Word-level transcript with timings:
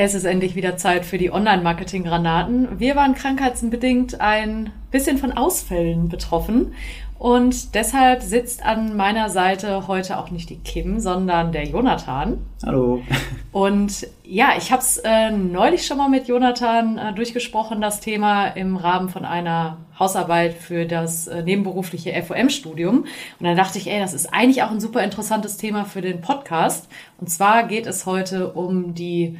Es 0.00 0.14
ist 0.14 0.22
endlich 0.22 0.54
wieder 0.54 0.76
Zeit 0.76 1.04
für 1.04 1.18
die 1.18 1.32
Online-Marketing-Granaten. 1.32 2.78
Wir 2.78 2.94
waren 2.94 3.16
krankheitsbedingt 3.16 4.20
ein 4.20 4.70
bisschen 4.92 5.18
von 5.18 5.32
Ausfällen 5.32 6.08
betroffen 6.08 6.72
und 7.18 7.74
deshalb 7.74 8.22
sitzt 8.22 8.64
an 8.64 8.96
meiner 8.96 9.28
Seite 9.28 9.88
heute 9.88 10.20
auch 10.20 10.30
nicht 10.30 10.50
die 10.50 10.58
Kim, 10.58 11.00
sondern 11.00 11.50
der 11.50 11.64
Jonathan. 11.64 12.38
Hallo. 12.64 13.02
Und 13.50 14.06
ja, 14.22 14.50
ich 14.56 14.70
habe 14.70 14.82
es 14.82 14.98
äh, 14.98 15.32
neulich 15.32 15.84
schon 15.84 15.98
mal 15.98 16.08
mit 16.08 16.28
Jonathan 16.28 16.96
äh, 16.96 17.12
durchgesprochen, 17.12 17.80
das 17.80 17.98
Thema 17.98 18.46
im 18.46 18.76
Rahmen 18.76 19.08
von 19.08 19.24
einer 19.24 19.78
Hausarbeit 19.98 20.54
für 20.54 20.86
das 20.86 21.26
äh, 21.26 21.42
nebenberufliche 21.42 22.12
FOM-Studium. 22.22 22.98
Und 22.98 23.44
dann 23.44 23.56
dachte 23.56 23.78
ich, 23.78 23.90
ey, 23.90 23.98
das 23.98 24.14
ist 24.14 24.32
eigentlich 24.32 24.62
auch 24.62 24.70
ein 24.70 24.80
super 24.80 25.02
interessantes 25.02 25.56
Thema 25.56 25.84
für 25.84 26.02
den 26.02 26.20
Podcast. 26.20 26.88
Und 27.20 27.30
zwar 27.30 27.64
geht 27.64 27.88
es 27.88 28.06
heute 28.06 28.52
um 28.52 28.94
die 28.94 29.36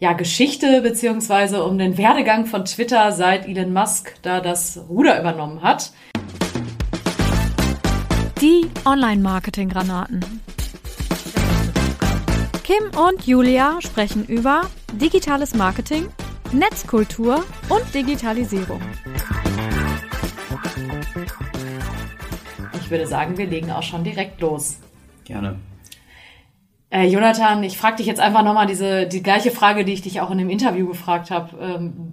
ja, 0.00 0.12
Geschichte 0.12 0.80
beziehungsweise 0.82 1.64
um 1.64 1.78
den 1.78 1.98
Werdegang 1.98 2.46
von 2.46 2.64
Twitter, 2.64 3.12
seit 3.12 3.48
Elon 3.48 3.72
Musk 3.72 4.14
da 4.22 4.40
das 4.40 4.80
Ruder 4.88 5.18
übernommen 5.18 5.62
hat. 5.62 5.92
Die 8.40 8.70
Online-Marketing-Granaten. 8.84 10.24
Kim 12.62 12.84
und 12.96 13.26
Julia 13.26 13.78
sprechen 13.80 14.24
über 14.26 14.62
digitales 14.92 15.54
Marketing, 15.54 16.06
Netzkultur 16.52 17.44
und 17.68 17.94
Digitalisierung. 17.94 18.80
Ich 22.80 22.90
würde 22.90 23.06
sagen, 23.06 23.36
wir 23.36 23.46
legen 23.46 23.72
auch 23.72 23.82
schon 23.82 24.04
direkt 24.04 24.40
los. 24.40 24.78
Gerne. 25.24 25.58
Äh, 26.90 27.06
Jonathan, 27.08 27.62
ich 27.62 27.76
frage 27.76 27.96
dich 27.96 28.06
jetzt 28.06 28.20
einfach 28.20 28.42
nochmal 28.42 28.66
diese 28.66 29.06
die 29.06 29.22
gleiche 29.22 29.50
Frage, 29.50 29.84
die 29.84 29.92
ich 29.92 30.02
dich 30.02 30.20
auch 30.20 30.30
in 30.30 30.38
dem 30.38 30.48
Interview 30.48 30.86
gefragt 30.86 31.30
habe. 31.30 31.56
Ähm, 31.60 32.12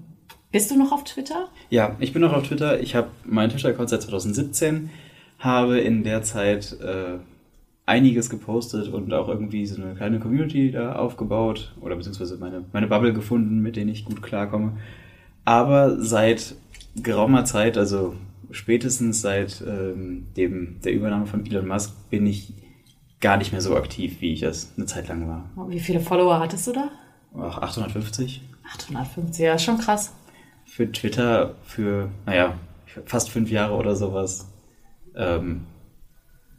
bist 0.52 0.72
du 0.72 0.78
noch 0.78 0.92
auf 0.92 1.04
Twitter? 1.04 1.50
Ja, 1.70 1.96
ich 2.00 2.14
bin 2.14 2.22
noch 2.22 2.34
auf 2.34 2.48
Twitter. 2.48 2.80
Ich 2.80 2.96
habe 2.96 3.10
meinen 3.26 3.50
Twitter-Account 3.50 3.90
seit 3.90 4.02
2017, 4.04 4.90
habe 5.40 5.80
in 5.80 6.04
der 6.04 6.24
Zeit 6.24 6.78
äh, 6.82 7.18
einiges 7.86 8.30
gepostet 8.30 8.88
und 8.88 9.14
auch 9.14 9.28
irgendwie 9.28 9.66
so 9.66 9.82
eine 9.82 9.96
kleine 9.96 10.20
Community 10.20 10.72
da 10.72 10.96
aufgebaut 10.96 11.74
oder 11.82 11.96
beziehungsweise 11.96 12.38
meine, 12.38 12.64
meine 12.74 12.88
Bubble 12.88 13.14
gefunden, 13.14 13.62
mit 13.62 13.76
denen 13.76 13.90
ich 13.90 14.06
gut 14.06 14.22
klarkomme. 14.22 14.78
Aber 15.46 16.02
seit 16.02 16.56
geraumer 16.96 17.46
Zeit, 17.46 17.78
also 17.78 18.16
spätestens 18.52 19.22
seit 19.22 19.62
ähm, 19.66 20.28
dem, 20.36 20.78
der 20.84 20.94
Übernahme 20.94 21.28
von 21.28 21.46
Elon 21.46 21.68
Musk, 21.68 21.94
bin 22.10 22.26
ich 22.26 22.54
gar 23.26 23.38
nicht 23.38 23.52
mehr 23.52 23.62
so 23.62 23.76
aktiv, 23.76 24.22
wie 24.22 24.34
ich 24.34 24.42
das 24.42 24.72
eine 24.78 24.86
Zeit 24.86 25.08
lang 25.08 25.28
war. 25.28 25.50
Wie 25.68 25.80
viele 25.80 26.00
Follower 26.00 26.40
hattest 26.40 26.68
du 26.68 26.74
da? 26.74 26.92
Ach, 27.36 27.58
850. 27.58 28.44
850, 28.76 29.44
ja, 29.44 29.58
schon 29.58 29.80
krass. 29.80 30.14
Für 30.64 30.92
Twitter 30.92 31.56
für, 31.64 32.12
naja, 32.28 32.54
fast 33.08 33.32
fünf 33.32 33.50
Jahre 33.50 33.74
oder 33.74 33.96
sowas 33.96 34.48
ähm, 35.16 35.66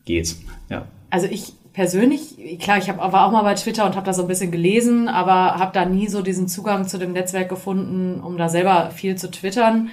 geht's, 0.07 0.41
ja. 0.69 0.89
Also 1.09 1.29
ich 1.29 1.53
persönlich, 1.73 2.59
klar, 2.59 2.79
ich 2.79 2.89
hab, 2.89 2.99
war 2.99 3.27
auch 3.27 3.31
mal 3.31 3.43
bei 3.43 3.55
Twitter 3.55 3.87
und 3.87 3.95
habe 3.95 4.07
da 4.07 4.13
so 4.13 4.23
ein 4.23 4.29
bisschen 4.29 4.51
gelesen, 4.51 5.09
aber 5.09 5.61
habe 5.61 5.71
da 5.73 5.85
nie 5.85 6.09
so 6.09 6.21
diesen 6.21 6.49
Zugang 6.49 6.89
zu 6.89 6.99
dem 6.99 7.13
Netzwerk 7.13 7.49
gefunden, 7.49 8.21
um 8.21 8.37
da 8.39 8.49
selber 8.49 8.91
viel 8.91 9.15
zu 9.15 9.31
twittern. 9.31 9.91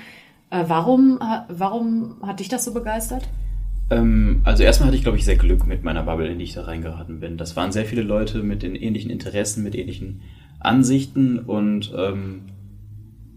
Äh, 0.49 0.63
warum, 0.65 1.19
warum 1.49 2.15
hat 2.23 2.39
dich 2.39 2.49
das 2.49 2.65
so 2.65 2.73
begeistert? 2.73 3.29
Ähm, 3.89 4.41
also 4.43 4.63
erstmal 4.63 4.87
hatte 4.87 4.97
ich, 4.97 5.03
glaube 5.03 5.17
ich, 5.17 5.25
sehr 5.25 5.35
Glück 5.35 5.65
mit 5.67 5.83
meiner 5.83 6.03
Bubble, 6.03 6.27
in 6.27 6.39
die 6.39 6.45
ich 6.45 6.53
da 6.53 6.63
reingeraten 6.63 7.19
bin. 7.19 7.37
Das 7.37 7.55
waren 7.55 7.71
sehr 7.71 7.85
viele 7.85 8.03
Leute 8.03 8.43
mit 8.43 8.63
den 8.63 8.75
ähnlichen 8.75 9.11
Interessen, 9.11 9.63
mit 9.63 9.75
ähnlichen 9.75 10.21
Ansichten 10.59 11.39
und 11.39 11.93
ähm, 11.97 12.43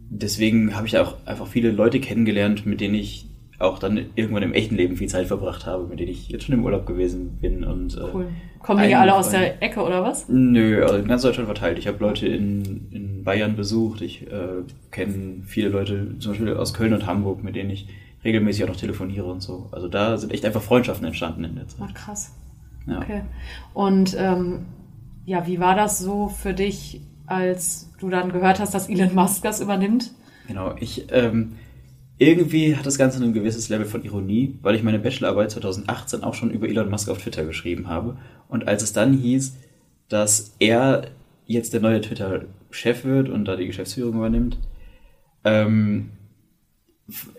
deswegen 0.08 0.76
habe 0.76 0.86
ich 0.86 0.92
da 0.92 1.02
auch 1.02 1.16
einfach 1.26 1.46
viele 1.46 1.70
Leute 1.72 2.00
kennengelernt, 2.00 2.66
mit 2.66 2.80
denen 2.80 2.94
ich 2.94 3.26
auch 3.58 3.78
dann 3.78 3.98
irgendwann 4.14 4.42
im 4.42 4.52
echten 4.52 4.76
Leben 4.76 4.96
viel 4.96 5.08
Zeit 5.08 5.26
verbracht 5.26 5.66
habe, 5.66 5.86
mit 5.86 5.98
denen 5.98 6.10
ich 6.10 6.28
jetzt 6.28 6.44
schon 6.44 6.54
im 6.54 6.64
Urlaub 6.64 6.86
gewesen 6.86 7.38
bin. 7.40 7.64
Und, 7.64 7.96
äh, 7.96 8.00
cool. 8.12 8.26
Kommen 8.60 8.86
die 8.86 8.94
alle 8.94 9.14
aus 9.14 9.30
der 9.30 9.62
Ecke 9.62 9.80
oder 9.80 10.02
was? 10.02 10.28
Nö, 10.28 10.82
also 10.82 10.96
in 10.96 11.06
ganz 11.06 11.22
Deutschland 11.22 11.46
verteilt. 11.46 11.78
Ich 11.78 11.86
habe 11.86 11.98
Leute 12.00 12.26
in, 12.26 12.88
in 12.90 13.24
Bayern 13.24 13.56
besucht. 13.56 14.02
Ich 14.02 14.26
äh, 14.26 14.62
kenne 14.90 15.42
viele 15.46 15.68
Leute, 15.68 16.18
zum 16.18 16.32
Beispiel 16.32 16.54
aus 16.54 16.74
Köln 16.74 16.92
und 16.92 17.06
Hamburg, 17.06 17.42
mit 17.42 17.56
denen 17.56 17.70
ich 17.70 17.88
regelmäßig 18.26 18.64
auch 18.64 18.68
noch 18.68 18.76
telefoniere 18.76 19.26
und 19.26 19.42
so. 19.42 19.68
Also 19.72 19.88
da 19.88 20.18
sind 20.18 20.32
echt 20.32 20.44
einfach 20.44 20.62
Freundschaften 20.62 21.06
entstanden 21.06 21.44
in 21.44 21.54
der 21.54 21.68
Zeit. 21.68 21.80
Ach, 21.88 21.94
krass. 21.94 22.32
Ja. 22.86 22.98
Okay. 22.98 23.22
Und 23.72 24.16
ähm, 24.18 24.66
ja, 25.24 25.46
wie 25.46 25.58
war 25.58 25.74
das 25.74 25.98
so 25.98 26.28
für 26.28 26.54
dich, 26.54 27.00
als 27.26 27.90
du 27.98 28.10
dann 28.10 28.32
gehört 28.32 28.60
hast, 28.60 28.74
dass 28.74 28.88
Elon 28.88 29.14
Musk 29.14 29.42
das 29.42 29.60
übernimmt? 29.60 30.12
Genau, 30.46 30.74
ich 30.78 31.06
ähm, 31.10 31.54
irgendwie 32.18 32.76
hat 32.76 32.86
das 32.86 32.98
Ganze 32.98 33.22
ein 33.22 33.32
gewisses 33.32 33.68
Level 33.68 33.86
von 33.86 34.04
Ironie, 34.04 34.58
weil 34.62 34.74
ich 34.74 34.82
meine 34.82 34.98
Bachelorarbeit 34.98 35.50
2018 35.50 36.22
auch 36.22 36.34
schon 36.34 36.50
über 36.50 36.68
Elon 36.68 36.88
Musk 36.88 37.08
auf 37.08 37.18
Twitter 37.18 37.44
geschrieben 37.44 37.88
habe. 37.88 38.16
Und 38.48 38.68
als 38.68 38.82
es 38.82 38.92
dann 38.92 39.12
hieß, 39.12 39.56
dass 40.08 40.54
er 40.58 41.08
jetzt 41.46 41.72
der 41.72 41.80
neue 41.80 42.00
Twitter-Chef 42.00 43.04
wird 43.04 43.28
und 43.28 43.44
da 43.44 43.56
die 43.56 43.66
Geschäftsführung 43.66 44.14
übernimmt, 44.14 44.58
ähm, 45.44 46.10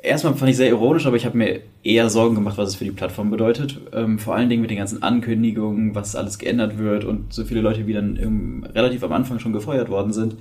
erstmal 0.01 0.35
fand 0.35 0.51
ich 0.51 0.57
sehr 0.57 0.69
ironisch, 0.69 1.05
aber 1.05 1.17
ich 1.17 1.25
habe 1.25 1.37
mir 1.37 1.61
eher 1.83 2.09
Sorgen 2.09 2.35
gemacht, 2.35 2.57
was 2.57 2.69
es 2.69 2.75
für 2.75 2.85
die 2.85 2.91
Plattform 2.91 3.29
bedeutet. 3.29 3.79
Ähm, 3.93 4.19
vor 4.19 4.35
allen 4.35 4.49
Dingen 4.49 4.61
mit 4.61 4.71
den 4.71 4.77
ganzen 4.77 5.03
Ankündigungen, 5.03 5.93
was 5.93 6.15
alles 6.15 6.39
geändert 6.39 6.77
wird 6.77 7.03
und 7.03 7.33
so 7.33 7.43
viele 7.43 7.61
Leute, 7.61 7.87
wie 7.87 7.93
dann 7.93 8.15
im, 8.15 8.63
relativ 8.63 9.03
am 9.03 9.11
Anfang 9.11 9.39
schon 9.39 9.53
gefeuert 9.53 9.89
worden 9.89 10.13
sind. 10.13 10.37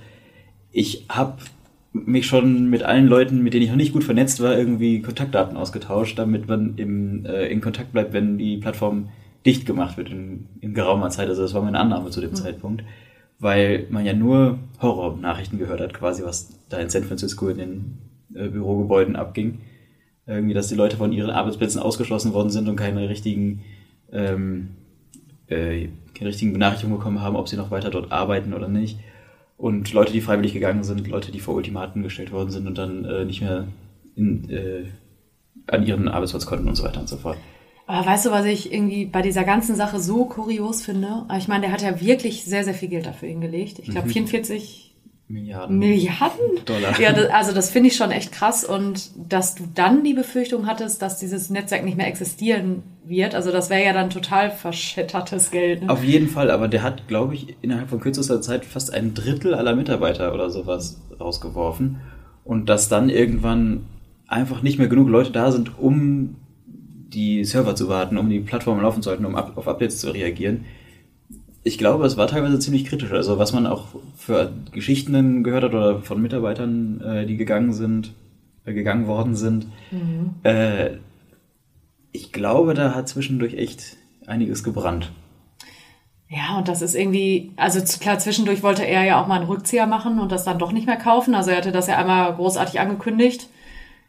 Ich 0.71 1.07
habe 1.09 1.39
mich 1.93 2.27
schon 2.27 2.69
mit 2.69 2.83
allen 2.83 3.07
Leuten, 3.07 3.43
mit 3.43 3.55
denen 3.55 3.65
ich 3.65 3.71
noch 3.71 3.77
nicht 3.77 3.93
gut 3.93 4.05
vernetzt 4.05 4.43
war, 4.43 4.57
irgendwie 4.57 5.01
Kontaktdaten 5.01 5.57
ausgetauscht, 5.57 6.19
damit 6.19 6.47
man 6.47 6.75
im, 6.77 7.25
äh, 7.25 7.47
in 7.49 7.61
Kontakt 7.61 7.93
bleibt, 7.93 8.13
wenn 8.13 8.39
die 8.39 8.59
Plattform 8.59 9.09
dicht 9.45 9.67
gemacht 9.67 9.97
wird 9.97 10.11
in, 10.11 10.47
in 10.61 10.75
geraumer 10.75 11.11
Zeit. 11.11 11.29
Also 11.29 11.43
das 11.43 11.55
war 11.55 11.63
meine 11.63 11.79
Annahme 11.79 12.11
zu 12.11 12.21
dem 12.21 12.31
mhm. 12.31 12.37
Zeitpunkt, 12.37 12.85
weil 13.39 13.87
man 13.91 14.05
ja 14.05 14.13
nur 14.13 14.59
Horror-Nachrichten 14.81 15.59
gehört 15.59 15.81
hat, 15.81 15.95
quasi, 15.95 16.23
was 16.23 16.51
da 16.69 16.79
in 16.79 16.91
San 16.91 17.05
Francisco 17.05 17.49
in 17.49 17.59
den 17.59 17.99
äh, 18.35 18.49
Bürogebäuden 18.49 19.17
abging. 19.17 19.61
Irgendwie, 20.27 20.55
dass 20.55 20.69
die 20.69 20.75
Leute 20.75 20.97
von 20.97 21.13
ihren 21.13 21.31
Arbeitsplätzen 21.31 21.81
ausgeschlossen 21.81 22.33
worden 22.33 22.51
sind 22.51 22.69
und 22.69 22.77
keine 22.77 23.09
richtigen, 23.09 23.63
ähm, 24.13 24.71
äh, 25.47 25.89
keine 26.15 26.31
richtigen 26.31 26.53
Benachrichtigungen 26.53 26.99
bekommen 26.99 27.21
haben, 27.21 27.37
ob 27.37 27.49
sie 27.49 27.57
noch 27.57 27.71
weiter 27.71 27.91
dort 27.91 28.11
arbeiten 28.11 28.53
oder 28.53 28.69
nicht. 28.69 28.99
Und 29.57 29.93
Leute, 29.93 30.13
die 30.13 30.21
freiwillig 30.21 30.53
gegangen 30.53 30.83
sind, 30.83 31.07
Leute, 31.07 31.31
die 31.31 31.41
vor 31.41 31.55
Ultimaten 31.55 32.03
gestellt 32.03 32.33
worden 32.33 32.51
sind 32.51 32.67
und 32.67 32.77
dann 32.77 33.05
äh, 33.05 33.25
nicht 33.25 33.41
mehr 33.41 33.69
in, 34.17 34.51
äh, 34.51 34.85
an 35.69 35.87
ihren 35.87 36.09
Arbeitsplatz 36.09 36.47
konnten 36.47 36.69
und 36.69 36.75
so 36.75 36.85
weiter 36.85 37.01
und 37.01 37.09
so 37.09 37.17
fort. 37.17 37.39
Aber 37.87 38.05
weißt 38.05 38.27
du, 38.27 38.31
was 38.31 38.45
ich 38.47 38.73
irgendwie 38.73 39.07
bei 39.07 39.23
dieser 39.23 39.45
ganzen 39.45 39.77
Sache 39.77 40.01
so 40.01 40.25
kurios 40.25 40.83
finde? 40.83 41.25
Ich 41.39 41.47
meine, 41.47 41.63
der 41.63 41.73
hat 41.73 41.83
ja 41.83 42.01
wirklich 42.01 42.45
sehr, 42.45 42.65
sehr 42.65 42.75
viel 42.75 42.89
Geld 42.89 43.07
dafür 43.07 43.29
hingelegt. 43.29 43.79
Ich 43.79 43.91
glaube, 43.91 44.09
mhm. 44.09 44.13
44 44.13 44.96
Milliarden. 45.29 45.79
Milliarden? 45.81 46.65
Dollar. 46.65 47.01
Ja, 47.01 47.13
das, 47.13 47.31
also 47.31 47.53
das 47.53 47.71
finde 47.71 47.89
ich 47.89 47.97
schon 47.97 48.13
echt 48.13 48.31
krass. 48.31 48.65
Und 48.65 49.11
dass 49.29 49.57
du 49.57 49.65
dann 49.75 50.05
die 50.05 50.15
Befürchtung 50.15 50.67
hattest, 50.67 51.03
dass 51.03 51.19
dieses 51.19 51.51
Netzwerk 51.51 51.85
nicht 51.85 51.97
mehr 51.97 52.07
existieren 52.07 52.85
wird, 53.05 53.35
also 53.35 53.51
das 53.51 53.69
wäre 53.69 53.85
ja 53.85 53.93
dann 53.93 54.11
total 54.11 54.53
verschettertes 54.53 55.51
Geld. 55.51 55.83
Ne? 55.83 55.91
Auf 55.91 56.05
jeden 56.05 56.29
Fall, 56.29 56.51
aber 56.51 56.69
der 56.69 56.85
hat, 56.85 57.09
glaube 57.09 57.35
ich, 57.35 57.57
innerhalb 57.61 57.89
von 57.89 57.99
kürzester 57.99 58.41
Zeit 58.41 58.65
fast 58.65 58.95
ein 58.95 59.15
Drittel 59.15 59.55
aller 59.55 59.75
Mitarbeiter 59.75 60.33
oder 60.33 60.49
sowas 60.51 61.01
rausgeworfen. 61.19 62.01
Und 62.45 62.69
dass 62.69 62.89
dann 62.89 63.09
irgendwann 63.09 63.87
einfach 64.29 64.63
nicht 64.63 64.79
mehr 64.79 64.89
genug 64.89 65.09
Leute 65.09 65.33
da 65.33 65.51
sind, 65.51 65.77
um 65.79 66.37
die 66.67 67.45
Server 67.45 67.75
zu 67.75 67.89
warten, 67.89 68.17
um 68.17 68.31
die 68.31 68.41
Plattform 68.41 68.81
laufen 68.81 69.03
zu 69.03 69.11
halten, 69.11 69.25
um 69.25 69.35
auf 69.35 69.67
Updates 69.67 69.99
zu 69.99 70.11
reagieren 70.11 70.65
ich 71.67 71.79
glaube, 71.79 72.07
es 72.07 72.17
war 72.17 72.29
teilweise 72.29 72.61
ziemlich 72.61 72.85
kritisch. 72.85 73.11
Also 73.11 73.39
was 73.39 73.53
man 73.53 73.67
auch 73.67 73.89
für 74.17 74.53
Geschichten 74.71 75.43
gehört 75.43 75.65
hat 75.65 75.75
oder 75.75 76.01
von 76.01 76.23
Mitarbeitern, 76.23 77.01
äh, 77.01 77.27
die 77.27 77.37
gegangen 77.37 77.73
sind, 77.73 78.13
äh, 78.65 78.73
gegangen 78.73 79.09
worden 79.09 79.35
sind. 79.35 79.67
Mhm. 79.91 80.37
Äh, 80.45 80.99
ich 82.13 82.31
glaube, 82.33 82.75
da 82.75 82.95
hat 82.95 83.09
zwischendurch 83.09 83.55
echt 83.55 83.97
einiges 84.27 84.63
gebrannt. 84.63 85.11
Ja, 86.29 86.57
und 86.57 86.69
das 86.69 86.83
ist 86.83 86.95
irgendwie, 86.95 87.51
also 87.57 87.81
klar, 87.99 88.21
zwischendurch 88.21 88.63
wollte 88.63 88.87
er 88.87 89.05
ja 89.05 89.21
auch 89.21 89.27
mal 89.27 89.41
einen 89.41 89.49
Rückzieher 89.49 89.89
machen 89.89 90.21
und 90.21 90.31
das 90.31 90.45
dann 90.45 90.61
doch 90.61 90.71
nicht 90.71 90.87
mehr 90.87 90.97
kaufen. 90.97 91.35
Also 91.35 91.51
er 91.51 91.57
hatte 91.57 91.73
das 91.73 91.89
ja 91.89 91.99
einmal 91.99 92.33
großartig 92.33 92.79
angekündigt. 92.79 93.49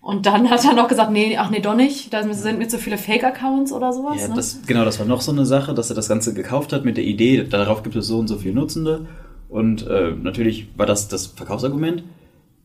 Und 0.01 0.25
dann 0.25 0.49
hat 0.49 0.63
er 0.63 0.73
noch 0.73 0.87
gesagt, 0.87 1.11
nee, 1.11 1.37
ach 1.37 1.49
nee, 1.49 1.59
doch 1.59 1.75
nicht. 1.75 2.13
Da 2.13 2.23
sind 2.33 2.59
mir 2.59 2.67
zu 2.67 2.77
viele 2.77 2.97
Fake-Accounts 2.97 3.73
oder 3.73 3.91
sowas. 3.91 4.21
Ja, 4.21 4.27
ne? 4.29 4.35
das, 4.35 4.61
genau, 4.65 4.85
das 4.85 4.99
war 4.99 5.05
noch 5.05 5.21
so 5.21 5.31
eine 5.31 5.45
Sache, 5.45 5.73
dass 5.73 5.89
er 5.89 5.95
das 5.95 6.07
Ganze 6.07 6.33
gekauft 6.33 6.71
hat 6.71 6.85
mit 6.85 6.97
der 6.97 7.03
Idee, 7.03 7.43
darauf 7.43 7.83
gibt 7.83 7.95
es 7.95 8.07
so 8.07 8.19
und 8.19 8.27
so 8.27 8.37
viele 8.37 8.55
Nutzende. 8.55 9.07
Und 9.49 9.85
äh, 9.87 10.11
natürlich 10.11 10.67
war 10.77 10.85
das 10.85 11.07
das 11.07 11.27
Verkaufsargument, 11.27 12.03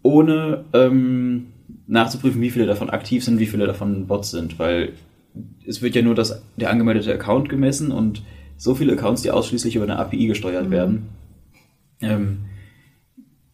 ohne 0.03 0.65
ähm, 0.73 1.49
nachzuprüfen, 1.87 2.41
wie 2.41 2.51
viele 2.51 2.67
davon 2.67 2.91
aktiv 2.91 3.25
sind, 3.25 3.39
wie 3.39 3.47
viele 3.47 3.67
davon 3.67 4.07
Bots 4.07 4.31
sind. 4.31 4.59
Weil 4.59 4.93
es 5.67 5.83
wird 5.83 5.95
ja 5.95 6.03
nur 6.03 6.15
das, 6.15 6.43
der 6.57 6.71
angemeldete 6.71 7.13
Account 7.13 7.49
gemessen 7.49 7.93
und 7.93 8.23
so 8.57 8.75
viele 8.75 8.93
Accounts, 8.93 9.23
die 9.23 9.31
ausschließlich 9.31 9.77
über 9.77 9.85
eine 9.85 9.99
API 9.99 10.27
gesteuert 10.27 10.67
mhm. 10.67 10.71
werden. 10.71 11.09
Ähm, 12.01 12.39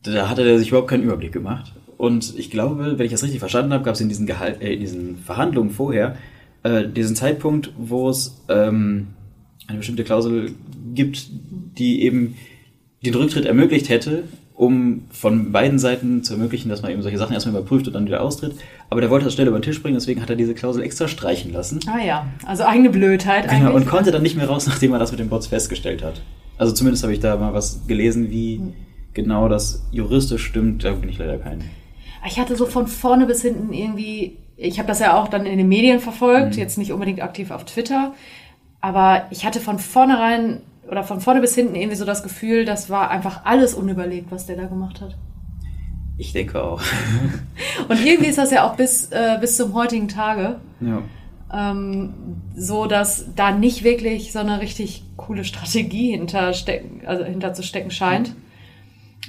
da 0.03 0.29
hatte 0.29 0.43
er 0.43 0.59
sich 0.59 0.69
überhaupt 0.69 0.89
keinen 0.89 1.05
Überblick 1.05 1.33
gemacht. 1.33 1.73
Und 1.97 2.39
ich 2.39 2.51
glaube, 2.51 2.99
wenn 2.99 3.07
ich 3.07 3.13
das 3.13 3.25
richtig 3.25 3.41
verstanden 3.41 3.73
habe, 3.73 3.85
gab 3.85 3.95
es 3.95 4.01
in 4.01 4.09
diesen, 4.09 4.27
Gehalt, 4.27 4.63
äh, 4.63 4.73
in 4.73 4.81
diesen 4.81 5.19
Verhandlungen 5.19 5.71
vorher 5.71 6.17
äh, 6.63 6.87
diesen 6.87 7.17
Zeitpunkt, 7.17 7.73
wo 7.77 8.09
es 8.09 8.41
ähm, 8.49 9.09
eine 9.67 9.79
bestimmte 9.79 10.05
Klausel 10.05 10.53
gibt, 10.95 11.29
die 11.79 12.03
eben 12.03 12.37
den 13.05 13.15
Rücktritt 13.15 13.47
ermöglicht 13.47 13.89
hätte, 13.89 14.25
um 14.55 15.03
von 15.11 15.53
beiden 15.53 15.79
Seiten 15.79 16.25
zu 16.25 16.35
ermöglichen, 16.35 16.69
dass 16.69 16.83
man 16.83 16.91
eben 16.91 17.03
solche 17.03 17.19
Sachen 17.19 17.33
erstmal 17.33 17.55
überprüft 17.55 17.87
und 17.87 17.93
dann 17.93 18.07
wieder 18.07 18.23
austritt. 18.23 18.55
Aber 18.91 19.01
der 19.01 19.09
wollte 19.11 19.27
das 19.27 19.35
schnell 19.35 19.47
über 19.47 19.59
den 19.59 19.63
Tisch 19.63 19.81
bringen, 19.81 19.95
deswegen 19.95 20.21
hat 20.21 20.31
er 20.31 20.37
diese 20.37 20.55
Klausel 20.55 20.83
extra 20.83 21.07
streichen 21.07 21.53
lassen. 21.53 21.79
Ah 21.87 22.05
ja, 22.05 22.27
also 22.45 22.65
eigene 22.65 22.91
Blödheit 22.91 23.49
genau, 23.49 23.75
und 23.75 23.87
konnte 23.87 24.11
dann 24.11 24.23
nicht 24.23 24.37
mehr 24.37 24.49
raus, 24.49 24.67
nachdem 24.69 24.93
er 24.93 24.99
das 24.99 25.13
mit 25.13 25.21
den 25.21 25.29
Bots 25.29 25.47
festgestellt 25.47 26.03
hat. 26.03 26.23
Also 26.57 26.73
zumindest 26.73 27.05
habe 27.05 27.13
ich 27.13 27.21
da 27.21 27.37
mal 27.37 27.55
was 27.55 27.87
gelesen, 27.87 28.31
wie 28.31 28.57
hm. 28.57 28.73
Genau 29.19 29.49
das 29.49 29.83
juristisch 29.91 30.45
stimmt. 30.45 30.85
Da 30.85 30.93
bin 30.93 31.09
ich 31.09 31.19
leider 31.19 31.39
kein. 31.39 31.65
Ich 32.25 32.39
hatte 32.39 32.55
so 32.55 32.67
von 32.67 32.87
vorne 32.87 33.27
bis 33.27 33.43
hinten 33.43 33.73
irgendwie, 33.73 34.39
ich 34.57 34.79
habe 34.79 34.87
das 34.87 35.01
ja 35.01 35.21
auch 35.21 35.27
dann 35.27 35.45
in 35.45 35.59
den 35.59 35.69
Medien 35.69 35.99
verfolgt, 35.99 36.55
mhm. 36.55 36.61
jetzt 36.61 36.79
nicht 36.79 36.93
unbedingt 36.93 37.21
aktiv 37.21 37.51
auf 37.51 37.65
Twitter, 37.65 38.15
aber 38.81 39.27
ich 39.31 39.45
hatte 39.45 39.59
von 39.59 39.81
vornherein 39.81 40.61
oder 40.89 41.03
von 41.03 41.21
vorne 41.21 41.41
bis 41.41 41.55
hinten 41.57 41.75
irgendwie 41.75 41.97
so 41.97 42.05
das 42.05 42.23
Gefühl, 42.23 42.65
das 42.65 42.91
war 42.91 43.11
einfach 43.11 43.45
alles 43.45 43.75
unüberlegt, 43.75 44.31
was 44.31 44.47
der 44.47 44.57
da 44.57 44.67
gemacht 44.67 45.01
hat. 45.01 45.17
Ich 46.17 46.33
denke 46.33 46.63
auch. 46.63 46.81
Und 47.89 48.05
irgendwie 48.05 48.29
ist 48.29 48.39
das 48.39 48.53
ja 48.53 48.69
auch 48.69 48.77
bis, 48.77 49.11
äh, 49.11 49.39
bis 49.41 49.57
zum 49.57 49.75
heutigen 49.75 50.07
Tage 50.07 50.61
ja. 50.81 51.03
ähm, 51.53 52.15
so, 52.57 52.87
dass 52.87 53.35
da 53.35 53.51
nicht 53.51 53.83
wirklich 53.83 54.33
so 54.33 54.39
eine 54.39 54.61
richtig 54.61 55.03
coole 55.17 55.43
Strategie 55.43 56.13
hinter, 56.13 56.53
stecken, 56.53 57.03
also 57.05 57.25
hinter 57.25 57.53
zu 57.53 57.65
stecken 57.65 57.91
scheint. 57.91 58.35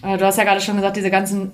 Äh, 0.03 0.17
du 0.17 0.25
hast 0.25 0.37
ja 0.37 0.43
gerade 0.43 0.61
schon 0.61 0.75
gesagt, 0.75 0.97
diese 0.97 1.11
ganzen 1.11 1.51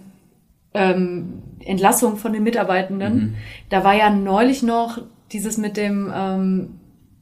ähm, 0.73 1.41
Entlassungen 1.63 2.17
von 2.17 2.33
den 2.33 2.43
Mitarbeitenden. 2.43 3.13
Mhm. 3.13 3.33
Da 3.69 3.83
war 3.83 3.95
ja 3.95 4.09
neulich 4.09 4.63
noch 4.63 4.99
dieses 5.31 5.57
mit 5.57 5.77
dem 5.77 6.11
ähm, 6.15 6.69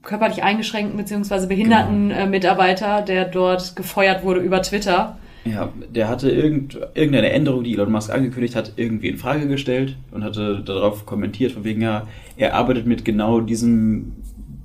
körperlich 0.01 0.43
eingeschränkten 0.43 0.97
bzw. 0.97 1.47
behinderten 1.47 2.09
genau. 2.09 2.21
äh, 2.21 2.27
Mitarbeiter, 2.27 3.01
der 3.01 3.25
dort 3.25 3.75
gefeuert 3.75 4.23
wurde 4.23 4.41
über 4.41 4.61
Twitter. 4.61 5.17
Ja, 5.45 5.73
der 5.93 6.07
hatte 6.07 6.29
irgend, 6.29 6.75
irgendeine 6.93 7.31
Änderung, 7.31 7.63
die 7.63 7.73
Elon 7.73 7.91
Musk 7.91 8.13
angekündigt 8.13 8.55
hat, 8.55 8.73
irgendwie 8.77 9.09
in 9.09 9.17
Frage 9.17 9.47
gestellt 9.47 9.97
und 10.11 10.23
hatte 10.23 10.61
darauf 10.61 11.05
kommentiert, 11.05 11.51
von 11.51 11.65
wegen, 11.65 11.81
ja, 11.81 12.07
er 12.37 12.53
arbeitet 12.53 12.85
mit 12.85 13.03
genau 13.03 13.41
diesem 13.41 14.13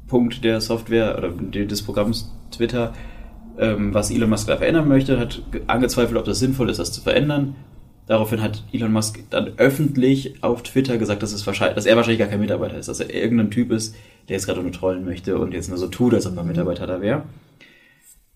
Punkt 0.06 0.44
der 0.44 0.60
Software 0.60 1.18
oder 1.18 1.30
des 1.64 1.82
Programms 1.82 2.32
Twitter, 2.52 2.94
ähm, 3.58 3.94
was 3.94 4.10
Elon 4.10 4.30
Musk 4.30 4.46
da 4.46 4.56
verändern 4.56 4.88
möchte, 4.88 5.18
hat 5.18 5.42
angezweifelt, 5.66 6.16
ob 6.16 6.24
das 6.24 6.38
sinnvoll 6.38 6.70
ist, 6.70 6.78
das 6.78 6.92
zu 6.92 7.00
verändern. 7.00 7.56
Daraufhin 8.06 8.42
hat 8.42 8.64
Elon 8.72 8.92
Musk 8.92 9.20
dann 9.28 9.52
öffentlich 9.58 10.42
auf 10.42 10.62
Twitter 10.62 10.96
gesagt, 10.96 11.22
dass, 11.22 11.32
es 11.32 11.46
wahrscheinlich, 11.46 11.74
dass 11.74 11.84
er 11.84 11.96
wahrscheinlich 11.96 12.20
gar 12.20 12.28
kein 12.28 12.40
Mitarbeiter 12.40 12.78
ist, 12.78 12.88
dass 12.88 13.00
er 13.00 13.12
irgendein 13.12 13.50
Typ 13.50 13.70
ist, 13.70 13.94
der 14.28 14.36
jetzt 14.36 14.46
gerade 14.46 14.62
nur 14.62 14.72
trollen 14.72 15.04
möchte 15.04 15.38
und 15.38 15.52
jetzt 15.52 15.68
nur 15.68 15.78
so 15.78 15.88
tut, 15.88 16.14
als 16.14 16.26
ob 16.26 16.36
er. 16.36 16.44
Mitarbeiter 16.44 16.86
da 16.86 17.02
wäre. 17.02 17.24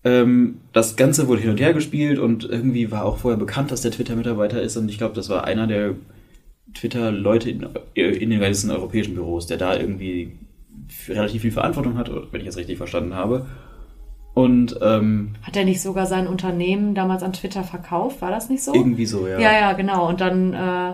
Ähm, 0.03 0.59
das 0.73 0.95
Ganze 0.95 1.27
wurde 1.27 1.41
hin 1.41 1.51
und 1.51 1.59
her 1.59 1.73
gespielt 1.73 2.19
und 2.19 2.43
irgendwie 2.43 2.91
war 2.91 3.05
auch 3.05 3.17
vorher 3.17 3.39
bekannt, 3.39 3.71
dass 3.71 3.81
der 3.81 3.91
Twitter-Mitarbeiter 3.91 4.61
ist 4.61 4.77
und 4.77 4.89
ich 4.89 4.97
glaube, 4.97 5.15
das 5.15 5.29
war 5.29 5.45
einer 5.45 5.65
der 5.65 5.95
Twitter-Leute 6.73 7.49
in, 7.49 7.67
in 7.95 8.29
den 8.29 8.39
ganzen 8.39 8.69
europäischen 8.69 9.15
Büros, 9.15 9.47
der 9.47 9.57
da 9.57 9.75
irgendwie 9.77 10.33
relativ 11.07 11.41
viel 11.43 11.51
Verantwortung 11.51 11.97
hat, 11.97 12.11
wenn 12.31 12.41
ich 12.41 12.47
es 12.47 12.57
richtig 12.57 12.77
verstanden 12.77 13.15
habe. 13.15 13.45
Und 14.33 14.79
ähm, 14.81 15.35
hat 15.43 15.55
er 15.55 15.63
nicht 15.63 15.81
sogar 15.81 16.07
sein 16.07 16.27
Unternehmen 16.27 16.95
damals 16.95 17.21
an 17.21 17.33
Twitter 17.33 17.63
verkauft? 17.63 18.21
War 18.21 18.31
das 18.31 18.49
nicht 18.49 18.63
so? 18.63 18.73
Irgendwie 18.73 19.05
so, 19.05 19.27
ja. 19.27 19.39
Ja, 19.39 19.53
ja, 19.53 19.73
genau. 19.73 20.09
Und 20.09 20.21
dann 20.21 20.53
äh, 20.53 20.93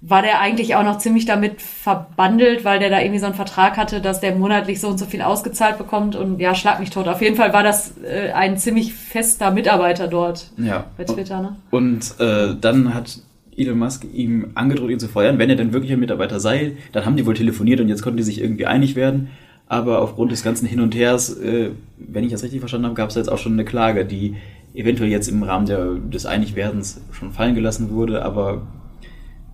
war 0.00 0.22
der 0.22 0.40
eigentlich 0.40 0.76
auch 0.76 0.84
noch 0.84 0.98
ziemlich 0.98 1.26
damit 1.26 1.60
verbandelt, 1.60 2.64
weil 2.64 2.78
der 2.78 2.88
da 2.88 3.00
irgendwie 3.00 3.18
so 3.18 3.26
einen 3.26 3.34
Vertrag 3.34 3.76
hatte, 3.76 4.00
dass 4.00 4.20
der 4.20 4.36
monatlich 4.36 4.80
so 4.80 4.88
und 4.88 4.98
so 4.98 5.06
viel 5.06 5.22
ausgezahlt 5.22 5.76
bekommt 5.76 6.14
und 6.14 6.38
ja, 6.38 6.54
schlag 6.54 6.78
mich 6.78 6.90
tot. 6.90 7.08
Auf 7.08 7.20
jeden 7.20 7.34
Fall 7.34 7.52
war 7.52 7.64
das 7.64 7.94
äh, 8.04 8.30
ein 8.30 8.58
ziemlich 8.58 8.94
fester 8.94 9.50
Mitarbeiter 9.50 10.06
dort 10.06 10.52
ja. 10.56 10.84
bei 10.96 11.02
Twitter, 11.04 11.42
ne? 11.42 11.56
Und 11.70 12.14
äh, 12.20 12.54
dann 12.60 12.94
hat 12.94 13.18
Elon 13.56 13.78
Musk 13.78 14.06
ihm 14.12 14.52
angedroht, 14.54 14.90
ihn 14.90 15.00
zu 15.00 15.08
feuern. 15.08 15.38
Wenn 15.38 15.50
er 15.50 15.56
denn 15.56 15.72
wirklich 15.72 15.92
ein 15.92 15.98
Mitarbeiter 15.98 16.38
sei, 16.38 16.76
dann 16.92 17.04
haben 17.04 17.16
die 17.16 17.26
wohl 17.26 17.34
telefoniert 17.34 17.80
und 17.80 17.88
jetzt 17.88 18.02
konnten 18.02 18.18
die 18.18 18.22
sich 18.22 18.40
irgendwie 18.40 18.66
einig 18.66 18.94
werden. 18.94 19.30
Aber 19.68 20.00
aufgrund 20.00 20.32
des 20.32 20.42
ganzen 20.42 20.66
Hin 20.66 20.80
und 20.80 20.94
Hers, 20.94 21.36
äh, 21.38 21.72
wenn 21.98 22.24
ich 22.24 22.32
das 22.32 22.42
richtig 22.42 22.60
verstanden 22.60 22.86
habe, 22.86 22.94
gab 22.94 23.10
es 23.10 23.16
jetzt 23.16 23.30
auch 23.30 23.38
schon 23.38 23.52
eine 23.52 23.64
Klage, 23.64 24.06
die 24.06 24.36
eventuell 24.74 25.10
jetzt 25.10 25.28
im 25.28 25.42
Rahmen 25.42 25.66
der, 25.66 25.94
des 25.94 26.24
Einigwerdens 26.24 27.00
schon 27.12 27.32
fallen 27.32 27.54
gelassen 27.54 27.90
wurde, 27.90 28.24
aber 28.24 28.66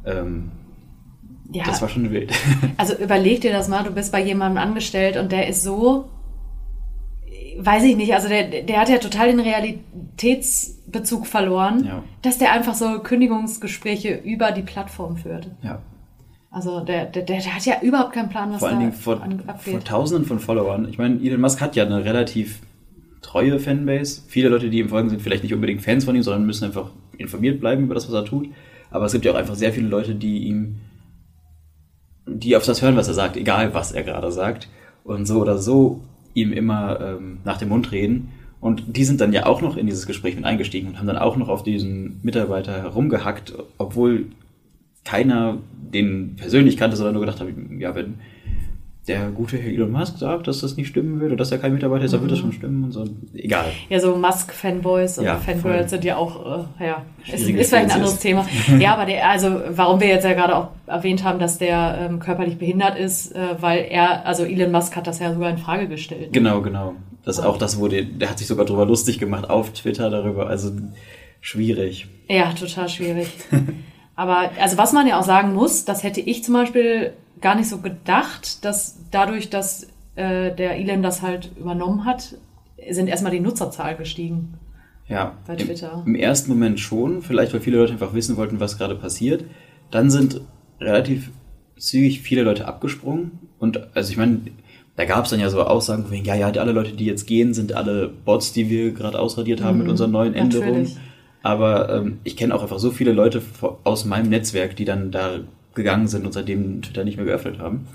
ähm, 0.04 0.52
ja, 1.52 1.64
das 1.64 1.82
war 1.82 1.88
schon 1.88 2.10
wild. 2.10 2.32
Also 2.76 2.94
überleg 2.96 3.40
dir 3.40 3.52
das 3.52 3.68
mal, 3.68 3.84
du 3.84 3.90
bist 3.90 4.12
bei 4.12 4.22
jemandem 4.22 4.62
angestellt 4.62 5.16
und 5.16 5.32
der 5.32 5.48
ist 5.48 5.62
so, 5.62 6.08
weiß 7.58 7.84
ich 7.84 7.96
nicht, 7.96 8.14
also 8.14 8.28
der, 8.28 8.62
der 8.62 8.80
hat 8.80 8.88
ja 8.88 8.98
total 8.98 9.28
den 9.28 9.40
Realitätsbezug 9.40 11.26
verloren, 11.26 11.84
ja. 11.84 12.04
dass 12.22 12.38
der 12.38 12.52
einfach 12.52 12.74
so 12.74 13.00
Kündigungsgespräche 13.00 14.14
über 14.14 14.52
die 14.52 14.62
Plattform 14.62 15.16
führt. 15.16 15.50
Ja. 15.62 15.80
Also 16.54 16.78
der, 16.78 17.06
der, 17.06 17.24
der 17.24 17.44
hat 17.44 17.66
ja 17.66 17.82
überhaupt 17.82 18.12
keinen 18.12 18.28
Plan, 18.28 18.52
was 18.52 18.60
Vor 18.60 18.68
allen 18.68 18.78
Dingen 18.78 18.92
vor, 18.92 19.20
vor 19.58 19.80
Tausenden 19.82 20.24
von 20.24 20.38
Followern. 20.38 20.86
Ich 20.88 20.98
meine, 20.98 21.20
Elon 21.20 21.40
Musk 21.40 21.60
hat 21.60 21.74
ja 21.74 21.84
eine 21.84 22.04
relativ 22.04 22.60
treue 23.22 23.58
Fanbase. 23.58 24.22
Viele 24.28 24.50
Leute, 24.50 24.70
die 24.70 24.78
ihm 24.78 24.88
folgen, 24.88 25.10
sind 25.10 25.20
vielleicht 25.20 25.42
nicht 25.42 25.52
unbedingt 25.52 25.82
Fans 25.82 26.04
von 26.04 26.14
ihm, 26.14 26.22
sondern 26.22 26.46
müssen 26.46 26.64
einfach 26.66 26.90
informiert 27.18 27.58
bleiben 27.58 27.82
über 27.82 27.94
das, 27.94 28.06
was 28.06 28.14
er 28.14 28.24
tut. 28.24 28.46
Aber 28.92 29.06
es 29.06 29.12
gibt 29.12 29.24
ja 29.24 29.32
auch 29.32 29.36
einfach 29.36 29.56
sehr 29.56 29.72
viele 29.72 29.88
Leute, 29.88 30.14
die 30.14 30.44
ihm, 30.44 30.76
die 32.24 32.54
auf 32.54 32.64
das 32.64 32.82
hören, 32.82 32.94
was 32.94 33.08
er 33.08 33.14
sagt, 33.14 33.36
egal 33.36 33.74
was 33.74 33.90
er 33.90 34.04
gerade 34.04 34.30
sagt. 34.30 34.68
Und 35.02 35.26
so 35.26 35.40
oder 35.40 35.58
so 35.58 36.02
ihm 36.34 36.52
immer 36.52 37.00
ähm, 37.00 37.38
nach 37.42 37.56
dem 37.56 37.70
Mund 37.70 37.90
reden. 37.90 38.30
Und 38.60 38.96
die 38.96 39.04
sind 39.04 39.20
dann 39.20 39.32
ja 39.32 39.46
auch 39.46 39.60
noch 39.60 39.76
in 39.76 39.88
dieses 39.88 40.06
Gespräch 40.06 40.36
mit 40.36 40.44
eingestiegen 40.44 40.86
und 40.86 40.98
haben 41.00 41.08
dann 41.08 41.18
auch 41.18 41.36
noch 41.36 41.48
auf 41.48 41.64
diesen 41.64 42.20
Mitarbeiter 42.22 42.80
herumgehackt, 42.80 43.54
obwohl 43.76 44.26
keiner 45.04 45.58
den 45.92 46.36
persönlich 46.36 46.76
kannte, 46.76 46.96
sondern 46.96 47.14
nur 47.14 47.24
gedacht 47.24 47.40
habe, 47.40 47.52
ja, 47.78 47.94
wenn 47.94 48.18
der 49.06 49.28
gute 49.28 49.58
Herr 49.58 49.70
Elon 49.70 49.90
Musk 49.90 50.16
sagt, 50.16 50.46
dass 50.46 50.62
das 50.62 50.78
nicht 50.78 50.88
stimmen 50.88 51.20
würde, 51.20 51.36
dass 51.36 51.52
er 51.52 51.58
kein 51.58 51.74
Mitarbeiter 51.74 52.04
ist, 52.04 52.14
dann 52.14 52.22
wird 52.22 52.32
das 52.32 52.38
mhm. 52.38 52.42
schon 52.44 52.52
stimmen 52.52 52.84
und 52.84 52.92
so. 52.92 53.04
Egal. 53.34 53.66
Ja, 53.90 54.00
so 54.00 54.16
Musk-Fanboys 54.16 55.18
und 55.18 55.26
ja, 55.26 55.36
Fangirls 55.36 55.90
sind 55.90 56.04
ja 56.04 56.16
auch, 56.16 56.68
äh, 56.80 56.86
ja, 56.86 57.02
ist, 57.26 57.46
ist 57.46 57.68
vielleicht 57.68 57.72
ein 57.72 57.90
anderes 57.90 58.18
Thema. 58.18 58.46
ja, 58.78 58.94
aber 58.94 59.04
der, 59.04 59.28
also 59.28 59.60
warum 59.70 60.00
wir 60.00 60.08
jetzt 60.08 60.24
ja 60.24 60.32
gerade 60.32 60.56
auch 60.56 60.68
erwähnt 60.86 61.22
haben, 61.22 61.38
dass 61.38 61.58
der 61.58 61.98
ähm, 62.00 62.18
körperlich 62.18 62.56
behindert 62.56 62.98
ist, 62.98 63.34
äh, 63.34 63.56
weil 63.60 63.86
er, 63.90 64.24
also 64.24 64.44
Elon 64.44 64.72
Musk 64.72 64.96
hat 64.96 65.06
das 65.06 65.18
ja 65.18 65.34
sogar 65.34 65.50
in 65.50 65.58
Frage 65.58 65.86
gestellt. 65.86 66.22
Ne? 66.22 66.28
Genau, 66.32 66.62
genau. 66.62 66.94
Das 67.24 67.40
auch 67.40 67.58
das 67.58 67.78
wurde, 67.78 68.06
der 68.06 68.30
hat 68.30 68.38
sich 68.38 68.46
sogar 68.46 68.64
drüber 68.64 68.86
lustig 68.86 69.18
gemacht 69.18 69.50
auf 69.50 69.70
Twitter 69.72 70.08
darüber, 70.08 70.46
also 70.46 70.70
schwierig. 71.42 72.06
Ja, 72.28 72.52
total 72.52 72.88
schwierig. 72.88 73.28
Aber 74.16 74.50
also 74.60 74.78
was 74.78 74.92
man 74.92 75.06
ja 75.06 75.18
auch 75.18 75.24
sagen 75.24 75.54
muss, 75.54 75.84
das 75.84 76.02
hätte 76.02 76.20
ich 76.20 76.44
zum 76.44 76.54
Beispiel 76.54 77.12
gar 77.40 77.54
nicht 77.56 77.68
so 77.68 77.78
gedacht, 77.78 78.64
dass 78.64 78.98
dadurch, 79.10 79.50
dass 79.50 79.88
äh, 80.16 80.54
der 80.54 80.76
Elon 80.76 81.02
das 81.02 81.22
halt 81.22 81.50
übernommen 81.56 82.04
hat, 82.04 82.36
sind 82.90 83.08
erstmal 83.08 83.32
die 83.32 83.40
Nutzerzahlen 83.40 83.98
gestiegen. 83.98 84.54
Ja, 85.08 85.36
bei 85.46 85.56
Twitter. 85.56 86.02
Im, 86.06 86.14
Im, 86.14 86.20
ersten 86.20 86.50
Moment 86.50 86.80
schon, 86.80 87.22
vielleicht 87.22 87.52
weil 87.52 87.60
viele 87.60 87.78
Leute 87.78 87.92
einfach 87.92 88.14
wissen 88.14 88.36
wollten, 88.36 88.60
was 88.60 88.78
gerade 88.78 88.94
passiert. 88.94 89.44
Dann 89.90 90.10
sind 90.10 90.40
relativ 90.80 91.30
zügig 91.76 92.20
viele 92.20 92.42
Leute 92.42 92.66
abgesprungen. 92.66 93.32
Und 93.58 93.94
also 93.94 94.10
ich 94.10 94.16
meine, 94.16 94.40
da 94.96 95.04
gab 95.04 95.24
es 95.24 95.30
dann 95.30 95.40
ja 95.40 95.50
so 95.50 95.62
Aussagen 95.62 96.06
wie, 96.10 96.22
ja, 96.22 96.34
ja, 96.34 96.46
alle 96.48 96.72
Leute, 96.72 96.92
die 96.92 97.04
jetzt 97.04 97.26
gehen, 97.26 97.52
sind 97.52 97.74
alle 97.74 98.08
Bots, 98.08 98.52
die 98.52 98.70
wir 98.70 98.92
gerade 98.92 99.18
ausradiert 99.18 99.62
haben 99.62 99.76
mhm, 99.76 99.82
mit 99.82 99.90
unseren 99.90 100.12
neuen 100.12 100.34
Änderungen. 100.34 100.82
Natürlich. 100.84 100.96
Aber 101.44 101.94
ähm, 101.94 102.20
ich 102.24 102.38
kenne 102.38 102.54
auch 102.54 102.62
einfach 102.62 102.78
so 102.78 102.90
viele 102.90 103.12
Leute 103.12 103.42
aus 103.84 104.06
meinem 104.06 104.30
Netzwerk, 104.30 104.76
die 104.76 104.86
dann 104.86 105.10
da 105.10 105.40
gegangen 105.74 106.08
sind 106.08 106.24
und 106.24 106.32
seitdem 106.32 106.80
Twitter 106.80 107.04
nicht 107.04 107.18
mehr 107.18 107.26
geöffnet 107.26 107.58
haben. 107.58 107.86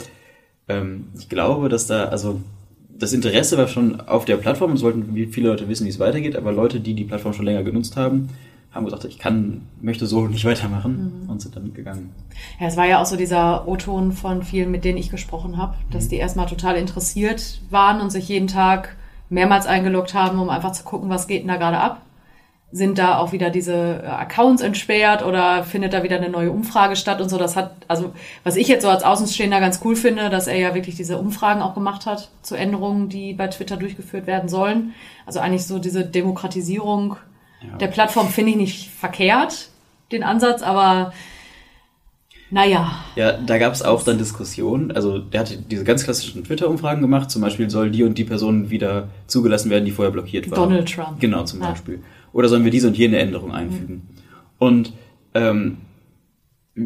Ähm, 0.68 1.08
ich 1.18 1.29
glaube, 1.29 1.68
dass 1.68 1.88
da, 1.88 2.06
also 2.06 2.41
das 2.88 3.12
Interesse 3.12 3.58
war 3.58 3.68
schon 3.68 4.01
auf 4.01 4.25
der 4.25 4.38
Plattform, 4.38 4.74
es 4.74 4.84
wollten 4.84 5.15
viele 5.32 5.50
Leute 5.50 5.68
wissen, 5.68 5.86
wie 5.86 5.89
es 5.89 5.98
weitergeht, 5.98 6.36
aber 6.36 6.51
Leute, 6.51 6.79
die 6.79 6.94
die 6.94 7.06
Plattform 7.06 7.34
schon 7.34 7.46
länger 7.46 7.63
genutzt 7.63 7.98
haben, 7.98 8.29
haben 8.72 8.86
gesagt, 8.86 9.06
ich 9.06 9.18
kann, 9.18 9.62
möchte 9.82 10.06
so 10.06 10.27
nicht 10.27 10.46
weitermachen 10.46 11.24
mhm. 11.24 11.29
und 11.32 11.41
sind 11.41 11.56
dann 11.56 11.74
gegangen. 11.74 12.12
Ja, 12.60 12.68
es 12.68 12.77
war 12.77 12.86
ja 12.86 13.01
auch 13.01 13.08
so 13.08 13.15
dieser 13.15 13.68
O-Ton 13.68 14.12
von 14.12 14.44
vielen, 14.44 14.70
mit 14.70 14.86
denen 14.86 15.00
ich 15.00 15.10
gesprochen 15.10 15.58
habe, 15.58 15.74
dass 15.89 16.06
mhm. 16.06 16.10
die 16.10 16.18
erstmal 16.18 16.46
total 16.46 16.75
interessiert 16.75 17.62
waren 17.72 18.00
und 18.00 18.12
sich 18.12 18.29
jeden 18.29 18.48
Tag 18.48 18.96
mehrmals 19.32 19.65
eingeloggt 19.65 20.13
haben, 20.13 20.38
um 20.38 20.50
einfach 20.50 20.74
zu 20.74 20.84
gucken, 20.84 21.10
was 21.10 21.25
geht 21.25 21.41
denn 21.41 21.48
da 21.48 21.58
gerade 21.58 21.79
ab 21.79 22.03
sind 22.72 23.00
da 23.00 23.18
auch 23.18 23.32
wieder 23.32 23.50
diese 23.50 24.04
äh, 24.04 24.08
Accounts 24.08 24.62
entsperrt 24.62 25.26
oder 25.26 25.64
findet 25.64 25.94
da 25.94 26.04
wieder 26.04 26.18
eine 26.18 26.30
neue 26.30 26.52
Umfrage 26.52 26.96
statt 26.96 27.20
und 27.20 27.30
so. 27.30 27.38
Das 27.38 27.56
hat, 27.56 27.72
also 27.88 28.14
was 28.44 28.56
ich 28.56 28.68
jetzt 28.68 28.84
so 28.84 28.90
als 28.90 29.04
Außenstehender 29.04 29.60
ganz 29.60 29.82
cool 29.84 29.96
finde, 29.96 30.30
dass 30.30 30.48
er 30.48 30.58
ja 30.58 30.76
wirklich 30.76 30.96
diese 30.96 31.18
Umfragen 31.18 31.62
auch 31.62 31.74
gemacht 31.74 32.06
hat 32.06 32.30
zu 32.44 32.56
Änderungen, 32.56 33.10
die 33.10 33.34
bei 33.34 33.48
Twitter 33.48 33.78
durchgeführt 33.78 34.28
werden 34.28 34.50
sollen. 34.50 34.94
Also 35.26 35.40
eigentlich 35.40 35.66
so 35.66 35.80
diese 35.80 36.06
Demokratisierung 36.06 37.18
ja. 37.62 37.78
der 37.78 37.88
Plattform 37.88 38.28
finde 38.28 38.52
ich 38.52 38.58
nicht 38.58 38.90
verkehrt. 38.90 39.70
den 40.12 40.24
Ansatz, 40.24 40.62
aber 40.62 41.12
naja. 42.52 42.92
Ja, 43.16 43.34
da 43.34 43.58
gab 43.60 43.74
es 43.74 43.84
auch 43.84 44.04
dann 44.04 44.18
Diskussionen. 44.18 44.92
Also 44.92 45.20
der 45.20 45.42
hatte 45.42 45.58
diese 45.58 45.84
ganz 45.84 46.04
klassischen 46.04 46.44
Twitter-Umfragen 46.44 47.02
gemacht. 47.02 47.30
Zum 47.30 47.42
Beispiel 47.42 47.70
soll 47.70 47.92
die 47.92 48.04
und 48.04 48.18
die 48.18 48.24
Person 48.24 48.72
wieder 48.72 49.10
zugelassen 49.28 49.70
werden, 49.70 49.86
die 49.86 49.92
vorher 49.92 50.12
blockiert 50.12 50.50
war. 50.50 50.58
Donald 50.58 50.92
Trump. 50.92 51.20
Genau, 51.20 51.44
zum 51.44 51.62
ja. 51.62 51.70
Beispiel. 51.70 52.04
Oder 52.33 52.48
sollen 52.48 52.63
wir 52.63 52.71
diese 52.71 52.88
und 52.88 52.98
jene 52.98 53.17
Änderung 53.17 53.51
einfügen? 53.51 54.07
Und 54.57 54.93
ähm, 55.33 55.77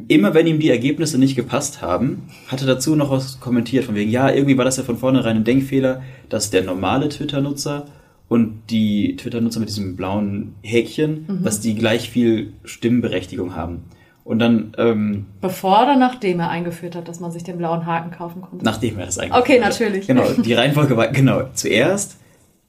immer 0.08 0.34
wenn 0.34 0.48
ihm 0.48 0.60
die 0.60 0.70
Ergebnisse 0.70 1.18
nicht 1.18 1.36
gepasst 1.36 1.82
haben, 1.82 2.24
hat 2.48 2.62
er 2.62 2.68
dazu 2.68 2.96
noch 2.96 3.12
was 3.12 3.40
kommentiert, 3.40 3.86
von 3.86 3.96
wegen, 3.96 4.10
ja, 4.10 4.30
irgendwie 4.30 4.58
war 4.58 4.66
das 4.66 4.78
ja 4.78 4.84
von 4.84 4.98
vornherein 4.98 5.38
ein 5.38 5.44
Denkfehler, 5.44 6.02
dass 6.30 6.50
der 6.50 6.64
normale 6.64 7.10
Twitter-Nutzer 7.10 7.86
und 8.30 8.62
die 8.70 9.16
Twitter-Nutzer 9.18 9.60
mit 9.60 9.70
diesem 9.70 9.96
blauen 9.96 10.56
Häkchen, 10.62 11.26
mhm. 11.28 11.44
dass 11.44 11.60
die 11.60 11.76
gleich 11.76 12.10
viel 12.10 12.54
Stimmberechtigung 12.64 13.56
haben. 13.56 13.84
Und 14.24 14.40
dann. 14.40 14.74
Ähm, 14.78 15.26
Bevor 15.42 15.84
oder 15.84 15.98
nachdem 15.98 16.40
er 16.40 16.50
eingeführt 16.50 16.96
hat, 16.96 17.10
dass 17.10 17.20
man 17.20 17.32
sich 17.32 17.44
den 17.44 17.58
blauen 17.58 17.86
Haken 17.86 18.12
kaufen 18.12 18.42
konnte? 18.42 18.64
Nachdem 18.64 18.98
er 18.98 19.06
das 19.06 19.20
eingeführt 19.20 19.46
hat. 19.46 19.50
Okay, 19.50 19.60
natürlich. 19.60 20.08
Genau, 20.08 20.24
die 20.32 20.54
Reihenfolge 20.54 20.96
war, 20.96 21.10
genau, 21.10 21.50
zuerst 21.54 22.18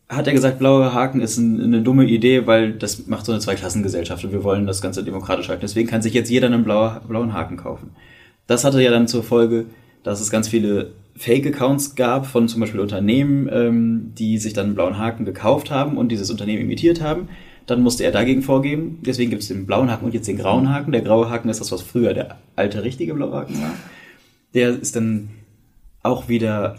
hat 0.08 0.26
er 0.26 0.32
gesagt, 0.32 0.58
blaue 0.58 0.92
Haken 0.92 1.20
ist 1.20 1.38
ein, 1.38 1.60
eine 1.60 1.82
dumme 1.82 2.04
Idee, 2.04 2.46
weil 2.46 2.72
das 2.72 3.06
macht 3.06 3.24
so 3.24 3.32
eine 3.32 3.40
Zweiklassengesellschaft 3.40 4.24
und 4.24 4.32
wir 4.32 4.44
wollen 4.44 4.66
das 4.66 4.82
Ganze 4.82 5.02
demokratisch 5.02 5.48
halten. 5.48 5.62
Deswegen 5.62 5.88
kann 5.88 6.02
sich 6.02 6.14
jetzt 6.14 6.30
jeder 6.30 6.46
einen 6.46 6.64
blauer, 6.64 7.00
blauen 7.08 7.32
Haken 7.32 7.56
kaufen. 7.56 7.90
Das 8.46 8.64
hatte 8.64 8.82
ja 8.82 8.90
dann 8.90 9.08
zur 9.08 9.22
Folge, 9.22 9.66
dass 10.02 10.20
es 10.20 10.30
ganz 10.30 10.48
viele 10.48 10.92
Fake-Accounts 11.16 11.94
gab 11.94 12.26
von 12.26 12.48
zum 12.48 12.60
Beispiel 12.60 12.80
Unternehmen, 12.80 13.48
ähm, 13.50 14.12
die 14.18 14.38
sich 14.38 14.52
dann 14.52 14.66
einen 14.66 14.74
blauen 14.74 14.98
Haken 14.98 15.24
gekauft 15.24 15.70
haben 15.70 15.96
und 15.96 16.10
dieses 16.10 16.30
Unternehmen 16.30 16.62
imitiert 16.62 17.00
haben. 17.00 17.28
Dann 17.66 17.82
musste 17.82 18.04
er 18.04 18.10
dagegen 18.10 18.42
vorgehen. 18.42 18.98
Deswegen 19.06 19.30
gibt 19.30 19.42
es 19.42 19.48
den 19.48 19.64
blauen 19.64 19.90
Haken 19.90 20.04
und 20.04 20.12
jetzt 20.12 20.28
den 20.28 20.36
grauen 20.36 20.68
Haken. 20.68 20.92
Der 20.92 21.00
graue 21.00 21.30
Haken 21.30 21.48
ist 21.48 21.60
das, 21.60 21.72
was 21.72 21.80
früher 21.80 22.12
der 22.12 22.36
alte, 22.56 22.84
richtige 22.84 23.14
blaue 23.14 23.34
Haken 23.34 23.62
war. 23.62 23.74
Der 24.52 24.70
ist 24.70 24.96
dann 24.96 25.30
auch 26.02 26.28
wieder 26.28 26.76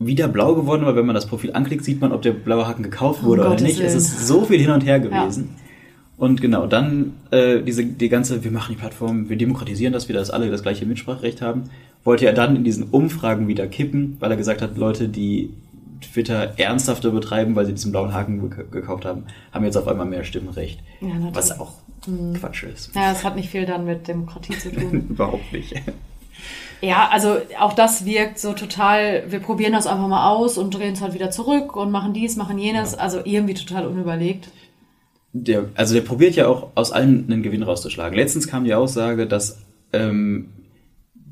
wieder 0.00 0.28
blau 0.28 0.54
geworden, 0.54 0.82
aber 0.82 0.96
wenn 0.96 1.06
man 1.06 1.14
das 1.14 1.26
Profil 1.26 1.52
anklickt, 1.52 1.84
sieht 1.84 2.00
man, 2.00 2.10
ob 2.10 2.22
der 2.22 2.32
blaue 2.32 2.66
Haken 2.66 2.82
gekauft 2.82 3.22
wurde 3.22 3.42
oh, 3.42 3.44
oder 3.44 3.50
Gottes 3.50 3.66
nicht. 3.66 3.78
Willen. 3.78 3.88
Es 3.88 3.94
ist 3.94 4.26
so 4.26 4.44
viel 4.46 4.58
hin 4.58 4.70
und 4.70 4.84
her 4.84 4.98
gewesen. 4.98 5.50
Ja. 5.54 5.70
Und 6.16 6.40
genau, 6.40 6.66
dann 6.66 7.14
äh, 7.30 7.62
diese 7.62 7.84
die 7.84 8.08
ganze, 8.08 8.42
wir 8.42 8.50
machen 8.50 8.74
die 8.74 8.80
Plattform, 8.80 9.28
wir 9.28 9.36
demokratisieren 9.36 9.92
das 9.92 10.08
wieder, 10.08 10.18
dass 10.18 10.30
alle 10.30 10.50
das 10.50 10.62
gleiche 10.62 10.86
Mitspracherecht 10.86 11.42
haben, 11.42 11.64
wollte 12.02 12.26
er 12.26 12.32
dann 12.32 12.56
in 12.56 12.64
diesen 12.64 12.84
Umfragen 12.84 13.46
wieder 13.46 13.66
kippen, 13.66 14.16
weil 14.20 14.30
er 14.30 14.36
gesagt 14.36 14.62
hat, 14.62 14.76
Leute, 14.76 15.08
die 15.08 15.50
Twitter 16.00 16.54
ernsthafter 16.58 17.10
betreiben, 17.10 17.54
weil 17.54 17.66
sie 17.66 17.72
diesen 17.72 17.92
blauen 17.92 18.14
Haken 18.14 18.50
gekauft 18.70 19.04
haben, 19.04 19.24
haben 19.52 19.64
jetzt 19.64 19.76
auf 19.76 19.86
einmal 19.86 20.06
mehr 20.06 20.24
Stimmrecht. 20.24 20.80
Ja, 21.00 21.08
was 21.32 21.58
auch 21.58 21.74
mhm. 22.06 22.34
Quatsch 22.34 22.64
ist. 22.64 22.94
Ja, 22.94 23.12
es 23.12 23.22
hat 23.22 23.36
nicht 23.36 23.50
viel 23.50 23.66
dann 23.66 23.84
mit 23.84 24.08
Demokratie 24.08 24.58
zu 24.58 24.72
tun. 24.72 25.06
Überhaupt 25.10 25.52
nicht. 25.52 25.74
Ja, 26.80 27.08
also 27.10 27.36
auch 27.58 27.74
das 27.74 28.06
wirkt 28.06 28.38
so 28.38 28.52
total, 28.54 29.24
wir 29.28 29.40
probieren 29.40 29.72
das 29.72 29.86
einfach 29.86 30.08
mal 30.08 30.30
aus 30.30 30.56
und 30.56 30.74
drehen 30.74 30.94
es 30.94 31.02
halt 31.02 31.12
wieder 31.12 31.30
zurück 31.30 31.76
und 31.76 31.90
machen 31.90 32.14
dies, 32.14 32.36
machen 32.36 32.58
jenes, 32.58 32.92
ja. 32.92 32.98
also 32.98 33.20
irgendwie 33.24 33.54
total 33.54 33.86
unüberlegt. 33.86 34.48
Der, 35.32 35.68
also 35.74 35.94
der 35.94 36.00
probiert 36.00 36.34
ja 36.36 36.48
auch 36.48 36.70
aus 36.74 36.90
allen 36.90 37.30
einen 37.30 37.42
Gewinn 37.42 37.62
rauszuschlagen. 37.62 38.16
Letztens 38.16 38.48
kam 38.48 38.64
die 38.64 38.74
Aussage, 38.74 39.26
dass 39.26 39.58
ähm, 39.92 40.48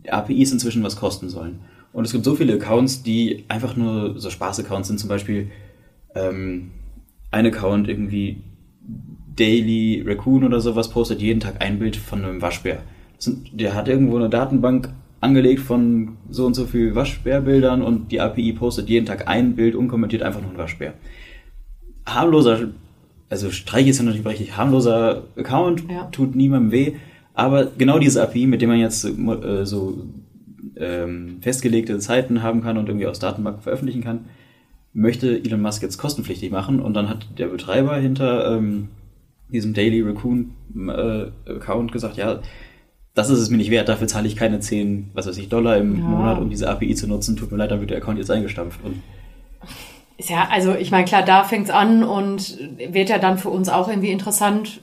APIs 0.07 0.53
inzwischen 0.53 0.83
was 0.83 0.97
kosten 0.97 1.31
sollen. 1.31 1.61
Und 1.93 2.05
es 2.05 2.13
gibt 2.13 2.25
so 2.25 2.35
viele 2.35 2.55
Accounts, 2.55 3.03
die 3.03 3.45
einfach 3.49 3.75
nur 3.75 4.19
so 4.21 4.31
Spaß-Accounts 4.31 4.89
sind. 4.89 4.99
Zum 5.01 5.09
Beispiel 5.09 5.51
ähm, 6.15 6.71
ein 7.31 7.47
Account 7.47 7.89
irgendwie 7.89 8.43
Daily 9.35 10.03
Raccoon 10.07 10.45
oder 10.45 10.61
sowas 10.61 10.91
postet 10.91 11.21
jeden 11.21 11.41
Tag 11.41 11.63
ein 11.63 11.79
Bild 11.79 11.97
von 11.97 12.25
einem 12.25 12.43
Waschbär. 12.43 12.83
Der 13.53 13.75
hat 13.75 13.89
irgendwo 13.89 14.17
eine 14.17 14.29
Datenbank 14.29 14.91
angelegt 15.21 15.61
von 15.61 16.17
so 16.31 16.47
und 16.47 16.55
so 16.55 16.67
viel 16.67 16.95
Waschbärbildern 16.95 17.83
und 17.83 18.13
die 18.13 18.21
API 18.21 18.53
postet 18.53 18.89
jeden 18.89 19.07
Tag 19.07 19.29
ein 19.29 19.57
Bild 19.57 19.75
unkommentiert 19.75 20.23
einfach 20.23 20.41
nur 20.41 20.51
ein 20.51 20.59
Waschbär. 20.59 20.95
Harmloser, 22.07 22.69
also 23.29 23.51
Streich 23.51 23.89
ist 23.89 23.99
ja 23.99 24.05
natürlich 24.05 24.27
richtig 24.27 24.57
harmloser 24.57 25.25
Account, 25.37 25.85
ja. 25.91 26.05
tut 26.05 26.37
niemandem 26.37 26.73
weh, 26.73 26.93
aber 27.35 27.67
genau 27.67 27.99
diese 27.99 28.23
API, 28.23 28.47
mit 28.47 28.63
dem 28.63 28.71
man 28.71 28.79
jetzt 28.79 29.05
äh, 29.05 29.65
so 29.65 30.07
ähm, 30.77 31.39
festgelegte 31.41 31.99
Zeiten 31.99 32.43
haben 32.43 32.63
kann 32.63 32.79
und 32.79 32.89
irgendwie 32.89 33.07
aus 33.07 33.19
Datenbank 33.19 33.63
veröffentlichen 33.63 34.03
kann, 34.03 34.27
möchte 34.93 35.39
Elon 35.45 35.61
Musk 35.61 35.83
jetzt 35.83 35.99
kostenpflichtig 35.99 36.51
machen 36.51 36.81
und 36.81 36.95
dann 36.95 37.09
hat 37.09 37.27
der 37.39 37.49
Betreiber 37.49 37.97
hinter 37.97 38.57
ähm, 38.57 38.89
diesem 39.49 39.75
Daily 39.75 40.03
Raccoon 40.03 40.53
äh, 40.77 41.51
Account 41.51 41.93
gesagt, 41.93 42.17
ja, 42.17 42.41
das 43.19 43.31
ist 43.31 43.41
es 43.41 43.51
mir 43.51 43.57
nicht 43.57 43.71
wert, 43.71 43.89
dafür 43.89 44.07
zahle 44.07 44.29
ich 44.29 44.37
keine 44.37 44.61
10, 44.61 45.11
was 45.13 45.27
weiß 45.27 45.37
ich, 45.39 45.49
Dollar 45.49 45.77
im 45.77 45.99
ja. 45.99 46.05
Monat, 46.05 46.39
um 46.39 46.49
diese 46.49 46.71
API 46.71 46.95
zu 46.95 47.09
nutzen. 47.09 47.37
Tut 47.37 47.51
mir 47.51 47.59
leid, 47.59 47.73
dann 47.73 47.81
wird 47.81 47.91
der 47.91 47.97
Account 47.97 48.19
jetzt 48.19 48.31
eingestampft. 48.31 48.79
Und 48.85 49.03
ist 50.17 50.31
ja, 50.31 50.49
also 50.51 50.75
ich 50.75 50.93
meine, 50.93 51.05
klar, 51.05 51.25
da 51.25 51.43
fängt 51.43 51.67
es 51.67 51.71
an 51.71 52.05
und 52.05 52.59
wird 52.93 53.09
ja 53.09 53.19
dann 53.19 53.37
für 53.37 53.51
uns 53.51 53.69
auch 53.69 53.89
irgendwie 53.89 54.11
interessant. 54.11 54.81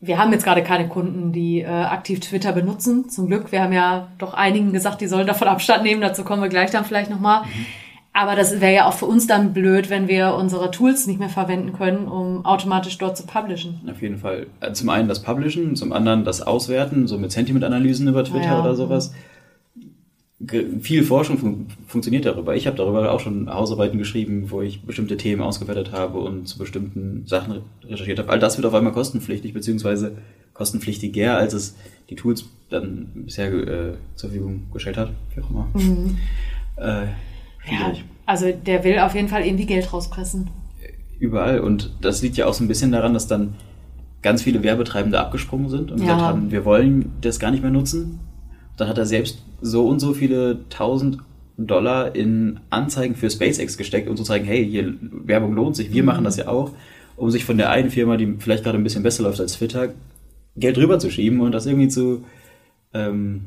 Wir 0.00 0.18
haben 0.18 0.32
jetzt 0.32 0.44
gerade 0.44 0.64
keine 0.64 0.88
Kunden, 0.88 1.32
die 1.32 1.60
äh, 1.60 1.66
aktiv 1.66 2.18
Twitter 2.18 2.52
benutzen, 2.52 3.08
zum 3.10 3.28
Glück. 3.28 3.52
Wir 3.52 3.62
haben 3.62 3.72
ja 3.72 4.08
doch 4.18 4.34
einigen 4.34 4.72
gesagt, 4.72 5.00
die 5.00 5.06
sollen 5.06 5.26
davon 5.28 5.46
Abstand 5.46 5.84
nehmen. 5.84 6.00
Dazu 6.00 6.24
kommen 6.24 6.42
wir 6.42 6.48
gleich 6.48 6.70
dann 6.72 6.84
vielleicht 6.84 7.10
nochmal. 7.10 7.42
Mhm. 7.42 7.66
Aber 8.18 8.34
das 8.34 8.60
wäre 8.60 8.74
ja 8.74 8.88
auch 8.88 8.94
für 8.94 9.06
uns 9.06 9.28
dann 9.28 9.52
blöd, 9.52 9.90
wenn 9.90 10.08
wir 10.08 10.34
unsere 10.34 10.72
Tools 10.72 11.06
nicht 11.06 11.20
mehr 11.20 11.28
verwenden 11.28 11.72
können, 11.72 12.08
um 12.08 12.44
automatisch 12.44 12.98
dort 12.98 13.16
zu 13.16 13.24
publishen. 13.24 13.80
Auf 13.88 14.02
jeden 14.02 14.18
Fall. 14.18 14.48
Äh, 14.58 14.72
zum 14.72 14.88
einen 14.88 15.08
das 15.08 15.22
Publishen, 15.22 15.76
zum 15.76 15.92
anderen 15.92 16.24
das 16.24 16.42
Auswerten, 16.42 17.06
so 17.06 17.16
mit 17.16 17.30
Sentiment-Analysen 17.30 18.08
über 18.08 18.24
Twitter 18.24 18.46
ja. 18.46 18.60
oder 18.60 18.74
sowas. 18.74 19.14
Viel 20.80 21.04
Forschung 21.04 21.38
fun 21.38 21.66
funktioniert 21.86 22.24
darüber. 22.24 22.56
Ich 22.56 22.66
habe 22.66 22.76
darüber 22.76 23.12
auch 23.12 23.20
schon 23.20 23.48
Hausarbeiten 23.54 23.98
geschrieben, 23.98 24.50
wo 24.50 24.62
ich 24.62 24.82
bestimmte 24.82 25.16
Themen 25.16 25.40
ausgewertet 25.42 25.92
habe 25.92 26.18
und 26.18 26.48
zu 26.48 26.58
bestimmten 26.58 27.22
Sachen 27.24 27.62
recherchiert 27.84 28.18
habe. 28.18 28.30
All 28.30 28.40
das 28.40 28.58
wird 28.58 28.66
auf 28.66 28.74
einmal 28.74 28.94
kostenpflichtig, 28.94 29.54
beziehungsweise 29.54 30.16
kostenpflichtiger, 30.54 31.36
als 31.36 31.52
es 31.54 31.76
die 32.10 32.16
Tools 32.16 32.46
dann 32.68 33.10
bisher 33.14 33.52
äh, 33.52 33.94
zur 34.16 34.30
Verfügung 34.30 34.66
gestellt 34.72 34.96
hat. 34.96 35.10
Wie 35.36 35.40
auch 35.40 35.50
immer. 35.50 35.68
Mhm. 35.74 36.18
Äh, 36.78 37.06
ja, 37.70 37.92
also 38.26 38.52
der 38.52 38.84
will 38.84 38.98
auf 38.98 39.14
jeden 39.14 39.28
Fall 39.28 39.44
irgendwie 39.44 39.66
Geld 39.66 39.92
rauspressen. 39.92 40.50
Überall. 41.18 41.60
Und 41.60 41.96
das 42.00 42.22
liegt 42.22 42.36
ja 42.36 42.46
auch 42.46 42.54
so 42.54 42.62
ein 42.62 42.68
bisschen 42.68 42.92
daran, 42.92 43.14
dass 43.14 43.26
dann 43.26 43.54
ganz 44.22 44.42
viele 44.42 44.62
Werbetreibende 44.62 45.18
abgesprungen 45.18 45.68
sind 45.68 45.90
und 45.90 45.98
ja. 45.98 46.04
gesagt 46.04 46.22
haben, 46.22 46.50
wir 46.50 46.64
wollen 46.64 47.12
das 47.20 47.38
gar 47.38 47.50
nicht 47.50 47.62
mehr 47.62 47.70
nutzen. 47.70 48.20
Dann 48.76 48.88
hat 48.88 48.98
er 48.98 49.06
selbst 49.06 49.42
so 49.60 49.86
und 49.88 49.98
so 50.00 50.14
viele 50.14 50.68
tausend 50.68 51.18
Dollar 51.56 52.14
in 52.14 52.60
Anzeigen 52.70 53.16
für 53.16 53.28
SpaceX 53.28 53.76
gesteckt, 53.76 54.08
um 54.08 54.16
zu 54.16 54.22
zeigen, 54.22 54.44
hey, 54.44 54.64
hier 54.64 54.94
Werbung 55.00 55.54
lohnt 55.54 55.74
sich, 55.74 55.92
wir 55.92 56.02
mhm. 56.02 56.06
machen 56.06 56.24
das 56.24 56.36
ja 56.36 56.46
auch, 56.46 56.70
um 57.16 57.30
sich 57.30 57.44
von 57.44 57.58
der 57.58 57.70
einen 57.70 57.90
Firma, 57.90 58.16
die 58.16 58.36
vielleicht 58.38 58.62
gerade 58.62 58.78
ein 58.78 58.84
bisschen 58.84 59.02
besser 59.02 59.24
läuft 59.24 59.40
als 59.40 59.54
Twitter, 59.54 59.88
Geld 60.56 60.78
rüberzuschieben 60.78 61.40
und 61.40 61.52
das 61.52 61.66
irgendwie 61.66 61.88
zu 61.88 62.24
ähm, 62.94 63.46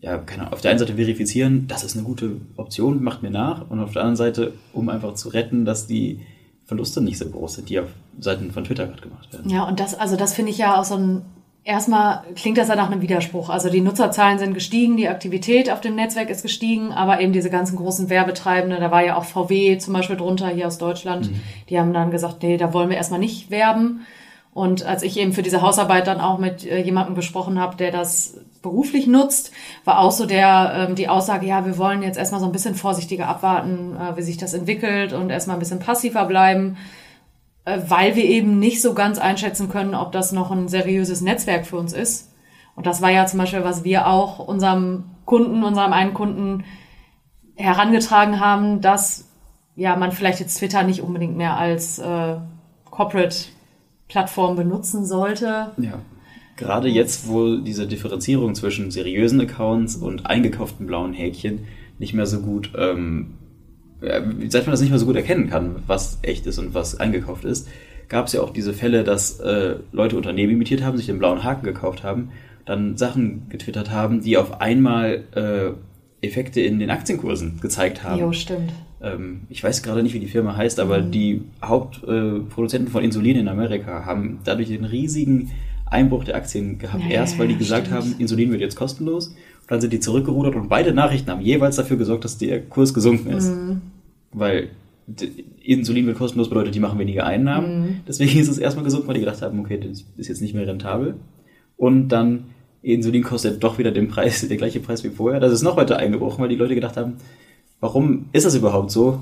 ja, 0.00 0.18
keine 0.18 0.42
Ahnung, 0.42 0.54
auf 0.54 0.60
der 0.60 0.70
einen 0.70 0.80
Seite 0.80 0.94
verifizieren, 0.94 1.66
das 1.68 1.84
ist 1.84 1.96
eine 1.96 2.04
gute 2.04 2.36
Option, 2.56 3.02
macht 3.02 3.22
mir 3.22 3.30
nach. 3.30 3.70
Und 3.70 3.80
auf 3.80 3.92
der 3.92 4.02
anderen 4.02 4.16
Seite, 4.16 4.52
um 4.72 4.88
einfach 4.88 5.14
zu 5.14 5.28
retten, 5.28 5.64
dass 5.64 5.86
die 5.86 6.20
Verluste 6.64 7.00
nicht 7.00 7.18
so 7.18 7.28
groß 7.28 7.54
sind, 7.54 7.68
die 7.68 7.78
auf 7.78 7.88
Seiten 8.18 8.50
von 8.50 8.64
Twitter 8.64 8.86
gerade 8.86 9.02
gemacht 9.02 9.32
werden. 9.32 9.50
Ja, 9.50 9.64
und 9.64 9.80
das, 9.80 9.94
also 9.94 10.16
das 10.16 10.34
finde 10.34 10.50
ich 10.50 10.58
ja 10.58 10.80
auch 10.80 10.84
so 10.84 10.96
ein, 10.96 11.22
erstmal 11.64 12.22
klingt 12.34 12.58
das 12.58 12.68
ja 12.68 12.76
nach 12.76 12.90
einem 12.90 13.02
Widerspruch. 13.02 13.50
Also 13.50 13.68
die 13.68 13.80
Nutzerzahlen 13.80 14.38
sind 14.38 14.54
gestiegen, 14.54 14.96
die 14.96 15.08
Aktivität 15.08 15.70
auf 15.70 15.80
dem 15.80 15.94
Netzwerk 15.94 16.30
ist 16.30 16.42
gestiegen, 16.42 16.92
aber 16.92 17.20
eben 17.20 17.32
diese 17.32 17.50
ganzen 17.50 17.76
großen 17.76 18.08
Werbetreibende, 18.08 18.78
da 18.78 18.90
war 18.90 19.04
ja 19.04 19.16
auch 19.16 19.24
VW 19.24 19.78
zum 19.78 19.92
Beispiel 19.92 20.16
drunter 20.16 20.48
hier 20.48 20.66
aus 20.66 20.78
Deutschland, 20.78 21.30
mhm. 21.30 21.40
die 21.68 21.78
haben 21.78 21.92
dann 21.92 22.10
gesagt, 22.10 22.42
nee, 22.42 22.56
da 22.56 22.72
wollen 22.72 22.88
wir 22.88 22.96
erstmal 22.96 23.20
nicht 23.20 23.50
werben. 23.50 24.06
Und 24.54 24.84
als 24.84 25.02
ich 25.02 25.18
eben 25.18 25.32
für 25.32 25.42
diese 25.42 25.62
Hausarbeit 25.62 26.06
dann 26.06 26.20
auch 26.20 26.38
mit 26.38 26.66
äh, 26.66 26.82
jemandem 26.82 27.14
gesprochen 27.14 27.58
habe, 27.58 27.76
der 27.76 27.90
das 27.90 28.38
beruflich 28.62 29.06
nutzt, 29.06 29.52
war 29.84 29.98
auch 29.98 30.12
so 30.12 30.24
der 30.24 30.88
ähm, 30.88 30.94
die 30.94 31.08
Aussage, 31.08 31.46
ja, 31.46 31.66
wir 31.66 31.76
wollen 31.78 32.02
jetzt 32.02 32.16
erstmal 32.16 32.40
so 32.40 32.46
ein 32.46 32.52
bisschen 32.52 32.74
vorsichtiger 32.74 33.28
abwarten, 33.28 33.96
äh, 33.96 34.16
wie 34.16 34.22
sich 34.22 34.38
das 34.38 34.54
entwickelt 34.54 35.12
und 35.12 35.30
erstmal 35.30 35.56
ein 35.56 35.60
bisschen 35.60 35.80
passiver 35.80 36.24
bleiben, 36.24 36.76
äh, 37.64 37.78
weil 37.86 38.16
wir 38.16 38.24
eben 38.24 38.58
nicht 38.58 38.80
so 38.80 38.94
ganz 38.94 39.18
einschätzen 39.18 39.68
können, 39.68 39.94
ob 39.94 40.12
das 40.12 40.32
noch 40.32 40.50
ein 40.50 40.68
seriöses 40.68 41.20
Netzwerk 41.20 41.66
für 41.66 41.76
uns 41.76 41.92
ist. 41.92 42.30
Und 42.74 42.86
das 42.86 43.02
war 43.02 43.10
ja 43.10 43.26
zum 43.26 43.38
Beispiel, 43.38 43.64
was 43.64 43.84
wir 43.84 44.06
auch 44.06 44.38
unserem 44.38 45.04
Kunden, 45.24 45.62
unserem 45.62 45.92
einen 45.92 46.14
Kunden 46.14 46.64
herangetragen 47.54 48.40
haben, 48.40 48.80
dass 48.80 49.28
ja 49.76 49.96
man 49.96 50.12
vielleicht 50.12 50.40
jetzt 50.40 50.58
Twitter 50.58 50.82
nicht 50.82 51.02
unbedingt 51.02 51.36
mehr 51.36 51.56
als 51.56 51.98
äh, 51.98 52.36
Corporate 52.90 53.36
Plattform 54.08 54.56
benutzen 54.56 55.06
sollte. 55.06 55.72
Ja. 55.76 55.98
Gerade 56.56 56.88
jetzt, 56.88 57.28
wo 57.28 57.56
diese 57.56 57.86
Differenzierung 57.86 58.54
zwischen 58.54 58.90
seriösen 58.90 59.40
Accounts 59.40 59.96
und 59.96 60.26
eingekauften 60.26 60.86
blauen 60.86 61.12
Häkchen 61.12 61.60
nicht 61.98 62.14
mehr 62.14 62.26
so 62.26 62.40
gut, 62.40 62.70
ähm, 62.76 63.34
seit 64.48 64.66
man 64.66 64.72
das 64.72 64.80
nicht 64.80 64.90
mehr 64.90 64.98
so 64.98 65.06
gut 65.06 65.16
erkennen 65.16 65.48
kann, 65.48 65.76
was 65.86 66.18
echt 66.22 66.46
ist 66.46 66.58
und 66.58 66.74
was 66.74 66.98
eingekauft 66.98 67.44
ist, 67.44 67.68
gab 68.08 68.26
es 68.26 68.32
ja 68.32 68.42
auch 68.42 68.50
diese 68.50 68.74
Fälle, 68.74 69.04
dass 69.04 69.38
äh, 69.40 69.76
Leute 69.92 70.16
Unternehmen 70.16 70.52
imitiert 70.52 70.82
haben, 70.82 70.96
sich 70.96 71.06
den 71.06 71.18
blauen 71.18 71.44
Haken 71.44 71.64
gekauft 71.64 72.02
haben, 72.02 72.30
dann 72.66 72.96
Sachen 72.96 73.48
getwittert 73.48 73.90
haben, 73.90 74.20
die 74.22 74.36
auf 74.36 74.60
einmal 74.60 75.24
äh, 75.34 76.26
Effekte 76.26 76.60
in 76.60 76.78
den 76.78 76.90
Aktienkursen 76.90 77.60
gezeigt 77.60 78.04
haben. 78.04 78.20
Jo, 78.20 78.32
stimmt. 78.32 78.72
Ähm, 79.00 79.42
ich 79.48 79.62
weiß 79.64 79.82
gerade 79.82 80.02
nicht, 80.02 80.14
wie 80.14 80.20
die 80.20 80.28
Firma 80.28 80.56
heißt, 80.56 80.78
aber 80.80 81.00
Mhm. 81.00 81.10
die 81.10 81.42
Hauptproduzenten 81.64 82.88
von 82.92 83.02
Insulin 83.02 83.36
in 83.36 83.48
Amerika 83.48 84.04
haben 84.04 84.40
dadurch 84.44 84.70
einen 84.72 84.84
riesigen 84.84 85.50
Einbruch 85.92 86.24
der 86.24 86.36
Aktien 86.36 86.78
gehabt. 86.78 87.04
Ja, 87.04 87.10
Erst, 87.10 87.38
weil 87.38 87.48
die 87.48 87.56
gesagt 87.56 87.86
stimmt. 87.86 88.00
haben, 88.00 88.14
Insulin 88.18 88.50
wird 88.50 88.60
jetzt 88.60 88.76
kostenlos. 88.76 89.28
Und 89.28 89.70
dann 89.70 89.80
sind 89.80 89.92
die 89.92 90.00
zurückgerudert 90.00 90.56
und 90.56 90.68
beide 90.68 90.92
Nachrichten 90.92 91.30
haben 91.30 91.40
jeweils 91.40 91.76
dafür 91.76 91.96
gesorgt, 91.96 92.24
dass 92.24 92.38
der 92.38 92.60
Kurs 92.62 92.92
gesunken 92.92 93.30
ist. 93.30 93.50
Mhm. 93.50 93.80
Weil 94.32 94.70
Insulin 95.62 96.06
wird 96.06 96.18
kostenlos 96.18 96.48
bedeutet, 96.48 96.74
die 96.74 96.80
machen 96.80 96.98
weniger 96.98 97.26
Einnahmen. 97.26 97.80
Mhm. 97.80 97.96
Deswegen 98.06 98.38
ist 98.38 98.48
es 98.48 98.58
erstmal 98.58 98.84
gesunken, 98.84 99.08
weil 99.08 99.14
die 99.14 99.20
gedacht 99.20 99.42
haben, 99.42 99.60
okay, 99.60 99.78
das 99.78 100.04
ist 100.16 100.28
jetzt 100.28 100.42
nicht 100.42 100.54
mehr 100.54 100.66
rentabel. 100.66 101.14
Und 101.76 102.08
dann 102.08 102.44
Insulin 102.82 103.22
kostet 103.22 103.62
doch 103.62 103.78
wieder 103.78 103.92
den 103.92 104.08
Preis, 104.08 104.46
der 104.48 104.56
gleiche 104.56 104.80
Preis 104.80 105.04
wie 105.04 105.10
vorher. 105.10 105.40
Das 105.40 105.52
ist 105.52 105.62
noch 105.62 105.76
weiter 105.76 105.98
eingebrochen, 105.98 106.42
weil 106.42 106.48
die 106.48 106.56
Leute 106.56 106.74
gedacht 106.74 106.96
haben, 106.96 107.14
warum 107.80 108.26
ist 108.32 108.46
das 108.46 108.54
überhaupt 108.54 108.90
so? 108.90 109.20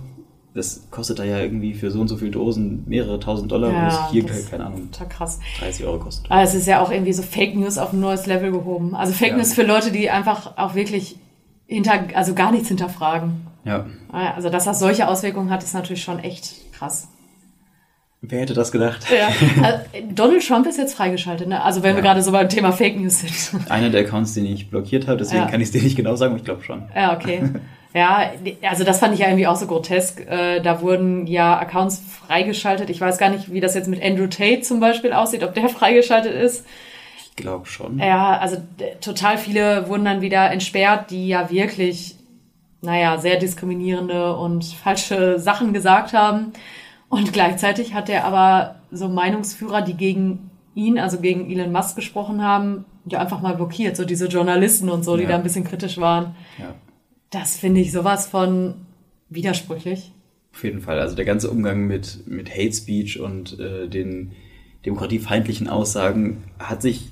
Das 0.52 0.88
kostet 0.90 1.20
da 1.20 1.24
ja 1.24 1.38
irgendwie 1.38 1.74
für 1.74 1.90
so 1.92 2.00
und 2.00 2.08
so 2.08 2.16
viele 2.16 2.32
Dosen 2.32 2.82
mehrere 2.88 3.20
tausend 3.20 3.52
Dollar 3.52 3.70
Ja, 3.70 3.82
und 3.82 3.86
es 3.88 4.10
hier, 4.10 4.24
das- 4.24 4.50
keine 4.50 4.66
Ahnung, 4.66 4.88
krass. 5.08 5.38
30 5.60 5.86
Euro 5.86 5.98
kostet. 6.00 6.28
Aber 6.30 6.42
es 6.42 6.54
ist 6.54 6.66
ja 6.66 6.80
auch 6.82 6.90
irgendwie 6.90 7.12
so 7.12 7.22
Fake 7.22 7.54
News 7.54 7.78
auf 7.78 7.92
ein 7.92 8.00
neues 8.00 8.26
Level 8.26 8.50
gehoben. 8.50 8.96
Also 8.96 9.12
Fake 9.12 9.30
Ja. 9.30 9.36
News 9.36 9.54
für 9.54 9.62
Leute, 9.62 9.92
die 9.92 10.10
einfach 10.10 10.56
auch 10.56 10.74
wirklich 10.74 11.16
hinter, 11.66 12.00
also 12.14 12.34
gar 12.34 12.50
nichts 12.50 12.66
hinterfragen. 12.68 13.46
Ja. 13.64 13.86
Also, 14.10 14.48
dass 14.50 14.64
das 14.64 14.80
solche 14.80 15.06
Auswirkungen 15.06 15.50
hat, 15.50 15.62
ist 15.62 15.74
natürlich 15.74 16.02
schon 16.02 16.18
echt 16.18 16.72
krass. 16.72 17.06
Wer 18.22 18.40
hätte 18.40 18.54
das 18.54 18.72
gedacht? 18.72 19.06
Ja. 19.10 19.28
Also, 19.62 19.78
Donald 20.14 20.46
Trump 20.46 20.66
ist 20.66 20.78
jetzt 20.78 20.94
freigeschaltet, 20.94 21.46
ne? 21.48 21.62
Also, 21.62 21.82
wenn 21.84 21.94
wir 21.94 22.02
Ja. 22.02 22.08
gerade 22.10 22.22
so 22.22 22.32
beim 22.32 22.48
Thema 22.48 22.72
Fake 22.72 22.98
News 22.98 23.20
sind. 23.20 23.70
Einer 23.70 23.88
der 23.90 24.00
Accounts, 24.00 24.34
den 24.34 24.46
ich 24.46 24.68
blockiert 24.68 25.06
habe, 25.06 25.18
deswegen 25.18 25.42
Ja. 25.42 25.48
kann 25.48 25.60
ich 25.60 25.68
es 25.68 25.72
dir 25.72 25.82
nicht 25.82 25.96
genau 25.96 26.16
sagen, 26.16 26.32
aber 26.32 26.38
ich 26.40 26.44
glaube 26.44 26.62
schon. 26.64 26.82
Ja, 26.94 27.14
okay. 27.14 27.42
Ja, 27.92 28.30
also 28.62 28.84
das 28.84 29.00
fand 29.00 29.14
ich 29.14 29.20
ja 29.20 29.26
irgendwie 29.26 29.46
auch 29.48 29.56
so 29.56 29.66
grotesk. 29.66 30.20
Äh, 30.28 30.60
Da 30.60 30.80
wurden 30.80 31.26
ja 31.26 31.58
Accounts 31.58 32.00
freigeschaltet. 32.26 32.88
Ich 32.88 33.00
weiß 33.00 33.18
gar 33.18 33.30
nicht, 33.30 33.52
wie 33.52 33.60
das 33.60 33.74
jetzt 33.74 33.88
mit 33.88 34.02
Andrew 34.02 34.28
Tate 34.28 34.60
zum 34.60 34.78
Beispiel 34.80 35.12
aussieht, 35.12 35.42
ob 35.42 35.54
der 35.54 35.68
freigeschaltet 35.68 36.32
ist. 36.34 36.64
Ich 37.24 37.36
glaube 37.36 37.66
schon. 37.66 37.98
Ja, 37.98 38.38
also 38.38 38.58
total 39.00 39.38
viele 39.38 39.88
wurden 39.88 40.04
dann 40.04 40.20
wieder 40.20 40.50
entsperrt, 40.50 41.10
die 41.10 41.28
ja 41.28 41.50
wirklich, 41.50 42.14
naja, 42.82 43.18
sehr 43.18 43.38
diskriminierende 43.38 44.36
und 44.36 44.64
falsche 44.64 45.38
Sachen 45.38 45.72
gesagt 45.72 46.12
haben. 46.12 46.52
Und 47.08 47.32
gleichzeitig 47.32 47.94
hat 47.94 48.08
er 48.08 48.24
aber 48.24 48.76
so 48.92 49.08
Meinungsführer, 49.08 49.82
die 49.82 49.94
gegen 49.94 50.50
ihn, 50.76 50.98
also 50.98 51.18
gegen 51.18 51.50
Elon 51.50 51.72
Musk 51.72 51.96
gesprochen 51.96 52.42
haben, 52.44 52.84
ja 53.06 53.18
einfach 53.18 53.40
mal 53.40 53.54
blockiert. 53.56 53.96
So 53.96 54.04
diese 54.04 54.28
Journalisten 54.28 54.88
und 54.88 55.04
so, 55.04 55.16
die 55.16 55.24
Ja. 55.24 55.30
da 55.30 55.34
ein 55.36 55.42
bisschen 55.42 55.64
kritisch 55.64 55.98
waren. 55.98 56.36
Ja. 56.58 56.66
Das 57.30 57.56
finde 57.56 57.80
ich 57.80 57.92
sowas 57.92 58.26
von 58.26 58.74
widersprüchlich. 59.28 60.12
Auf 60.52 60.64
jeden 60.64 60.80
Fall. 60.80 60.98
Also 60.98 61.14
der 61.14 61.24
ganze 61.24 61.50
Umgang 61.50 61.86
mit, 61.86 62.26
mit 62.26 62.50
Hate 62.50 62.72
Speech 62.72 63.20
und 63.20 63.58
äh, 63.60 63.88
den 63.88 64.32
demokratiefeindlichen 64.84 65.68
Aussagen 65.68 66.42
hat 66.58 66.82
sich 66.82 67.10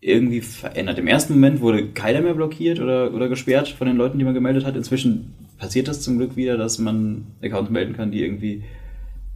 irgendwie 0.00 0.40
verändert. 0.40 0.98
Im 0.98 1.06
ersten 1.06 1.34
Moment 1.34 1.60
wurde 1.60 1.88
keiner 1.88 2.22
mehr 2.22 2.34
blockiert 2.34 2.80
oder, 2.80 3.12
oder 3.14 3.28
gesperrt 3.28 3.68
von 3.68 3.86
den 3.86 3.96
Leuten, 3.96 4.18
die 4.18 4.24
man 4.24 4.34
gemeldet 4.34 4.64
hat. 4.64 4.76
Inzwischen 4.76 5.34
passiert 5.58 5.88
das 5.88 6.00
zum 6.00 6.16
Glück 6.16 6.36
wieder, 6.36 6.56
dass 6.56 6.78
man 6.78 7.26
Accounts 7.42 7.70
melden 7.70 7.94
kann, 7.94 8.10
die 8.10 8.24
irgendwie 8.24 8.64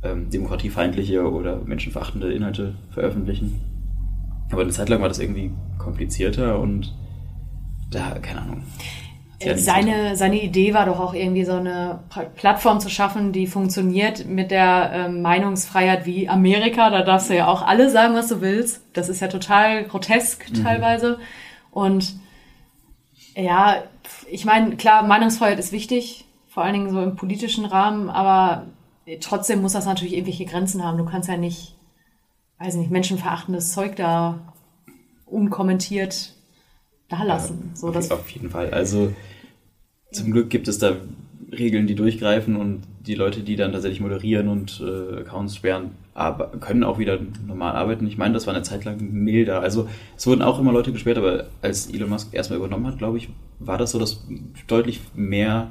ähm, 0.03 0.31
demokratiefeindliche 0.31 1.31
oder 1.31 1.61
menschenverachtende 1.65 2.33
Inhalte 2.33 2.75
veröffentlichen. 2.91 3.61
Aber 4.51 4.63
eine 4.63 4.71
Zeit 4.71 4.89
lang 4.89 5.03
war 5.03 5.09
das 5.09 5.19
irgendwie 5.19 5.51
komplizierter 5.79 6.59
und 6.59 6.95
da, 7.91 8.19
keine 8.21 8.43
Ahnung. 8.43 8.63
Ja 9.45 9.57
so 9.57 9.65
Seine, 9.65 10.17
seine 10.17 10.43
Idee 10.43 10.75
war 10.75 10.87
doch 10.87 11.01
auch 11.01 11.15
irgendwie 11.15 11.45
so 11.45 11.53
eine 11.53 12.01
Plattform 12.37 12.81
zu 12.81 12.89
schaffen, 12.89 13.33
die 13.33 13.47
funktioniert 13.47 14.27
mit 14.27 14.51
der 14.51 14.91
ähm, 14.93 15.23
Meinungsfreiheit 15.23 16.07
wie 16.07 16.29
Amerika. 16.29 16.91
Da 16.91 17.03
darfst 17.03 17.31
du 17.31 17.37
ja 17.37 17.49
auch 17.49 17.63
alle 17.63 17.91
sagen, 17.91 18.15
was 18.15 18.29
du 18.29 18.41
willst. 18.41 18.83
Das 18.93 19.09
ist 19.09 19.21
ja 19.21 19.29
total 19.29 19.85
grotesk 19.85 20.53
teilweise. 20.63 21.19
Und 21.71 22.15
ja, 23.37 23.83
ich 24.31 24.45
meine, 24.45 24.77
klar, 24.77 25.03
Meinungsfreiheit 25.03 25.59
ist 25.59 25.73
wichtig, 25.73 26.27
vor 26.49 26.63
allen 26.63 26.75
Dingen 26.75 26.91
so 26.91 27.03
im 27.03 27.17
politischen 27.17 27.65
Rahmen, 27.65 28.09
aber 28.09 28.67
trotzdem 29.21 29.61
muss 29.61 29.73
das 29.73 29.87
natürlich 29.87 30.15
irgendwelche 30.15 30.45
Grenzen 30.45 30.85
haben. 30.85 30.99
Du 30.99 31.05
kannst 31.05 31.29
ja 31.29 31.37
nicht, 31.37 31.75
weiß 32.59 32.77
nicht, 32.77 32.91
menschenverachtendes 32.91 33.73
Zeug 33.73 33.97
da 33.97 34.53
unkommentiert 35.27 36.35
da 37.09 37.23
lassen. 37.23 37.73
so, 37.75 37.89
auf, 37.89 37.95
das 37.95 38.11
auf 38.11 38.29
jeden 38.31 38.51
Fall. 38.51 38.73
Also 38.73 39.13
zum 40.15 40.31
Glück 40.31 40.51
gibt 40.51 40.69
es 40.69 40.79
da 40.79 40.97
Regeln, 41.53 41.87
die 41.87 41.95
durchgreifen 41.95 42.57
und 42.57 42.83
die 43.07 43.15
Leute, 43.15 43.41
die 43.41 43.57
dann 43.57 43.73
tatsächlich 43.73 44.01
moderieren 44.01 44.49
und 44.49 44.83
äh, 44.85 45.21
Accounts 45.21 45.57
sperren, 45.57 45.91
aber 46.15 46.49
können 46.61 46.85
auch 46.85 46.99
wieder 46.99 47.19
normal 47.47 47.77
arbeiten. 47.77 48.07
Ich 48.07 48.17
meine, 48.17 48.35
das 48.35 48.47
war 48.47 48.55
eine 48.55 48.63
Zeit 48.63 48.85
lang 48.85 48.99
milder. 49.13 49.61
Also 49.61 49.89
es 50.17 50.27
wurden 50.27 50.43
auch 50.43 50.59
immer 50.59 50.73
Leute 50.73 50.93
gesperrt, 50.93 51.19
aber 51.19 51.45
als 51.63 51.91
Elon 51.93 52.09
Musk 52.09 52.33
erstmal 52.33 52.59
übernommen 52.59 52.87
hat, 52.87 52.99
glaube 52.99 53.19
ich, 53.19 53.29
war 53.59 53.79
das 53.79 53.91
so, 53.91 53.99
dass 53.99 54.27
deutlich 54.67 55.01
mehr 55.15 55.71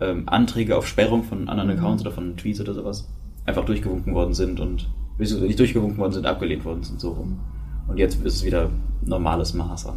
ähm, 0.00 0.28
Anträge 0.28 0.76
auf 0.76 0.86
Sperrung 0.86 1.22
von 1.22 1.48
anderen 1.48 1.70
Accounts 1.70 2.02
oder 2.02 2.10
von 2.10 2.36
Tweets 2.36 2.60
oder 2.60 2.74
sowas 2.74 3.08
einfach 3.44 3.64
durchgewunken 3.64 4.14
worden 4.14 4.34
sind 4.34 4.60
und 4.60 4.88
beziehungsweise 5.18 5.46
nicht 5.46 5.58
durchgewunken 5.58 5.98
worden 5.98 6.12
sind, 6.12 6.26
abgelehnt 6.26 6.64
worden 6.64 6.82
sind, 6.82 7.00
so 7.00 7.12
rum. 7.12 7.38
Und 7.88 7.98
jetzt 7.98 8.16
ist 8.24 8.34
es 8.34 8.44
wieder 8.44 8.70
normales 9.02 9.54
Maß 9.54 9.86
an. 9.86 9.94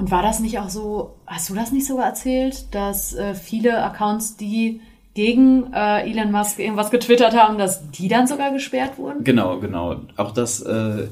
Und 0.00 0.10
war 0.10 0.22
das 0.22 0.40
nicht 0.40 0.58
auch 0.58 0.70
so, 0.70 1.16
hast 1.26 1.50
du 1.50 1.54
das 1.54 1.72
nicht 1.72 1.86
sogar 1.86 2.06
erzählt, 2.06 2.74
dass 2.74 3.14
äh, 3.14 3.34
viele 3.34 3.84
Accounts, 3.84 4.38
die 4.38 4.80
gegen 5.12 5.74
äh, 5.74 6.10
Elon 6.10 6.32
Musk 6.32 6.58
irgendwas 6.58 6.90
getwittert 6.90 7.36
haben, 7.36 7.58
dass 7.58 7.90
die 7.90 8.08
dann 8.08 8.26
sogar 8.26 8.50
gesperrt 8.50 8.96
wurden? 8.96 9.24
Genau, 9.24 9.60
genau. 9.60 9.96
Auch 10.16 10.30
das 10.30 10.62
äh, 10.62 11.08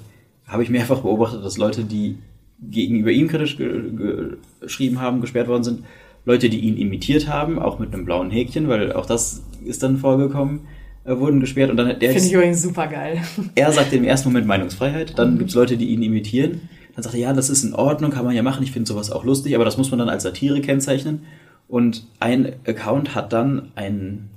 habe 0.46 0.62
ich 0.62 0.70
mehrfach 0.70 1.00
beobachtet, 1.00 1.44
dass 1.44 1.58
Leute, 1.58 1.84
die 1.84 2.16
gegenüber 2.62 3.10
ihm 3.10 3.28
kritisch 3.28 3.58
ge 3.58 3.90
ge 3.90 4.36
geschrieben 4.62 5.02
haben, 5.02 5.20
gesperrt 5.20 5.48
worden 5.48 5.64
sind. 5.64 5.84
Leute, 6.24 6.48
die 6.48 6.60
ihn 6.60 6.78
imitiert 6.78 7.28
haben, 7.28 7.58
auch 7.58 7.78
mit 7.78 7.92
einem 7.92 8.06
blauen 8.06 8.30
Häkchen, 8.30 8.68
weil 8.68 8.94
auch 8.94 9.04
das 9.04 9.42
ist 9.66 9.82
dann 9.82 9.98
vorgekommen, 9.98 10.60
äh, 11.04 11.14
wurden 11.14 11.40
gesperrt. 11.40 11.70
Und 11.70 11.76
dann 11.76 11.88
hat 11.88 12.00
der 12.00 12.12
Finde 12.12 12.26
ich 12.26 12.32
übrigens 12.32 12.62
super 12.62 12.86
geil. 12.86 13.20
er 13.54 13.70
sagt 13.70 13.92
im 13.92 14.04
ersten 14.04 14.30
Moment 14.30 14.46
Meinungsfreiheit, 14.46 15.18
dann 15.18 15.36
gibt 15.36 15.50
es 15.50 15.56
Leute, 15.56 15.76
die 15.76 15.90
ihn 15.90 16.02
imitieren. 16.02 16.70
Dann 16.98 17.04
sagt 17.04 17.14
er, 17.14 17.20
ja, 17.20 17.32
das 17.32 17.48
ist 17.48 17.62
in 17.62 17.74
Ordnung, 17.74 18.10
kann 18.10 18.24
man 18.24 18.34
ja 18.34 18.42
machen, 18.42 18.64
ich 18.64 18.72
finde 18.72 18.88
sowas 18.88 19.12
auch 19.12 19.22
lustig, 19.22 19.54
aber 19.54 19.64
das 19.64 19.78
muss 19.78 19.92
man 19.92 20.00
dann 20.00 20.08
als 20.08 20.24
Satire 20.24 20.60
kennzeichnen. 20.60 21.26
Und 21.68 22.04
ein 22.18 22.54
Account 22.66 23.14
hat 23.14 23.32
dann 23.32 23.70
einen 23.76 24.30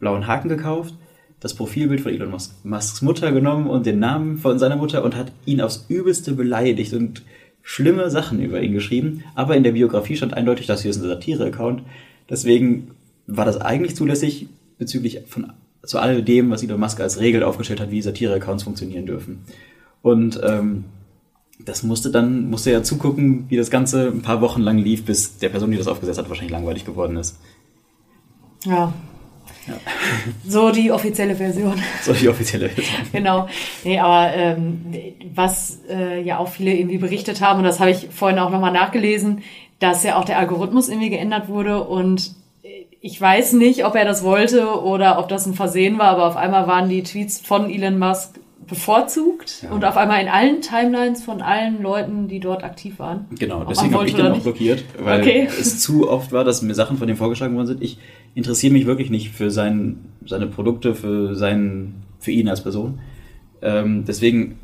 blauen 0.00 0.26
Haken 0.26 0.48
gekauft, 0.48 0.96
das 1.38 1.54
Profilbild 1.54 2.00
von 2.00 2.10
Elon 2.10 2.32
Musk, 2.32 2.64
Musks 2.64 3.00
Mutter 3.00 3.30
genommen 3.30 3.68
und 3.68 3.86
den 3.86 4.00
Namen 4.00 4.38
von 4.38 4.58
seiner 4.58 4.74
Mutter 4.74 5.04
und 5.04 5.14
hat 5.14 5.30
ihn 5.46 5.60
aufs 5.60 5.84
Übelste 5.88 6.32
beleidigt 6.32 6.94
und 6.94 7.22
schlimme 7.62 8.10
Sachen 8.10 8.42
über 8.42 8.60
ihn 8.60 8.72
geschrieben. 8.72 9.22
Aber 9.36 9.54
in 9.54 9.62
der 9.62 9.70
Biografie 9.70 10.16
stand 10.16 10.34
eindeutig, 10.34 10.66
das 10.66 10.82
hier 10.82 10.90
ist 10.90 11.00
ein 11.00 11.08
Satire-Account. 11.08 11.82
Deswegen 12.28 12.90
war 13.28 13.44
das 13.44 13.60
eigentlich 13.60 13.94
zulässig 13.94 14.48
bezüglich 14.78 15.20
von 15.28 15.52
zu 15.84 16.00
all 16.00 16.24
dem, 16.24 16.50
was 16.50 16.64
Elon 16.64 16.80
Musk 16.80 16.98
als 16.98 17.20
Regel 17.20 17.44
aufgestellt 17.44 17.78
hat, 17.78 17.92
wie 17.92 18.02
Satire-Accounts 18.02 18.64
funktionieren 18.64 19.06
dürfen. 19.06 19.44
Und 20.02 20.40
ähm, 20.42 20.86
das 21.58 21.82
musste 21.82 22.10
dann, 22.10 22.50
musste 22.50 22.72
ja 22.72 22.82
zugucken, 22.82 23.46
wie 23.48 23.56
das 23.56 23.70
Ganze 23.70 24.08
ein 24.08 24.22
paar 24.22 24.40
Wochen 24.40 24.60
lang 24.60 24.78
lief, 24.78 25.04
bis 25.04 25.38
der 25.38 25.48
Person, 25.50 25.70
die 25.70 25.76
das 25.76 25.86
aufgesetzt 25.86 26.18
hat, 26.18 26.28
wahrscheinlich 26.28 26.52
langweilig 26.52 26.84
geworden 26.84 27.16
ist. 27.16 27.38
Ja. 28.64 28.92
So 30.46 30.70
die 30.70 30.92
offizielle 30.92 31.36
Version. 31.36 31.80
So 32.02 32.12
die 32.12 32.28
offizielle 32.28 32.68
Version. 32.68 33.06
genau. 33.12 33.48
Nee, 33.82 33.98
aber 33.98 34.34
ähm, 34.34 34.82
was 35.34 35.80
äh, 35.88 36.20
ja 36.20 36.36
auch 36.36 36.48
viele 36.48 36.74
irgendwie 36.74 36.98
berichtet 36.98 37.40
haben, 37.40 37.60
und 37.60 37.64
das 37.64 37.80
habe 37.80 37.90
ich 37.90 38.08
vorhin 38.10 38.38
auch 38.38 38.50
nochmal 38.50 38.72
nachgelesen, 38.72 39.42
dass 39.78 40.04
ja 40.04 40.18
auch 40.18 40.26
der 40.26 40.38
Algorithmus 40.38 40.90
irgendwie 40.90 41.08
geändert 41.08 41.48
wurde 41.48 41.82
und 41.82 42.34
ich 43.06 43.20
weiß 43.20 43.52
nicht, 43.52 43.84
ob 43.84 43.96
er 43.96 44.06
das 44.06 44.22
wollte 44.22 44.82
oder 44.82 45.18
ob 45.18 45.28
das 45.28 45.44
ein 45.44 45.52
Versehen 45.52 45.98
war, 45.98 46.08
aber 46.08 46.26
auf 46.26 46.36
einmal 46.36 46.66
waren 46.66 46.88
die 46.88 47.02
Tweets 47.02 47.38
von 47.38 47.68
Elon 47.68 47.98
Musk 47.98 48.40
bevorzugt 48.66 49.62
Ja. 49.62 49.70
und 49.70 49.84
auf 49.84 49.96
einmal 49.96 50.22
in 50.22 50.28
allen 50.28 50.60
Timelines 50.60 51.22
von 51.22 51.42
allen 51.42 51.82
Leuten, 51.82 52.28
die 52.28 52.40
dort 52.40 52.64
aktiv 52.64 52.98
waren. 52.98 53.26
Genau, 53.38 53.64
deswegen 53.64 53.94
habe 53.94 54.06
ich 54.06 54.14
den 54.14 54.26
auch 54.26 54.40
blockiert, 54.40 54.84
weil 55.02 55.20
Okay. 55.20 55.48
es 55.48 55.80
zu 55.80 56.08
oft 56.08 56.32
war, 56.32 56.44
dass 56.44 56.62
mir 56.62 56.74
Sachen 56.74 56.96
von 56.96 57.06
dem 57.08 57.16
vorgeschlagen 57.16 57.54
worden 57.56 57.66
sind. 57.66 57.82
Ich 57.82 57.98
interessiere 58.34 58.72
mich 58.72 58.86
wirklich 58.86 59.10
nicht 59.10 59.30
für 59.30 59.50
sein, 59.50 59.98
seine 60.26 60.46
Produkte, 60.46 60.94
für, 60.94 61.34
seinen, 61.34 62.02
für 62.18 62.30
ihn 62.30 62.48
als 62.48 62.62
Person. 62.62 63.00
Ähm, 63.62 64.04
deswegen 64.06 64.58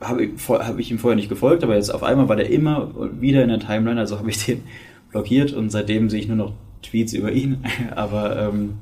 habe 0.00 0.24
ich, 0.24 0.48
habe 0.48 0.80
ich 0.80 0.90
ihm 0.90 0.98
vorher 0.98 1.16
nicht 1.16 1.28
gefolgt, 1.28 1.64
aber 1.64 1.74
jetzt 1.74 1.90
auf 1.92 2.02
einmal 2.02 2.28
war 2.28 2.36
der 2.36 2.50
immer 2.50 2.92
wieder 3.20 3.42
in 3.42 3.48
der 3.48 3.58
Timeline, 3.58 3.98
also 3.98 4.18
habe 4.18 4.30
ich 4.30 4.44
den 4.44 4.62
blockiert 5.10 5.52
und 5.52 5.70
seitdem 5.70 6.10
sehe 6.10 6.20
ich 6.20 6.28
nur 6.28 6.36
noch 6.36 6.52
Tweets 6.82 7.12
über 7.12 7.32
ihn. 7.32 7.64
Aber 7.96 8.38
ähm, 8.38 8.74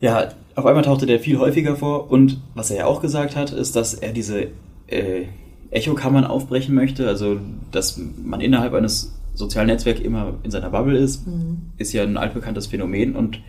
ja, 0.00 0.28
auf 0.54 0.66
einmal 0.66 0.84
tauchte 0.84 1.06
der 1.06 1.20
viel 1.20 1.38
häufiger 1.38 1.76
vor 1.76 2.10
und 2.10 2.40
was 2.54 2.70
er 2.70 2.78
ja 2.78 2.86
auch 2.86 3.00
gesagt 3.00 3.36
hat, 3.36 3.52
ist, 3.52 3.76
dass 3.76 3.94
er 3.94 4.12
diese 4.12 4.48
äh, 4.86 5.24
Echokammern 5.70 6.24
aufbrechen 6.24 6.74
möchte, 6.74 7.08
also 7.08 7.38
dass 7.70 8.00
man 8.22 8.40
innerhalb 8.40 8.74
eines 8.74 9.14
sozialen 9.34 9.68
Netzwerks 9.68 10.00
immer 10.00 10.34
in 10.42 10.50
seiner 10.50 10.70
Bubble 10.70 10.98
ist, 10.98 11.26
mhm. 11.26 11.62
ist 11.78 11.92
ja 11.92 12.02
ein 12.02 12.16
altbekanntes 12.16 12.66
Phänomen 12.66 13.16
und 13.16 13.40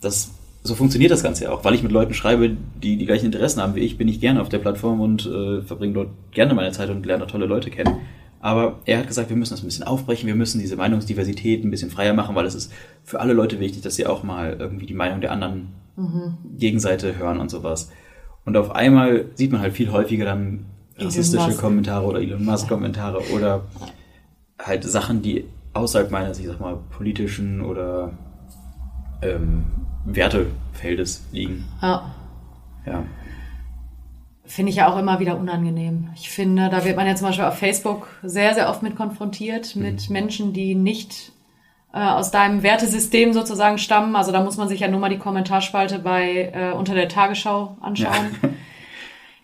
das 0.00 0.30
so 0.62 0.74
funktioniert 0.74 1.12
das 1.12 1.22
Ganze 1.22 1.44
ja 1.44 1.52
auch, 1.52 1.64
weil 1.64 1.74
ich 1.74 1.82
mit 1.82 1.92
Leuten 1.92 2.12
schreibe, 2.12 2.56
die 2.82 2.96
die 2.96 3.06
gleichen 3.06 3.26
Interessen 3.26 3.62
haben 3.62 3.74
wie 3.74 3.80
ich, 3.80 3.96
bin 3.96 4.08
ich 4.08 4.20
gerne 4.20 4.40
auf 4.40 4.48
der 4.48 4.58
Plattform 4.58 5.00
und 5.00 5.26
äh, 5.26 5.62
verbringe 5.62 5.94
dort 5.94 6.08
gerne 6.32 6.54
meine 6.54 6.72
Zeit 6.72 6.90
und 6.90 7.06
lerne 7.06 7.26
tolle 7.26 7.46
Leute 7.46 7.70
kennen. 7.70 7.98
Aber 8.40 8.80
er 8.84 8.98
hat 8.98 9.08
gesagt, 9.08 9.30
wir 9.30 9.36
müssen 9.36 9.54
das 9.54 9.62
ein 9.62 9.66
bisschen 9.66 9.84
aufbrechen, 9.84 10.26
wir 10.26 10.34
müssen 10.34 10.60
diese 10.60 10.76
Meinungsdiversität 10.76 11.64
ein 11.64 11.70
bisschen 11.70 11.90
freier 11.90 12.14
machen, 12.14 12.34
weil 12.34 12.46
es 12.46 12.54
ist 12.54 12.72
für 13.04 13.20
alle 13.20 13.32
Leute 13.32 13.60
wichtig, 13.60 13.82
dass 13.82 13.96
sie 13.96 14.06
auch 14.06 14.22
mal 14.22 14.56
irgendwie 14.58 14.86
die 14.86 14.94
Meinung 14.94 15.20
der 15.20 15.32
anderen 15.32 15.68
mhm. 15.96 16.36
Gegenseite 16.56 17.16
hören 17.16 17.38
und 17.38 17.50
sowas. 17.50 17.90
Und 18.44 18.56
auf 18.56 18.70
einmal 18.70 19.26
sieht 19.34 19.52
man 19.52 19.60
halt 19.60 19.74
viel 19.74 19.90
häufiger 19.90 20.24
dann 20.24 20.66
rassistische 20.98 21.56
Kommentare 21.56 22.06
oder 22.06 22.20
Elon 22.20 22.44
Musk 22.44 22.68
Kommentare 22.68 23.20
oder 23.34 23.64
halt 24.58 24.84
Sachen, 24.84 25.22
die 25.22 25.44
außerhalb 25.74 26.10
meines, 26.10 26.38
ich 26.38 26.46
sag 26.46 26.60
mal, 26.60 26.78
politischen 26.90 27.60
oder 27.60 28.12
ähm, 29.22 29.64
Wertefeldes 30.04 31.24
liegen. 31.32 31.64
Ja. 31.82 32.14
Ja. 32.86 33.04
Finde 34.44 34.70
ich 34.70 34.76
ja 34.76 34.88
auch 34.88 34.98
immer 34.98 35.18
wieder 35.18 35.38
unangenehm. 35.38 36.08
Ich 36.14 36.30
finde, 36.30 36.70
da 36.70 36.84
wird 36.84 36.96
man 36.96 37.06
ja 37.06 37.16
zum 37.16 37.26
Beispiel 37.26 37.44
auf 37.44 37.58
Facebook 37.58 38.08
sehr, 38.22 38.54
sehr 38.54 38.70
oft 38.70 38.82
mit 38.82 38.94
konfrontiert, 38.94 39.74
mhm. 39.74 39.82
mit 39.82 40.08
Menschen, 40.08 40.52
die 40.52 40.74
nicht 40.76 41.32
äh, 41.96 41.98
aus 41.98 42.30
deinem 42.30 42.62
Wertesystem 42.62 43.32
sozusagen 43.32 43.78
stammen. 43.78 44.16
Also 44.16 44.30
da 44.30 44.42
muss 44.42 44.58
man 44.58 44.68
sich 44.68 44.80
ja 44.80 44.88
nur 44.88 45.00
mal 45.00 45.08
die 45.08 45.16
Kommentarspalte 45.16 45.98
bei 45.98 46.52
äh, 46.52 46.72
unter 46.76 46.94
der 46.94 47.08
Tagesschau 47.08 47.76
anschauen. 47.80 48.36
Ja. 48.42 48.48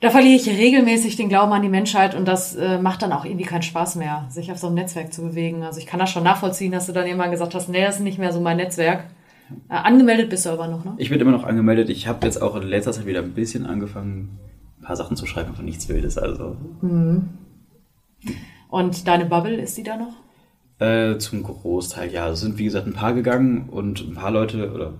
Da 0.00 0.10
verliere 0.10 0.34
ich 0.34 0.48
regelmäßig 0.48 1.14
den 1.14 1.28
Glauben 1.28 1.52
an 1.52 1.62
die 1.62 1.68
Menschheit 1.68 2.16
und 2.16 2.26
das 2.26 2.56
äh, 2.56 2.78
macht 2.78 3.02
dann 3.02 3.12
auch 3.12 3.24
irgendwie 3.24 3.44
keinen 3.44 3.62
Spaß 3.62 3.94
mehr, 3.94 4.26
sich 4.30 4.50
auf 4.50 4.58
so 4.58 4.66
einem 4.66 4.74
Netzwerk 4.74 5.12
zu 5.12 5.22
bewegen. 5.22 5.62
Also 5.62 5.78
ich 5.78 5.86
kann 5.86 6.00
das 6.00 6.10
schon 6.10 6.24
nachvollziehen, 6.24 6.72
dass 6.72 6.86
du 6.86 6.92
dann 6.92 7.06
irgendwann 7.06 7.30
gesagt 7.30 7.54
hast, 7.54 7.68
nee, 7.68 7.84
das 7.84 7.98
ist 7.98 8.02
nicht 8.02 8.18
mehr 8.18 8.32
so 8.32 8.40
mein 8.40 8.56
Netzwerk. 8.56 9.04
Äh, 9.68 9.74
angemeldet 9.74 10.28
bist 10.28 10.44
du 10.44 10.50
aber 10.50 10.66
noch, 10.66 10.84
ne? 10.84 10.94
Ich 10.96 11.10
bin 11.10 11.20
immer 11.20 11.30
noch 11.30 11.44
angemeldet. 11.44 11.88
Ich 11.88 12.08
habe 12.08 12.26
jetzt 12.26 12.42
auch 12.42 12.56
in 12.56 12.64
letzter 12.64 12.90
Zeit 12.90 13.06
wieder 13.06 13.20
ein 13.20 13.30
bisschen 13.30 13.64
angefangen, 13.64 14.40
ein 14.80 14.84
paar 14.84 14.96
Sachen 14.96 15.16
zu 15.16 15.24
schreiben, 15.24 15.52
aber 15.54 15.62
nichts 15.62 15.88
Wildes. 15.88 16.18
Also. 16.18 16.56
Mhm. 16.80 17.28
Und 18.70 19.06
deine 19.06 19.26
Bubble, 19.26 19.54
ist 19.54 19.78
die 19.78 19.84
da 19.84 19.96
noch? 19.96 20.14
Äh, 20.78 21.18
zum 21.18 21.42
Großteil, 21.42 22.12
ja. 22.12 22.28
Es 22.30 22.40
sind, 22.40 22.58
wie 22.58 22.64
gesagt, 22.64 22.86
ein 22.86 22.92
paar 22.92 23.14
gegangen 23.14 23.68
und 23.68 24.00
ein 24.00 24.14
paar 24.14 24.30
Leute, 24.30 24.72
oder 24.72 24.94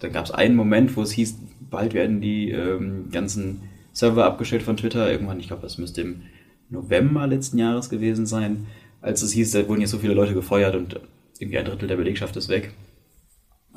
dann 0.00 0.12
gab 0.12 0.24
es 0.24 0.30
einen 0.30 0.56
Moment, 0.56 0.96
wo 0.96 1.02
es 1.02 1.12
hieß, 1.12 1.38
bald 1.70 1.94
werden 1.94 2.20
die 2.20 2.50
ähm, 2.50 3.10
ganzen 3.10 3.62
Server 3.92 4.24
abgestellt 4.24 4.62
von 4.62 4.76
Twitter. 4.76 5.10
Irgendwann, 5.10 5.40
ich 5.40 5.48
glaube, 5.48 5.62
das 5.62 5.78
müsste 5.78 6.02
im 6.02 6.22
November 6.70 7.26
letzten 7.26 7.58
Jahres 7.58 7.88
gewesen 7.90 8.26
sein, 8.26 8.66
als 9.00 9.22
es 9.22 9.32
hieß, 9.32 9.52
da 9.52 9.68
wurden 9.68 9.80
jetzt 9.80 9.90
so 9.90 9.98
viele 9.98 10.14
Leute 10.14 10.34
gefeuert 10.34 10.74
und 10.74 11.00
irgendwie 11.38 11.58
ein 11.58 11.64
Drittel 11.64 11.88
der 11.88 11.96
Belegschaft 11.96 12.36
ist 12.36 12.48
weg. 12.48 12.72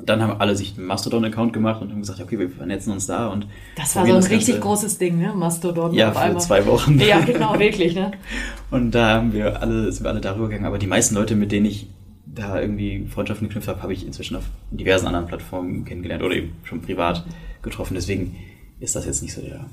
Und 0.02 0.08
dann 0.08 0.20
haben 0.20 0.40
alle 0.40 0.56
sich 0.56 0.76
einen 0.76 0.88
Mastodon-Account 0.88 1.52
gemacht 1.52 1.80
und 1.80 1.92
haben 1.92 2.00
gesagt, 2.00 2.20
okay, 2.20 2.36
wir 2.36 2.50
vernetzen 2.50 2.92
uns 2.92 3.06
da 3.06 3.28
und. 3.28 3.46
Das 3.76 3.94
war 3.94 4.04
so 4.04 4.12
ein 4.12 4.20
das 4.20 4.30
richtig 4.30 4.60
großes 4.60 4.98
Ding, 4.98 5.16
ne? 5.16 5.32
Mastodon. 5.32 5.94
Ja, 5.94 6.10
für 6.10 6.18
einmal. 6.18 6.42
zwei 6.42 6.66
Wochen. 6.66 6.98
Ja, 6.98 7.20
genau, 7.20 7.56
wirklich, 7.56 7.94
ne? 7.94 8.10
Und 8.72 8.90
da 8.96 9.10
haben 9.10 9.32
wir 9.32 9.62
alle, 9.62 9.92
sind 9.92 10.04
wir 10.04 10.10
alle 10.10 10.20
darüber 10.20 10.48
gegangen. 10.48 10.66
Aber 10.66 10.80
die 10.80 10.88
meisten 10.88 11.14
Leute, 11.14 11.36
mit 11.36 11.52
denen 11.52 11.66
ich 11.66 11.86
da 12.26 12.60
irgendwie 12.60 13.06
Freundschaften 13.06 13.46
geknüpft 13.46 13.68
habe, 13.68 13.80
habe 13.80 13.92
ich 13.92 14.04
inzwischen 14.04 14.34
auf 14.34 14.42
diversen 14.72 15.06
anderen 15.06 15.26
Plattformen 15.26 15.84
kennengelernt 15.84 16.24
oder 16.24 16.34
eben 16.34 16.56
schon 16.64 16.82
privat 16.82 17.24
getroffen. 17.62 17.94
Deswegen 17.94 18.34
ist 18.80 18.96
das 18.96 19.06
jetzt 19.06 19.22
nicht 19.22 19.34
so 19.34 19.40
der 19.40 19.66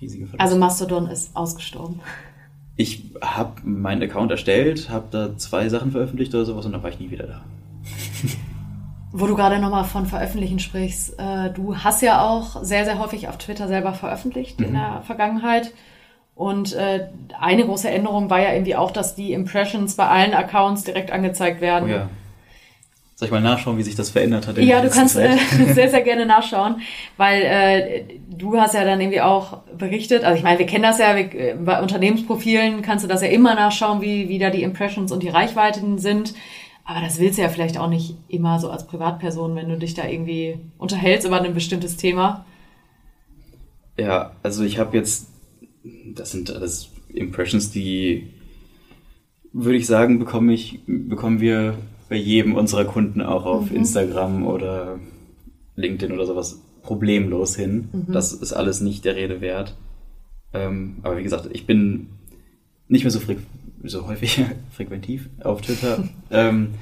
riesige 0.00 0.26
Verlust. 0.26 0.40
Also 0.40 0.58
Mastodon 0.58 1.06
ist 1.06 1.36
ausgestorben. 1.36 2.00
Ich 2.74 3.12
habe 3.20 3.60
meinen 3.62 4.02
Account 4.02 4.32
erstellt, 4.32 4.90
habe 4.90 5.06
da 5.12 5.38
zwei 5.38 5.68
Sachen 5.68 5.92
veröffentlicht 5.92 6.34
oder 6.34 6.44
sowas 6.44 6.66
und 6.66 6.72
dann 6.72 6.82
war 6.82 6.90
ich 6.90 6.98
nie 6.98 7.12
wieder 7.12 7.28
da. 7.28 7.44
Wo 9.12 9.26
du 9.26 9.34
gerade 9.34 9.58
nochmal 9.58 9.84
von 9.84 10.06
Veröffentlichen 10.06 10.58
sprichst, 10.58 11.18
äh, 11.18 11.50
du 11.50 11.76
hast 11.76 12.02
ja 12.02 12.22
auch 12.22 12.62
sehr, 12.62 12.84
sehr 12.84 12.98
häufig 12.98 13.28
auf 13.28 13.38
Twitter 13.38 13.68
selber 13.68 13.94
veröffentlicht 13.94 14.60
mhm. 14.60 14.66
in 14.66 14.72
der 14.74 15.02
Vergangenheit. 15.06 15.72
Und 16.34 16.74
äh, 16.74 17.08
eine 17.40 17.64
große 17.64 17.88
Änderung 17.88 18.28
war 18.28 18.40
ja 18.40 18.52
irgendwie 18.52 18.76
auch, 18.76 18.90
dass 18.90 19.14
die 19.14 19.32
Impressions 19.32 19.96
bei 19.96 20.06
allen 20.06 20.34
Accounts 20.34 20.84
direkt 20.84 21.10
angezeigt 21.10 21.62
werden. 21.62 21.88
Oh 21.88 21.92
ja. 21.92 22.08
Soll 23.14 23.26
ich 23.28 23.32
mal 23.32 23.40
nachschauen, 23.40 23.78
wie 23.78 23.82
sich 23.82 23.94
das 23.94 24.10
verändert 24.10 24.46
hat? 24.46 24.58
ja, 24.58 24.82
du 24.82 24.90
kannst 24.90 25.16
äh, 25.16 25.38
sehr, 25.72 25.88
sehr 25.88 26.02
gerne 26.02 26.26
nachschauen, 26.26 26.82
weil 27.16 27.40
äh, 27.40 28.04
du 28.28 28.60
hast 28.60 28.74
ja 28.74 28.84
dann 28.84 29.00
irgendwie 29.00 29.22
auch 29.22 29.62
berichtet, 29.78 30.22
also 30.22 30.36
ich 30.36 30.44
meine, 30.44 30.58
wir 30.58 30.66
kennen 30.66 30.82
das 30.82 30.98
ja, 30.98 31.16
wir, 31.16 31.56
bei 31.56 31.80
Unternehmensprofilen 31.80 32.82
kannst 32.82 33.06
du 33.06 33.08
das 33.08 33.22
ja 33.22 33.28
immer 33.28 33.54
nachschauen, 33.54 34.02
wie, 34.02 34.28
wie 34.28 34.38
da 34.38 34.50
die 34.50 34.62
Impressions 34.62 35.12
und 35.12 35.22
die 35.22 35.30
Reichweiten 35.30 35.96
sind. 35.96 36.34
Aber 36.86 37.00
das 37.00 37.18
willst 37.18 37.36
du 37.36 37.42
ja 37.42 37.48
vielleicht 37.48 37.78
auch 37.78 37.88
nicht 37.90 38.14
immer 38.28 38.60
so 38.60 38.70
als 38.70 38.86
Privatperson, 38.86 39.56
wenn 39.56 39.68
du 39.68 39.76
dich 39.76 39.94
da 39.94 40.06
irgendwie 40.06 40.60
unterhältst 40.78 41.26
über 41.26 41.42
ein 41.42 41.52
bestimmtes 41.52 41.96
Thema. 41.96 42.46
Ja, 43.98 44.32
also 44.44 44.62
ich 44.62 44.78
habe 44.78 44.96
jetzt, 44.96 45.26
das 46.14 46.30
sind 46.30 46.50
alles 46.50 46.90
Impressions, 47.12 47.72
die 47.72 48.28
würde 49.52 49.78
ich 49.78 49.86
sagen, 49.86 50.20
bekomme 50.20 50.52
ich, 50.52 50.80
bekommen 50.86 51.40
wir 51.40 51.76
bei 52.08 52.16
jedem 52.16 52.54
unserer 52.54 52.84
Kunden 52.84 53.20
auch 53.20 53.46
auf 53.46 53.70
mhm. 53.70 53.78
Instagram 53.78 54.46
oder 54.46 55.00
LinkedIn 55.74 56.14
oder 56.14 56.26
sowas 56.26 56.60
problemlos 56.82 57.56
hin. 57.56 57.88
Mhm. 57.92 58.12
Das 58.12 58.32
ist 58.32 58.52
alles 58.52 58.80
nicht 58.80 59.04
der 59.04 59.16
Rede 59.16 59.40
wert. 59.40 59.76
Ähm, 60.52 60.98
aber 61.02 61.18
wie 61.18 61.24
gesagt, 61.24 61.48
ich 61.52 61.66
bin 61.66 62.10
nicht 62.86 63.02
mehr 63.02 63.10
so, 63.10 63.20
so 63.88 64.06
häufig 64.06 64.44
frequentiv 64.70 65.28
auf 65.42 65.60
Twitter, 65.60 66.04
ähm, 66.30 66.74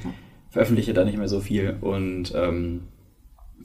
veröffentliche 0.50 0.94
da 0.94 1.04
nicht 1.04 1.18
mehr 1.18 1.28
so 1.28 1.40
viel 1.40 1.76
und 1.80 2.32
ähm, 2.34 2.82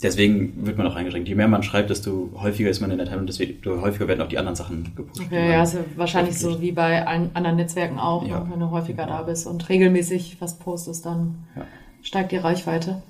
deswegen 0.01 0.65
wird 0.65 0.77
man 0.77 0.87
auch 0.87 0.95
eingeschränkt. 0.95 1.27
Je 1.27 1.35
mehr 1.35 1.47
man 1.47 1.63
schreibt, 1.63 1.89
desto 1.89 2.31
häufiger 2.35 2.69
ist 2.69 2.79
man 2.79 2.91
in 2.91 2.97
der 2.97 3.07
Teilung, 3.07 3.25
desto 3.25 3.43
häufiger 3.81 4.07
werden 4.07 4.21
auch 4.21 4.27
die 4.27 4.37
anderen 4.37 4.55
Sachen 4.55 4.95
gepostet. 4.95 5.27
Okay, 5.27 5.51
ja, 5.51 5.63
ja 5.63 5.71
wahrscheinlich 5.95 6.37
so 6.37 6.61
wie 6.61 6.71
bei 6.71 7.05
anderen 7.05 7.57
Netzwerken 7.57 7.99
auch. 7.99 8.27
Ja. 8.27 8.47
Wenn 8.49 8.59
du 8.59 8.71
häufiger 8.71 9.05
da 9.05 9.21
bist 9.23 9.47
und 9.47 9.67
regelmäßig 9.69 10.37
was 10.39 10.57
postest, 10.57 11.05
dann 11.05 11.45
ja. 11.55 11.65
steigt 12.01 12.31
die 12.31 12.37
Reichweite. 12.37 13.01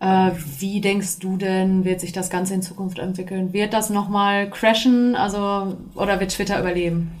Äh, 0.00 0.32
wie 0.58 0.80
denkst 0.80 1.18
du 1.20 1.36
denn, 1.36 1.84
wird 1.84 2.00
sich 2.00 2.12
das 2.12 2.30
Ganze 2.30 2.54
in 2.54 2.62
Zukunft 2.62 2.98
entwickeln? 2.98 3.52
Wird 3.52 3.72
das 3.72 3.90
nochmal 3.90 4.50
crashen, 4.50 5.14
also, 5.16 5.76
oder 5.94 6.20
wird 6.20 6.32
Twitter 6.32 6.58
überleben? 6.58 7.12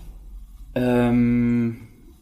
Ähm, 0.74 1.78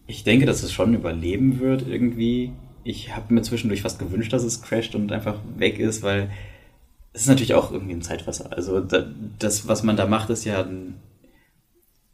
ich 0.07 0.25
denke, 0.25 0.47
dass 0.47 0.62
es 0.62 0.73
schon 0.73 0.95
überleben 0.95 1.61
wird 1.61 1.87
irgendwie 1.87 2.53
ich 2.85 3.15
habe 3.15 3.33
mir 3.33 3.43
zwischendurch 3.43 3.83
fast 3.83 3.99
gewünscht, 3.99 4.33
dass 4.33 4.45
es 4.45 4.62
crasht 4.62 4.95
und 4.95 5.12
einfach 5.12 5.41
weg 5.57 5.79
ist, 5.79 6.03
weil 6.03 6.31
es 7.12 7.23
ist 7.23 7.29
natürlich 7.29 7.55
auch 7.55 7.73
irgendwie 7.73 7.95
ein 7.95 8.03
Zeitwasser. 8.03 8.53
Also 8.53 8.81
das, 9.38 9.69
was 9.69 9.83
man 9.83 9.97
da 9.97 10.07
macht, 10.07 10.31
ist 10.31 10.45
ja 10.45 10.67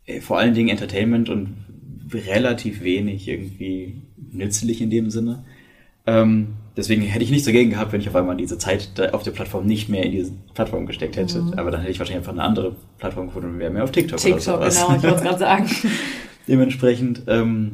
äh, 0.06 0.20
vor 0.20 0.38
allen 0.38 0.54
Dingen 0.54 0.68
Entertainment 0.68 1.28
und 1.28 1.56
relativ 2.12 2.82
wenig 2.82 3.28
irgendwie 3.28 4.02
nützlich 4.32 4.80
in 4.80 4.90
dem 4.90 5.10
Sinne. 5.10 5.44
Ähm, 6.06 6.54
deswegen 6.78 7.02
hätte 7.02 7.24
ich 7.24 7.30
nichts 7.30 7.44
dagegen 7.44 7.70
gehabt, 7.70 7.92
wenn 7.92 8.00
ich 8.00 8.08
auf 8.08 8.14
einmal 8.14 8.36
diese 8.36 8.56
Zeit 8.56 8.88
auf 9.12 9.24
der 9.24 9.32
Plattform 9.32 9.66
nicht 9.66 9.88
mehr 9.88 10.04
in 10.04 10.12
diese 10.12 10.32
Plattform 10.54 10.86
gesteckt 10.86 11.16
hätte. 11.16 11.42
Mhm. 11.42 11.54
Aber 11.54 11.72
dann 11.72 11.80
hätte 11.80 11.90
ich 11.90 11.98
wahrscheinlich 11.98 12.20
einfach 12.20 12.32
eine 12.32 12.44
andere 12.44 12.76
Plattform 12.98 13.26
gefunden 13.26 13.50
und 13.50 13.58
wäre 13.58 13.70
mehr 13.70 13.84
auf 13.84 13.90
TikTok, 13.90 14.18
TikTok 14.18 14.60
oder 14.60 14.70
sowas. 14.70 14.76
genau, 14.76 14.96
ich 14.96 15.02
wollte 15.02 15.16
es 15.16 15.22
gerade 15.22 15.38
sagen. 15.38 15.66
Dementsprechend, 16.48 17.22
ähm, 17.26 17.72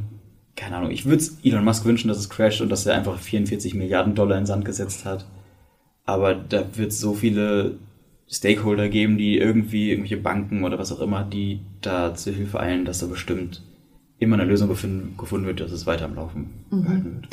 keine 0.56 0.76
Ahnung, 0.76 0.90
ich 0.90 1.04
würde 1.04 1.22
Elon 1.44 1.64
Musk 1.64 1.84
wünschen, 1.84 2.08
dass 2.08 2.18
es 2.18 2.30
crasht 2.30 2.62
und 2.62 2.70
dass 2.70 2.86
er 2.86 2.94
einfach 2.94 3.18
44 3.18 3.74
Milliarden 3.74 4.14
Dollar 4.14 4.38
in 4.38 4.46
Sand 4.46 4.64
gesetzt 4.64 5.04
hat. 5.04 5.26
Aber 6.06 6.34
da 6.34 6.64
wird 6.74 6.90
es 6.90 6.98
so 6.98 7.12
viele 7.12 7.76
Stakeholder 8.28 8.88
geben, 8.88 9.18
die 9.18 9.36
irgendwie, 9.36 9.90
irgendwelche 9.90 10.16
Banken 10.16 10.64
oder 10.64 10.78
was 10.78 10.90
auch 10.92 11.00
immer, 11.00 11.24
die 11.24 11.60
da 11.82 12.14
zu 12.14 12.32
Hilfe 12.32 12.58
eilen, 12.58 12.86
dass 12.86 13.00
da 13.00 13.06
bestimmt 13.06 13.62
immer 14.18 14.36
eine 14.36 14.44
Lösung 14.44 14.68
gefunden, 14.68 15.14
gefunden 15.18 15.46
wird, 15.46 15.60
dass 15.60 15.72
es 15.72 15.86
weiter 15.86 16.06
am 16.06 16.14
Laufen 16.14 16.64
mhm. 16.70 16.82
gehalten 16.82 17.14
wird. 17.20 17.28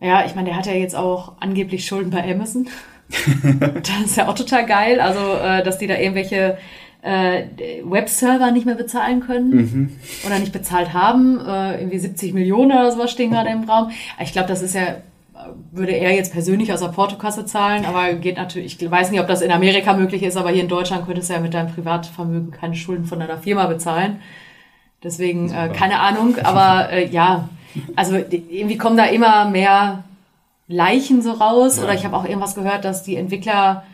Ja, 0.00 0.24
ich 0.24 0.34
meine, 0.34 0.48
der 0.48 0.56
hat 0.56 0.66
ja 0.66 0.72
jetzt 0.72 0.94
auch 0.94 1.32
angeblich 1.40 1.86
Schulden 1.86 2.10
bei 2.10 2.22
Amazon. 2.30 2.68
das 3.82 4.10
ist 4.10 4.16
ja 4.16 4.28
auch 4.28 4.34
total 4.34 4.66
geil. 4.66 5.00
Also, 5.00 5.20
äh, 5.34 5.62
dass 5.62 5.78
die 5.78 5.86
da 5.86 5.96
irgendwelche 5.96 6.58
äh, 7.02 7.44
Webserver 7.84 8.50
nicht 8.50 8.66
mehr 8.66 8.74
bezahlen 8.74 9.20
können 9.20 9.50
mhm. 9.50 9.96
oder 10.26 10.38
nicht 10.38 10.52
bezahlt 10.52 10.92
haben. 10.92 11.40
Äh, 11.40 11.80
irgendwie 11.80 11.98
70 11.98 12.34
Millionen 12.34 12.72
oder 12.72 12.92
sowas 12.92 13.10
stehen 13.10 13.30
gerade 13.30 13.50
im 13.50 13.64
Raum. 13.64 13.90
Ich 14.22 14.32
glaube, 14.32 14.48
das 14.48 14.62
ist 14.62 14.74
ja 14.74 14.96
würde 15.70 15.92
er 15.92 16.12
jetzt 16.14 16.32
persönlich 16.32 16.72
aus 16.72 16.80
der 16.80 16.88
Portokasse 16.88 17.44
zahlen, 17.46 17.84
aber 17.84 18.12
geht 18.14 18.36
natürlich, 18.36 18.80
ich 18.80 18.90
weiß 18.90 19.10
nicht, 19.10 19.20
ob 19.20 19.28
das 19.28 19.40
in 19.40 19.52
Amerika 19.52 19.94
möglich 19.94 20.22
ist, 20.22 20.36
aber 20.36 20.50
hier 20.50 20.62
in 20.62 20.68
Deutschland 20.68 21.06
könntest 21.06 21.30
du 21.30 21.34
ja 21.34 21.40
mit 21.40 21.54
deinem 21.54 21.72
Privatvermögen 21.72 22.50
keine 22.50 22.74
Schulden 22.74 23.04
von 23.04 23.20
deiner 23.20 23.38
Firma 23.38 23.66
bezahlen. 23.66 24.20
Deswegen, 25.02 25.50
äh, 25.52 25.70
keine 25.72 26.00
Ahnung, 26.00 26.36
aber 26.42 26.90
äh, 26.92 27.06
ja, 27.06 27.48
also 27.96 28.16
irgendwie 28.16 28.78
kommen 28.78 28.96
da 28.96 29.04
immer 29.04 29.48
mehr 29.50 30.04
Leichen 30.68 31.22
so 31.22 31.32
raus 31.32 31.78
ja. 31.78 31.84
oder 31.84 31.94
ich 31.94 32.04
habe 32.04 32.16
auch 32.16 32.24
irgendwas 32.24 32.54
gehört, 32.54 32.84
dass 32.84 33.02
die 33.02 33.16
Entwickler 33.16 33.84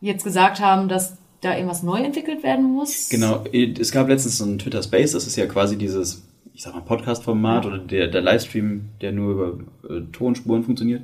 jetzt 0.00 0.24
gesagt 0.24 0.60
haben, 0.60 0.88
dass 0.88 1.16
da 1.40 1.54
irgendwas 1.54 1.82
neu 1.82 1.98
entwickelt 1.98 2.42
werden 2.42 2.64
muss. 2.64 3.08
Genau, 3.08 3.44
es 3.52 3.92
gab 3.92 4.08
letztens 4.08 4.38
so 4.38 4.44
einen 4.44 4.58
Twitter 4.58 4.82
Space, 4.82 5.12
das 5.12 5.26
ist 5.26 5.36
ja 5.36 5.46
quasi 5.46 5.76
dieses, 5.76 6.26
ich 6.52 6.62
sag 6.62 6.74
mal, 6.74 6.80
Podcast-Format 6.80 7.64
ja. 7.64 7.70
oder 7.70 7.78
der, 7.78 8.08
der 8.08 8.22
Livestream, 8.22 8.90
der 9.00 9.12
nur 9.12 9.32
über 9.32 9.58
äh, 9.88 10.00
Tonspuren 10.12 10.64
funktioniert. 10.64 11.02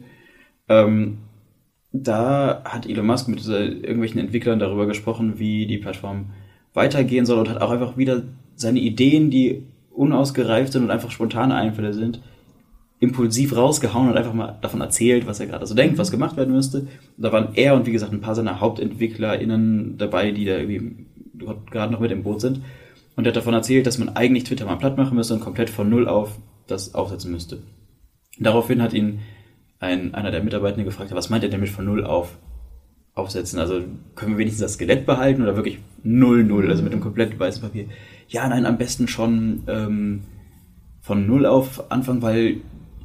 Ähm, 0.69 1.19
da 1.93 2.62
hat 2.64 2.87
Elon 2.87 3.07
Musk 3.07 3.29
mit 3.29 3.47
irgendwelchen 3.47 4.21
Entwicklern 4.21 4.59
darüber 4.59 4.87
gesprochen, 4.87 5.38
wie 5.38 5.66
die 5.66 5.79
Plattform 5.79 6.31
weitergehen 6.73 7.27
soll 7.27 7.38
und 7.38 7.49
hat 7.49 7.61
auch 7.61 7.71
einfach 7.71 7.97
wieder 7.97 8.23
seine 8.55 8.79
Ideen, 8.79 9.31
die 9.31 9.66
unausgereift 10.00 10.72
sind 10.72 10.84
und 10.84 10.90
einfach 10.90 11.10
spontane 11.10 11.54
Einfälle 11.54 11.92
sind, 11.92 12.20
impulsiv 13.00 13.54
rausgehauen 13.54 14.08
und 14.08 14.16
einfach 14.16 14.32
mal 14.32 14.58
davon 14.60 14.80
erzählt, 14.80 15.26
was 15.26 15.40
er 15.40 15.46
gerade 15.46 15.66
so 15.66 15.74
denkt, 15.74 15.98
was 15.98 16.10
gemacht 16.10 16.36
werden 16.36 16.54
müsste. 16.54 16.80
Und 16.80 16.90
da 17.18 17.32
waren 17.32 17.50
er 17.54 17.74
und 17.74 17.86
wie 17.86 17.92
gesagt 17.92 18.12
ein 18.12 18.20
paar 18.20 18.34
seiner 18.34 18.60
HauptentwicklerInnen 18.60 19.98
dabei, 19.98 20.32
die 20.32 20.44
da 20.46 20.56
irgendwie 20.56 21.06
gerade 21.70 21.92
noch 21.92 22.00
mit 22.00 22.10
im 22.10 22.22
Boot 22.22 22.40
sind. 22.40 22.62
Und 23.16 23.26
er 23.26 23.30
hat 23.30 23.36
davon 23.36 23.54
erzählt, 23.54 23.86
dass 23.86 23.98
man 23.98 24.10
eigentlich 24.10 24.44
Twitter 24.44 24.66
mal 24.66 24.76
platt 24.76 24.96
machen 24.96 25.16
müsste 25.16 25.34
und 25.34 25.40
komplett 25.40 25.70
von 25.70 25.88
Null 25.88 26.08
auf 26.08 26.38
das 26.66 26.94
aufsetzen 26.94 27.30
müsste. 27.30 27.62
Daraufhin 28.38 28.82
hat 28.82 28.94
ihn 28.94 29.20
ein, 29.80 30.14
einer 30.14 30.30
der 30.30 30.42
Mitarbeitenden 30.42 30.84
gefragt, 30.84 31.12
was 31.12 31.30
meint 31.30 31.44
er 31.44 31.50
denn 31.50 31.60
mit 31.60 31.68
von 31.68 31.84
Null 31.84 32.04
auf 32.04 32.38
aufsetzen? 33.14 33.58
Also 33.58 33.82
können 34.14 34.32
wir 34.32 34.38
wenigstens 34.38 34.62
das 34.62 34.74
Skelett 34.74 35.06
behalten 35.06 35.42
oder 35.42 35.56
wirklich 35.56 35.78
Null 36.02 36.44
Null, 36.44 36.70
also 36.70 36.82
mit 36.82 36.92
einem 36.92 37.02
komplett 37.02 37.38
weißen 37.38 37.62
Papier? 37.62 37.86
Ja, 38.31 38.49
nein, 38.49 38.64
am 38.64 38.79
besten 38.79 39.09
schon 39.09 39.64
ähm, 39.66 40.23
von 41.01 41.27
Null 41.27 41.47
auf 41.47 41.90
anfangen, 41.90 42.23
weil 42.23 42.59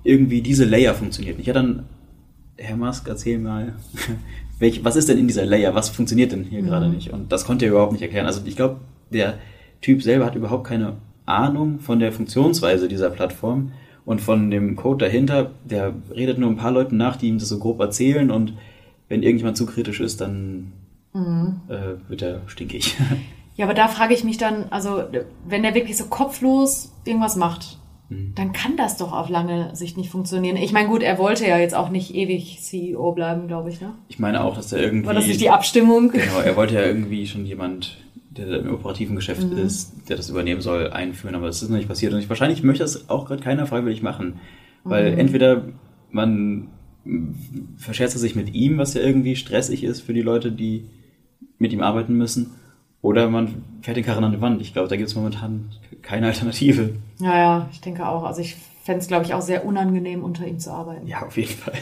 irgendwie 0.03 0.41
diese 0.41 0.65
Layer 0.65 0.93
funktioniert 0.93 1.37
nicht. 1.37 1.47
Ja, 1.47 1.53
dann, 1.53 1.85
Herr 2.57 2.77
Musk, 2.77 3.07
erzähl 3.07 3.39
mal, 3.39 3.73
welch, 4.59 4.85
was 4.85 4.95
ist 4.95 5.09
denn 5.09 5.17
in 5.17 5.27
dieser 5.27 5.45
Layer? 5.45 5.73
Was 5.73 5.89
funktioniert 5.89 6.31
denn 6.31 6.43
hier 6.43 6.61
mhm. 6.61 6.67
gerade 6.67 6.89
nicht? 6.89 7.11
Und 7.11 7.31
das 7.31 7.43
konnte 7.43 7.65
er 7.65 7.71
überhaupt 7.71 7.93
nicht 7.93 8.03
erklären. 8.03 8.27
Also 8.27 8.41
ich 8.45 8.55
glaube, 8.55 8.81
der 9.09 9.39
Typ 9.81 10.03
selber 10.03 10.25
hat 10.27 10.35
überhaupt 10.35 10.67
keine 10.67 10.93
Ahnung 11.25 11.79
von 11.79 11.99
der 11.99 12.11
Funktionsweise 12.11 12.87
dieser 12.87 13.09
Plattform 13.09 13.71
und 14.05 14.21
von 14.21 14.51
dem 14.51 14.75
Code 14.75 15.05
dahinter. 15.05 15.51
Der 15.63 15.95
redet 16.15 16.37
nur 16.37 16.51
ein 16.51 16.57
paar 16.57 16.71
Leuten 16.71 16.97
nach, 16.97 17.15
die 17.15 17.29
ihm 17.29 17.39
das 17.39 17.49
so 17.49 17.57
grob 17.57 17.79
erzählen 17.79 18.29
und 18.29 18.53
wenn 19.09 19.23
irgendjemand 19.23 19.57
zu 19.57 19.65
kritisch 19.65 20.01
ist, 20.01 20.21
dann 20.21 20.71
mhm. 21.13 21.61
äh, 21.67 22.09
wird 22.09 22.21
er 22.21 22.41
stinkig. 22.45 22.95
Ja, 23.55 23.65
aber 23.65 23.73
da 23.73 23.87
frage 23.87 24.13
ich 24.13 24.23
mich 24.23 24.37
dann, 24.37 24.65
also 24.69 25.03
wenn 25.47 25.63
der 25.63 25.75
wirklich 25.75 25.97
so 25.97 26.05
kopflos 26.05 26.91
irgendwas 27.05 27.35
macht, 27.35 27.77
mhm. 28.09 28.33
dann 28.35 28.51
kann 28.51 28.75
das 28.75 28.97
doch 28.97 29.13
auf 29.13 29.29
lange 29.29 29.75
Sicht 29.75 29.97
nicht 29.97 30.09
funktionieren. 30.09 30.57
Ich 30.57 30.73
meine, 30.73 30.89
gut, 30.89 31.01
er 31.01 31.17
wollte 31.17 31.47
ja 31.47 31.57
jetzt 31.57 31.73
auch 31.73 31.89
nicht 31.89 32.13
ewig 32.13 32.59
CEO 32.61 33.13
bleiben, 33.13 33.47
glaube 33.47 33.69
ich, 33.69 33.79
ne? 33.79 33.93
Ich 34.09 34.19
meine 34.19 34.43
auch, 34.43 34.55
dass 34.55 34.73
er 34.73 34.81
irgendwie... 34.81 35.07
War 35.07 35.13
das 35.13 35.27
nicht 35.27 35.41
die 35.41 35.49
Abstimmung? 35.49 36.11
Genau, 36.11 36.39
er 36.39 36.55
wollte 36.55 36.75
ja 36.75 36.83
irgendwie 36.83 37.25
schon 37.27 37.45
jemand 37.45 37.97
der 38.37 38.59
im 38.59 38.73
operativen 38.73 39.15
Geschäft 39.15 39.49
mhm. 39.49 39.57
ist, 39.57 40.09
der 40.09 40.17
das 40.17 40.29
übernehmen 40.29 40.61
soll, 40.61 40.91
einführen, 40.91 41.35
aber 41.35 41.47
das 41.47 41.61
ist 41.61 41.69
noch 41.69 41.77
nicht 41.77 41.87
passiert. 41.87 42.13
Und 42.13 42.19
ich, 42.19 42.29
wahrscheinlich 42.29 42.63
möchte 42.63 42.83
das 42.83 43.09
auch 43.09 43.25
gerade 43.25 43.41
keiner 43.41 43.65
freiwillig 43.65 44.01
machen. 44.01 44.39
Weil 44.83 45.13
mhm. 45.13 45.19
entweder 45.19 45.65
man 46.11 46.67
verscherzt 47.77 48.17
sich 48.17 48.35
mit 48.35 48.53
ihm, 48.53 48.77
was 48.77 48.93
ja 48.93 49.01
irgendwie 49.01 49.35
stressig 49.35 49.83
ist 49.83 50.01
für 50.01 50.13
die 50.13 50.21
Leute, 50.21 50.51
die 50.51 50.85
mit 51.57 51.71
ihm 51.71 51.81
arbeiten 51.81 52.15
müssen, 52.15 52.51
oder 53.05 53.29
man 53.29 53.63
fährt 53.83 53.97
den 53.97 54.03
Karren 54.03 54.23
an 54.23 54.31
die 54.31 54.41
Wand. 54.41 54.59
Ich 54.61 54.73
glaube, 54.73 54.87
da 54.87 54.95
gibt 54.95 55.07
es 55.07 55.15
momentan 55.15 55.69
keine 56.01 56.25
Alternative. 56.25 56.95
Ja, 57.19 57.37
ja, 57.37 57.69
ich 57.71 57.79
denke 57.79 58.07
auch. 58.07 58.23
Also 58.23 58.41
ich 58.41 58.55
fände 58.83 59.01
es, 59.01 59.07
glaube 59.07 59.25
ich, 59.25 59.35
auch 59.35 59.41
sehr 59.41 59.63
unangenehm, 59.63 60.23
unter 60.23 60.47
ihm 60.47 60.57
zu 60.57 60.71
arbeiten. 60.71 61.05
Ja, 61.05 61.21
auf 61.21 61.37
jeden 61.37 61.53
Fall. 61.53 61.73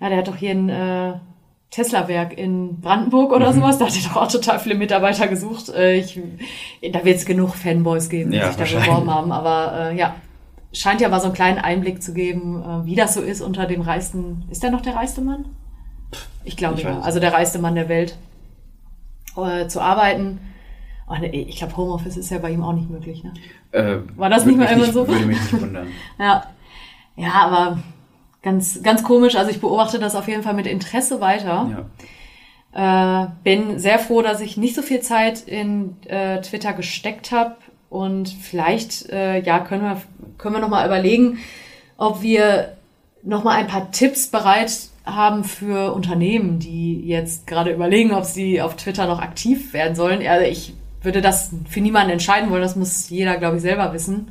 ja, 0.00 0.08
der 0.08 0.18
hat 0.18 0.28
doch 0.28 0.36
hier 0.36 0.52
ein 0.52 0.68
äh, 0.68 1.14
Tesla-Werk 1.70 2.38
in 2.38 2.80
Brandenburg 2.80 3.32
oder 3.32 3.50
mhm. 3.50 3.56
sowas. 3.56 3.78
Da 3.78 3.86
hat 3.86 3.96
er 3.96 4.08
doch 4.08 4.16
auch 4.16 4.30
total 4.30 4.60
viele 4.60 4.76
Mitarbeiter 4.76 5.26
gesucht. 5.26 5.70
Äh, 5.70 5.96
ich, 5.96 6.20
da 6.92 7.04
wird 7.04 7.16
es 7.16 7.26
genug 7.26 7.56
Fanboys 7.56 8.08
geben, 8.08 8.30
die 8.30 8.36
ja, 8.36 8.52
sich 8.52 8.56
da 8.56 8.78
beworben 8.78 9.12
haben. 9.12 9.32
Aber 9.32 9.90
äh, 9.90 9.98
ja, 9.98 10.14
scheint 10.72 11.00
ja 11.00 11.08
mal 11.08 11.18
so 11.18 11.26
einen 11.26 11.34
kleinen 11.34 11.58
Einblick 11.58 12.00
zu 12.00 12.14
geben, 12.14 12.62
äh, 12.62 12.86
wie 12.86 12.94
das 12.94 13.12
so 13.12 13.22
ist 13.22 13.40
unter 13.40 13.66
dem 13.66 13.80
reichsten. 13.80 14.44
Ist 14.50 14.62
der 14.62 14.70
noch 14.70 14.82
der 14.82 14.94
reichste 14.94 15.20
Mann? 15.20 15.46
Ich 16.44 16.56
glaube 16.56 16.80
ja. 16.80 17.00
Also 17.00 17.18
der 17.18 17.32
reichste 17.32 17.58
Mann 17.58 17.74
der 17.74 17.88
Welt 17.88 18.16
äh, 19.46 19.68
zu 19.68 19.80
arbeiten. 19.80 20.40
Und 21.06 21.22
ich 21.22 21.56
glaube, 21.56 21.76
Homeoffice 21.76 22.16
ist 22.16 22.30
ja 22.30 22.38
bei 22.38 22.50
ihm 22.50 22.62
auch 22.62 22.74
nicht 22.74 22.90
möglich. 22.90 23.24
Ne? 23.24 23.32
Äh, 23.72 23.98
War 24.16 24.28
das 24.28 24.44
nicht 24.44 24.58
mal 24.58 24.66
immer 24.66 24.92
so? 24.92 25.08
Würde 25.08 25.26
mich 25.26 25.40
nicht 25.40 25.60
wundern. 25.60 25.88
ja. 26.18 26.44
ja, 27.16 27.32
aber 27.32 27.78
ganz, 28.42 28.82
ganz 28.82 29.02
komisch. 29.02 29.36
Also 29.36 29.50
ich 29.50 29.60
beobachte 29.60 29.98
das 29.98 30.14
auf 30.14 30.28
jeden 30.28 30.42
Fall 30.42 30.54
mit 30.54 30.66
Interesse 30.66 31.20
weiter. 31.20 31.86
Ja. 32.74 33.24
Äh, 33.24 33.28
bin 33.42 33.78
sehr 33.78 33.98
froh, 33.98 34.20
dass 34.20 34.40
ich 34.40 34.58
nicht 34.58 34.74
so 34.74 34.82
viel 34.82 35.00
Zeit 35.00 35.40
in 35.40 35.96
äh, 36.06 36.40
Twitter 36.42 36.74
gesteckt 36.74 37.32
habe. 37.32 37.56
Und 37.88 38.28
vielleicht, 38.28 39.08
äh, 39.08 39.40
ja, 39.40 39.60
können 39.60 39.82
wir, 39.82 40.02
können 40.36 40.56
wir 40.56 40.60
nochmal 40.60 40.86
überlegen, 40.86 41.38
ob 41.96 42.20
wir 42.20 42.76
nochmal 43.22 43.56
ein 43.56 43.66
paar 43.66 43.90
Tipps 43.92 44.28
bereit 44.28 44.70
haben 45.08 45.44
für 45.44 45.92
Unternehmen, 45.92 46.58
die 46.58 47.00
jetzt 47.00 47.46
gerade 47.46 47.72
überlegen, 47.72 48.12
ob 48.12 48.24
sie 48.24 48.60
auf 48.60 48.76
Twitter 48.76 49.06
noch 49.06 49.20
aktiv 49.20 49.72
werden 49.72 49.94
sollen. 49.94 50.26
Also 50.26 50.46
ich 50.46 50.74
würde 51.02 51.20
das 51.20 51.50
für 51.68 51.80
niemanden 51.80 52.12
entscheiden 52.12 52.50
wollen, 52.50 52.62
das 52.62 52.76
muss 52.76 53.08
jeder, 53.08 53.36
glaube 53.36 53.56
ich, 53.56 53.62
selber 53.62 53.92
wissen. 53.92 54.28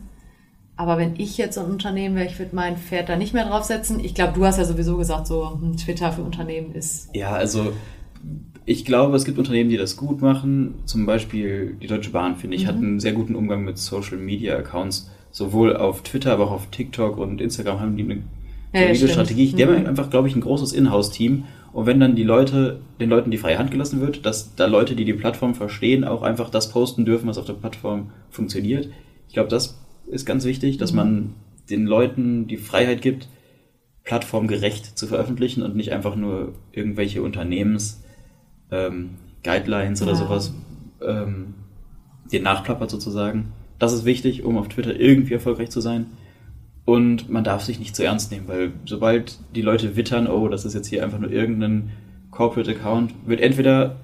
Aber 0.76 0.98
wenn 0.98 1.16
ich 1.16 1.38
jetzt 1.38 1.58
ein 1.58 1.66
Unternehmen 1.66 2.16
wäre, 2.16 2.28
ich 2.28 2.38
würde 2.38 2.56
mein 2.56 2.78
Pferd 2.78 3.10
da 3.10 3.16
nicht 3.16 3.34
mehr 3.34 3.48
draufsetzen. 3.48 4.00
Ich 4.00 4.14
glaube, 4.14 4.34
du 4.34 4.46
hast 4.46 4.60
ja 4.60 4.66
sowieso 4.66 4.96
gesagt, 4.96 5.26
so 5.26 5.44
ein 5.44 5.76
Twitter 5.76 6.12
für 6.12 6.22
Unternehmen 6.22 6.76
ist. 6.76 7.10
Ja, 7.16 7.32
also 7.32 7.74
ich 8.66 8.86
glaube, 8.86 9.16
es 9.16 9.26
gibt 9.26 9.40
Unternehmen, 9.40 9.72
die 9.72 9.78
das 9.78 9.98
gut 9.98 10.22
machen. 10.22 10.76
Zum 10.86 11.08
Beispiel 11.08 11.76
die 11.82 11.88
Deutsche 11.88 12.12
Bahn, 12.12 12.36
finde 12.36 12.58
ich, 12.58 12.64
mhm. 12.64 12.68
hat 12.68 12.76
einen 12.76 13.00
sehr 13.00 13.14
guten 13.14 13.34
Umgang 13.34 13.64
mit 13.64 13.80
Social 13.80 14.18
Media 14.18 14.56
Accounts. 14.56 15.10
Sowohl 15.32 15.76
auf 15.76 16.04
Twitter, 16.04 16.34
aber 16.34 16.46
auch 16.46 16.52
auf 16.52 16.68
TikTok 16.68 17.18
und 17.18 17.42
Instagram 17.42 17.80
haben 17.80 17.98
die 17.98 18.04
eine 18.04 18.22
ja, 18.74 18.94
Strategie. 18.96 19.48
Die 19.48 19.66
mhm. 19.66 19.70
haben 19.70 19.88
einfach, 19.88 20.10
glaube 20.10 20.28
ich, 20.28 20.36
ein 20.36 20.42
großes 20.42 20.74
Inhouse-Team. 20.74 21.46
Und 21.74 21.86
wenn 21.86 22.00
dann 22.00 22.16
die 22.16 22.24
Leute, 22.24 22.80
den 23.00 23.10
Leuten 23.10 23.32
die 23.32 23.38
freie 23.38 23.58
Hand 23.58 23.72
gelassen 23.72 24.02
wird, 24.02 24.26
dass 24.26 24.56
da 24.56 24.66
Leute, 24.66 24.96
die 24.96 25.06
die 25.06 25.14
Plattform 25.14 25.54
verstehen, 25.54 26.04
auch 26.04 26.24
einfach 26.24 26.50
das 26.50 26.70
posten 26.72 27.06
dürfen, 27.06 27.28
was 27.28 27.38
auf 27.38 27.46
der 27.46 27.54
Plattform 27.54 28.12
funktioniert. 28.30 28.90
Ich 29.28 29.34
glaube, 29.34 29.50
das 29.50 29.80
ist 30.08 30.26
ganz 30.26 30.46
wichtig, 30.46 30.78
dass 30.78 30.92
mhm. 30.92 30.98
man 30.98 31.34
den 31.70 31.86
Leuten 31.86 32.48
die 32.48 32.58
Freiheit 32.58 33.02
gibt, 33.02 33.28
plattformgerecht 34.04 34.98
zu 34.98 35.06
veröffentlichen 35.06 35.64
und 35.64 35.76
nicht 35.76 35.92
einfach 35.92 36.16
nur 36.16 36.54
irgendwelche 36.72 37.22
Unternehmens 37.22 38.04
ähm, 38.72 39.12
Guidelines 39.44 40.02
oder 40.02 40.12
ja. 40.12 40.18
sowas 40.18 40.54
ähm, 41.02 41.54
den 42.32 42.44
nachplappert 42.44 42.90
sozusagen. 42.90 43.54
Das 43.80 43.94
ist 43.94 44.06
wichtig, 44.06 44.44
um 44.44 44.58
auf 44.58 44.70
Twitter 44.70 45.00
irgendwie 45.00 45.34
erfolgreich 45.34 45.70
zu 45.70 45.82
sein. 45.82 46.08
Und 46.88 47.30
man 47.30 47.44
darf 47.44 47.64
sich 47.64 47.80
nicht 47.80 47.98
zu 47.98 48.06
ernst 48.06 48.32
nehmen, 48.32 48.48
weil 48.48 48.72
sobald 48.86 49.40
die 49.54 49.62
Leute 49.62 49.98
wittern, 49.98 50.26
oh, 50.26 50.48
das 50.48 50.64
ist 50.64 50.74
jetzt 50.74 50.88
hier 50.88 51.04
einfach 51.04 51.20
nur 51.20 51.30
irgendein 51.30 51.92
Corporate 52.32 52.72
Account, 52.72 53.14
wird 53.26 53.42
entweder 53.42 53.98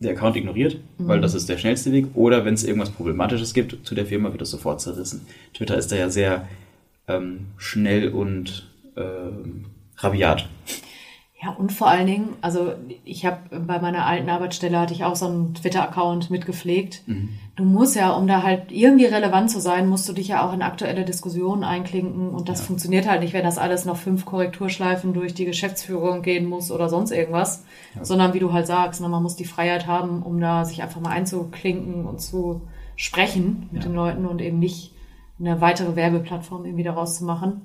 der 0.00 0.14
Account 0.14 0.34
ignoriert, 0.34 0.78
mhm. 0.98 1.06
weil 1.06 1.20
das 1.20 1.34
ist 1.34 1.48
der 1.48 1.58
schnellste 1.58 1.92
Weg, 1.92 2.08
oder 2.14 2.44
wenn 2.44 2.54
es 2.54 2.64
irgendwas 2.64 2.90
Problematisches 2.90 3.54
gibt 3.54 3.86
zu 3.86 3.94
der 3.94 4.06
Firma, 4.06 4.32
wird 4.32 4.40
das 4.40 4.50
sofort 4.50 4.80
zerrissen. 4.80 5.20
Twitter 5.54 5.78
ist 5.78 5.92
da 5.92 5.96
ja 5.96 6.10
sehr 6.10 6.48
ähm, 7.06 7.46
schnell 7.56 8.08
und 8.08 8.68
ähm, 8.96 9.66
rabiat. 9.98 10.48
Ja, 11.44 11.50
und 11.50 11.72
vor 11.72 11.88
allen 11.88 12.06
Dingen, 12.06 12.28
also 12.40 12.72
ich 13.04 13.26
habe 13.26 13.60
bei 13.60 13.78
meiner 13.78 14.06
alten 14.06 14.30
Arbeitsstelle 14.30 14.78
hatte 14.78 14.94
ich 14.94 15.04
auch 15.04 15.14
so 15.14 15.26
einen 15.26 15.52
Twitter-Account 15.52 16.30
mitgepflegt. 16.30 17.02
Mhm. 17.06 17.28
Du 17.54 17.64
musst 17.64 17.96
ja, 17.96 18.12
um 18.12 18.26
da 18.26 18.42
halt 18.42 18.72
irgendwie 18.72 19.04
relevant 19.04 19.50
zu 19.50 19.60
sein, 19.60 19.86
musst 19.86 20.08
du 20.08 20.14
dich 20.14 20.28
ja 20.28 20.46
auch 20.46 20.54
in 20.54 20.62
aktuelle 20.62 21.04
Diskussionen 21.04 21.62
einklinken 21.62 22.30
und 22.30 22.48
das 22.48 22.60
ja. 22.60 22.66
funktioniert 22.66 23.06
halt 23.06 23.20
nicht, 23.20 23.34
wenn 23.34 23.44
das 23.44 23.58
alles 23.58 23.84
noch 23.84 23.98
fünf 23.98 24.24
Korrekturschleifen 24.24 25.12
durch 25.12 25.34
die 25.34 25.44
Geschäftsführung 25.44 26.22
gehen 26.22 26.46
muss 26.46 26.70
oder 26.70 26.88
sonst 26.88 27.10
irgendwas, 27.10 27.66
ja. 27.94 28.02
sondern 28.02 28.32
wie 28.32 28.40
du 28.40 28.54
halt 28.54 28.66
sagst, 28.66 29.02
ne, 29.02 29.08
man 29.10 29.22
muss 29.22 29.36
die 29.36 29.44
Freiheit 29.44 29.86
haben, 29.86 30.22
um 30.22 30.40
da 30.40 30.64
sich 30.64 30.82
einfach 30.82 31.02
mal 31.02 31.10
einzuklinken 31.10 32.06
und 32.06 32.22
zu 32.22 32.62
sprechen 32.96 33.68
mit 33.70 33.82
ja. 33.82 33.88
den 33.90 33.94
Leuten 33.94 34.24
und 34.24 34.40
eben 34.40 34.58
nicht 34.58 34.94
eine 35.38 35.60
weitere 35.60 35.94
Werbeplattform 35.94 36.64
irgendwie 36.64 36.84
daraus 36.84 37.18
zu 37.18 37.24
machen. 37.26 37.60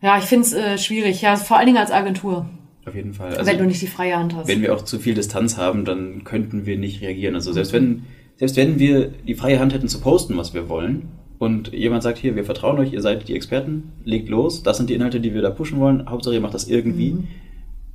Ja, 0.00 0.18
ich 0.18 0.24
finde 0.24 0.46
es 0.46 0.52
äh, 0.52 0.76
schwierig, 0.76 1.22
ja, 1.22 1.36
vor 1.36 1.56
allen 1.56 1.66
Dingen 1.66 1.78
als 1.78 1.92
Agentur. 1.92 2.46
Auf 2.86 2.94
jeden 2.94 3.14
Fall. 3.14 3.34
Also, 3.34 3.50
wenn 3.50 3.58
du 3.58 3.64
nicht 3.64 3.80
die 3.80 3.86
freie 3.86 4.16
Hand 4.16 4.34
hast. 4.34 4.48
Wenn 4.48 4.62
wir 4.62 4.74
auch 4.74 4.82
zu 4.82 4.98
viel 4.98 5.14
Distanz 5.14 5.56
haben, 5.56 5.84
dann 5.84 6.24
könnten 6.24 6.66
wir 6.66 6.78
nicht 6.78 7.00
reagieren. 7.00 7.34
Also 7.34 7.52
selbst 7.52 7.72
wenn, 7.72 8.04
selbst 8.36 8.56
wenn 8.56 8.78
wir 8.78 9.08
die 9.08 9.34
freie 9.34 9.58
Hand 9.58 9.72
hätten 9.72 9.88
zu 9.88 10.00
posten, 10.00 10.36
was 10.36 10.54
wir 10.54 10.68
wollen, 10.68 11.08
und 11.38 11.72
jemand 11.72 12.02
sagt 12.02 12.18
hier, 12.18 12.36
wir 12.36 12.44
vertrauen 12.44 12.78
euch, 12.78 12.92
ihr 12.92 13.02
seid 13.02 13.28
die 13.28 13.34
Experten, 13.34 13.92
legt 14.04 14.28
los, 14.28 14.62
das 14.62 14.76
sind 14.76 14.88
die 14.88 14.94
Inhalte, 14.94 15.20
die 15.20 15.34
wir 15.34 15.42
da 15.42 15.50
pushen 15.50 15.80
wollen, 15.80 16.08
Hauptsache 16.08 16.34
ihr 16.34 16.40
macht 16.40 16.54
das 16.54 16.68
irgendwie. 16.68 17.12
Mhm. 17.12 17.28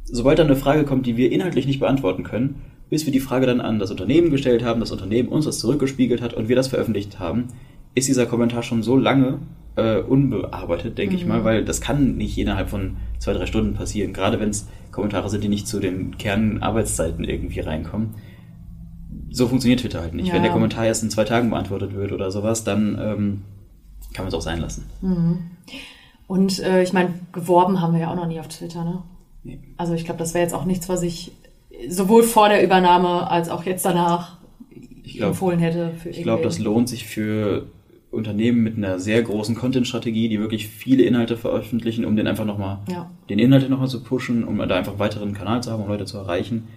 Sobald 0.03 0.39
dann 0.39 0.47
eine 0.47 0.55
Frage 0.55 0.83
kommt, 0.83 1.05
die 1.05 1.17
wir 1.17 1.31
inhaltlich 1.31 1.65
nicht 1.65 1.79
beantworten 1.79 2.23
können, 2.23 2.61
bis 2.89 3.05
wir 3.05 3.13
die 3.13 3.19
Frage 3.19 3.45
dann 3.45 3.61
an 3.61 3.79
das 3.79 3.91
Unternehmen 3.91 4.31
gestellt 4.31 4.63
haben, 4.63 4.79
das 4.79 4.91
Unternehmen 4.91 5.29
uns 5.29 5.45
das 5.45 5.59
zurückgespiegelt 5.59 6.21
hat 6.21 6.33
und 6.33 6.49
wir 6.49 6.55
das 6.55 6.67
veröffentlicht 6.67 7.19
haben, 7.19 7.47
ist 7.95 8.07
dieser 8.07 8.25
Kommentar 8.25 8.63
schon 8.63 8.83
so 8.83 8.95
lange 8.95 9.39
äh, 9.75 9.99
unbearbeitet, 9.99 10.97
denke 10.97 11.15
ich 11.15 11.25
mal, 11.25 11.43
weil 11.43 11.65
das 11.65 11.81
kann 11.81 12.17
nicht 12.17 12.37
innerhalb 12.37 12.69
von 12.69 12.97
zwei, 13.19 13.33
drei 13.33 13.45
Stunden 13.45 13.73
passieren. 13.73 14.13
Gerade 14.13 14.39
wenn 14.39 14.49
es 14.49 14.67
Kommentare 14.91 15.29
sind, 15.29 15.43
die 15.43 15.49
nicht 15.49 15.67
zu 15.67 15.79
den 15.79 16.17
Kernarbeitszeiten 16.17 17.23
irgendwie 17.23 17.59
reinkommen. 17.59 18.15
So 19.31 19.47
funktioniert 19.47 19.81
Twitter 19.81 20.01
halt 20.01 20.13
nicht. 20.13 20.27
Ja. 20.27 20.33
Wenn 20.33 20.43
der 20.43 20.51
Kommentar 20.51 20.85
erst 20.85 21.03
in 21.03 21.09
zwei 21.09 21.23
Tagen 21.23 21.49
beantwortet 21.49 21.93
wird 21.93 22.11
oder 22.11 22.31
sowas, 22.31 22.63
dann 22.63 22.97
ähm, 22.99 23.41
kann 24.13 24.25
man 24.25 24.27
es 24.27 24.33
auch 24.33 24.41
sein 24.41 24.59
lassen. 24.59 24.85
Und 26.27 26.59
äh, 26.59 26.83
ich 26.83 26.93
meine, 26.93 27.13
geworben 27.31 27.81
haben 27.81 27.93
wir 27.93 28.01
ja 28.01 28.11
auch 28.11 28.15
noch 28.15 28.27
nie 28.27 28.39
auf 28.39 28.47
Twitter, 28.47 28.83
ne? 28.83 29.03
Nee. 29.43 29.59
Also 29.77 29.93
ich 29.93 30.05
glaube, 30.05 30.19
das 30.19 30.33
wäre 30.33 30.43
jetzt 30.43 30.53
auch 30.53 30.65
nichts, 30.65 30.89
was 30.89 31.01
ich 31.03 31.31
sowohl 31.87 32.23
vor 32.23 32.49
der 32.49 32.63
Übernahme 32.63 33.29
als 33.29 33.49
auch 33.49 33.63
jetzt 33.63 33.85
danach 33.85 34.37
glaub- 35.03 35.29
empfohlen 35.29 35.59
hätte. 35.59 35.93
Ich 36.05 36.23
glaube, 36.23 36.43
das 36.43 36.59
lohnt 36.59 36.89
sich 36.89 37.05
für 37.05 37.67
Unternehmen 38.11 38.63
mit 38.63 38.75
einer 38.77 38.99
sehr 38.99 39.21
großen 39.21 39.55
Content-Strategie, 39.55 40.29
die 40.29 40.39
wirklich 40.39 40.67
viele 40.67 41.03
Inhalte 41.03 41.37
veröffentlichen, 41.37 42.05
um 42.05 42.15
den 42.15 42.27
einfach 42.27 42.45
nochmal, 42.45 42.79
Ja. 42.89 43.09
den 43.29 43.37
Inhalt 43.39 43.69
nochmal 43.69 43.87
zu 43.87 44.01
pushen, 44.03 44.43
um 44.43 44.57
da 44.57 44.75
einfach 44.75 44.97
weiteren 44.97 45.33
Kanal 45.33 45.61
zu 45.61 45.71
haben, 45.71 45.83
um 45.83 45.89
Leute 45.89 46.05
zu 46.05 46.17
erreichen. 46.17 46.67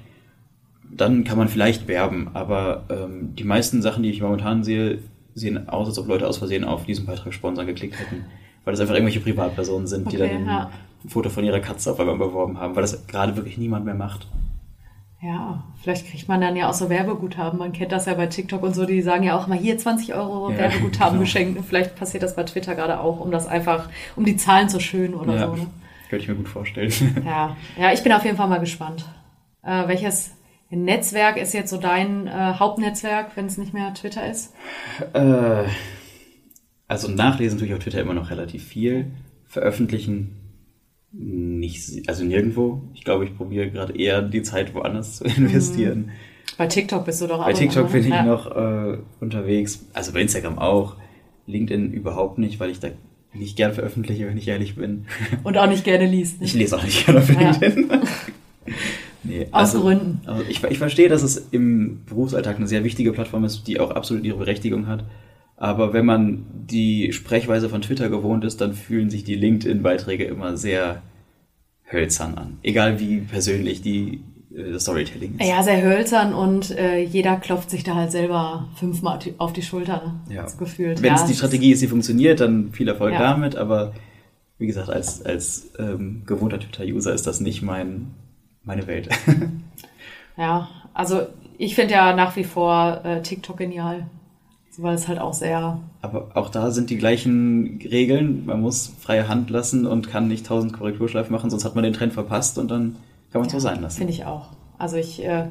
Dann 0.94 1.24
kann 1.24 1.38
man 1.38 1.48
vielleicht 1.48 1.88
werben, 1.88 2.28
aber 2.34 2.84
ähm, 2.90 3.34
die 3.34 3.44
meisten 3.44 3.80
Sachen, 3.80 4.02
die 4.02 4.10
ich 4.10 4.20
momentan 4.20 4.62
sehe, 4.62 4.98
sehen 5.34 5.68
aus, 5.70 5.88
als 5.88 5.98
ob 5.98 6.06
Leute 6.06 6.28
aus 6.28 6.36
Versehen 6.36 6.64
auf 6.64 6.84
diesen 6.84 7.06
Beitrag 7.06 7.32
sponsern 7.32 7.66
geklickt 7.66 7.98
hätten. 7.98 8.26
Weil 8.64 8.72
das 8.72 8.80
einfach 8.80 8.94
irgendwelche 8.94 9.20
Privatpersonen 9.20 9.86
sind, 9.86 10.12
die 10.12 10.16
Okay, 10.18 10.28
dann 10.28 10.36
ein, 10.42 10.46
ja. 10.46 10.70
ein 11.02 11.08
Foto 11.08 11.30
von 11.30 11.44
ihrer 11.44 11.60
Katze 11.60 11.90
auf 11.92 11.98
einmal 11.98 12.18
beworben 12.18 12.58
haben, 12.58 12.76
weil 12.76 12.82
das 12.82 13.06
gerade 13.06 13.34
wirklich 13.36 13.56
niemand 13.56 13.86
mehr 13.86 13.94
macht. 13.94 14.28
Ja, 15.22 15.62
vielleicht 15.80 16.10
kriegt 16.10 16.28
man 16.28 16.40
dann 16.40 16.56
ja 16.56 16.68
auch 16.68 16.74
so 16.74 16.90
Werbeguthaben. 16.90 17.56
Man 17.56 17.72
kennt 17.72 17.92
das 17.92 18.06
ja 18.06 18.14
bei 18.14 18.26
TikTok 18.26 18.60
und 18.62 18.74
so, 18.74 18.84
die 18.86 19.02
sagen 19.02 19.22
ja 19.22 19.38
auch 19.38 19.46
mal 19.46 19.56
hier 19.56 19.78
20 19.78 20.14
Euro 20.14 20.50
Ja, 20.50 20.58
Werbeguthaben 20.58 21.12
genau. 21.12 21.20
geschenkt. 21.20 21.58
Und 21.58 21.64
vielleicht 21.64 21.94
passiert 21.94 22.24
das 22.24 22.34
bei 22.34 22.42
Twitter 22.42 22.74
gerade 22.74 22.98
auch, 22.98 23.20
um 23.20 23.30
das 23.30 23.46
einfach, 23.46 23.88
um 24.16 24.24
die 24.24 24.36
Zahlen 24.36 24.68
zu 24.68 24.80
schönen 24.80 25.14
oder 25.14 25.34
ja, 25.34 25.46
so. 25.46 25.54
Ne? 25.54 25.66
könnte 26.12 26.24
ich 26.24 26.28
mir 26.28 26.34
gut 26.34 26.48
vorstellen. 26.48 26.92
Ja. 27.24 27.56
ja, 27.78 27.92
ich 27.92 28.02
bin 28.02 28.12
auf 28.12 28.22
jeden 28.24 28.36
Fall 28.36 28.48
mal 28.48 28.60
gespannt. 28.60 29.06
Äh, 29.62 29.88
welches 29.88 30.32
Netzwerk 30.68 31.38
ist 31.38 31.54
jetzt 31.54 31.70
so 31.70 31.78
dein 31.78 32.26
äh, 32.26 32.54
Hauptnetzwerk, 32.58 33.34
wenn 33.36 33.46
es 33.46 33.56
nicht 33.56 33.72
mehr 33.72 33.94
Twitter 33.94 34.28
ist? 34.28 34.52
Äh, 35.14 35.64
also 36.86 37.08
nachlesen 37.08 37.58
tue 37.58 37.68
ich 37.68 37.72
auf 37.72 37.78
Twitter 37.78 38.02
immer 38.02 38.12
noch 38.12 38.28
relativ 38.30 38.62
viel. 38.62 39.12
Veröffentlichen 39.46 40.41
nicht, 41.12 42.08
also 42.08 42.24
nirgendwo. 42.24 42.82
Ich 42.94 43.04
glaube, 43.04 43.24
ich 43.24 43.36
probiere 43.36 43.70
gerade 43.70 43.96
eher 43.96 44.22
die 44.22 44.42
Zeit 44.42 44.74
woanders 44.74 45.16
zu 45.18 45.24
investieren. 45.36 46.10
Bei 46.58 46.66
TikTok 46.66 47.04
bist 47.04 47.20
du 47.20 47.26
doch 47.26 47.40
auch. 47.40 47.44
Bei 47.46 47.52
TikTok 47.52 47.92
bin 47.92 48.02
ich 48.02 48.08
ja. 48.10 48.24
noch 48.24 48.50
äh, 48.54 48.98
unterwegs. 49.20 49.86
Also 49.92 50.12
bei 50.12 50.20
Instagram 50.20 50.58
auch. 50.58 50.96
LinkedIn 51.46 51.92
überhaupt 51.92 52.38
nicht, 52.38 52.60
weil 52.60 52.70
ich 52.70 52.78
da 52.78 52.88
nicht 53.34 53.56
gern 53.56 53.72
veröffentliche, 53.72 54.26
wenn 54.26 54.36
ich 54.38 54.46
ehrlich 54.48 54.76
bin. 54.76 55.06
Und 55.44 55.56
auch 55.58 55.66
nicht 55.66 55.84
gerne 55.84 56.06
liest. 56.06 56.40
ne? 56.40 56.46
Ich 56.46 56.54
lese 56.54 56.76
auch 56.76 56.84
nicht 56.84 57.04
gerne 57.04 57.20
auf 57.20 57.28
Ja. 57.30 57.50
LinkedIn. 57.50 57.90
nee, 59.24 59.46
Aus 59.50 59.74
Gründen. 59.74 60.20
Also 60.26 60.44
ich, 60.48 60.62
ich 60.62 60.78
verstehe, 60.78 61.08
dass 61.08 61.22
es 61.22 61.48
im 61.50 62.04
Berufsalltag 62.06 62.56
eine 62.56 62.66
sehr 62.68 62.84
wichtige 62.84 63.12
Plattform 63.12 63.44
ist, 63.44 63.66
die 63.66 63.80
auch 63.80 63.90
absolut 63.90 64.24
ihre 64.24 64.38
Berechtigung 64.38 64.86
hat. 64.86 65.04
Aber 65.62 65.92
wenn 65.92 66.04
man 66.04 66.44
die 66.66 67.12
Sprechweise 67.12 67.68
von 67.68 67.82
Twitter 67.82 68.08
gewohnt 68.08 68.42
ist, 68.44 68.60
dann 68.60 68.72
fühlen 68.74 69.10
sich 69.10 69.22
die 69.22 69.36
LinkedIn-Beiträge 69.36 70.24
immer 70.24 70.56
sehr 70.56 71.02
hölzern 71.88 72.34
an. 72.34 72.58
Egal 72.64 72.98
wie 72.98 73.18
persönlich 73.20 73.80
die 73.80 74.22
äh, 74.56 74.76
Storytelling 74.76 75.38
ist. 75.38 75.48
Ja, 75.48 75.62
sehr 75.62 75.80
hölzern 75.80 76.34
und 76.34 76.72
äh, 76.76 76.98
jeder 77.04 77.36
klopft 77.36 77.70
sich 77.70 77.84
da 77.84 77.94
halt 77.94 78.10
selber 78.10 78.70
fünfmal 78.74 79.20
auf 79.38 79.52
die- 79.52 79.62
Schulter. 79.62 80.16
Ja. 80.28 80.46
Gefühlt. 80.58 81.00
Wenn 81.00 81.10
ja, 81.10 81.14
es 81.14 81.26
die 81.26 81.34
Strategie 81.34 81.70
ist, 81.70 81.80
die 81.80 81.86
funktioniert, 81.86 82.40
dann 82.40 82.72
viel 82.72 82.88
Erfolg 82.88 83.12
Ja. 83.12 83.20
damit. 83.20 83.54
Aber 83.54 83.92
wie 84.58 84.66
gesagt, 84.66 84.90
als, 84.90 85.24
als 85.24 85.70
ähm, 85.78 86.24
gewohnter 86.26 86.58
Twitter-User 86.58 87.14
ist 87.14 87.28
das 87.28 87.38
nicht 87.38 87.62
mein, 87.62 88.08
meine 88.64 88.88
Welt. 88.88 89.08
Ja, 90.36 90.68
also 90.94 91.26
ich 91.58 91.74
finde 91.74 91.92
ja 91.92 92.16
nach 92.16 92.34
wie 92.36 92.44
vor 92.44 93.04
äh, 93.04 93.20
TikTok 93.22 93.58
genial. 93.58 94.06
Weil 94.78 94.94
es 94.94 95.06
halt 95.06 95.18
auch 95.18 95.34
sehr. 95.34 95.80
Aber 96.00 96.30
auch 96.34 96.48
da 96.48 96.70
sind 96.70 96.88
die 96.88 96.96
gleichen 96.96 97.78
Regeln. 97.82 98.46
Man 98.46 98.60
muss 98.62 98.92
freie 99.00 99.28
Hand 99.28 99.50
lassen 99.50 99.86
und 99.86 100.08
kann 100.08 100.28
nicht 100.28 100.46
tausend 100.46 100.72
Korrekturschleifen 100.72 101.30
machen, 101.30 101.50
sonst 101.50 101.64
hat 101.64 101.74
man 101.74 101.84
den 101.84 101.92
Trend 101.92 102.14
verpasst 102.14 102.58
und 102.58 102.70
dann 102.70 102.96
kann 103.30 103.40
man 103.40 103.46
es 103.46 103.52
so 103.52 103.58
sein 103.58 103.82
lassen. 103.82 103.98
Finde 103.98 104.12
ich 104.14 104.24
auch. 104.24 104.48
Also 104.78 104.96
ich 104.96 105.22
äh, 105.24 105.48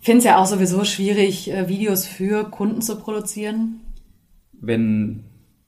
finde 0.00 0.18
es 0.18 0.24
ja 0.24 0.38
auch 0.38 0.46
sowieso 0.46 0.84
schwierig, 0.84 1.50
äh, 1.50 1.68
Videos 1.68 2.06
für 2.06 2.44
Kunden 2.44 2.80
zu 2.80 2.96
produzieren. 2.96 3.80
Wenn, 4.52 5.24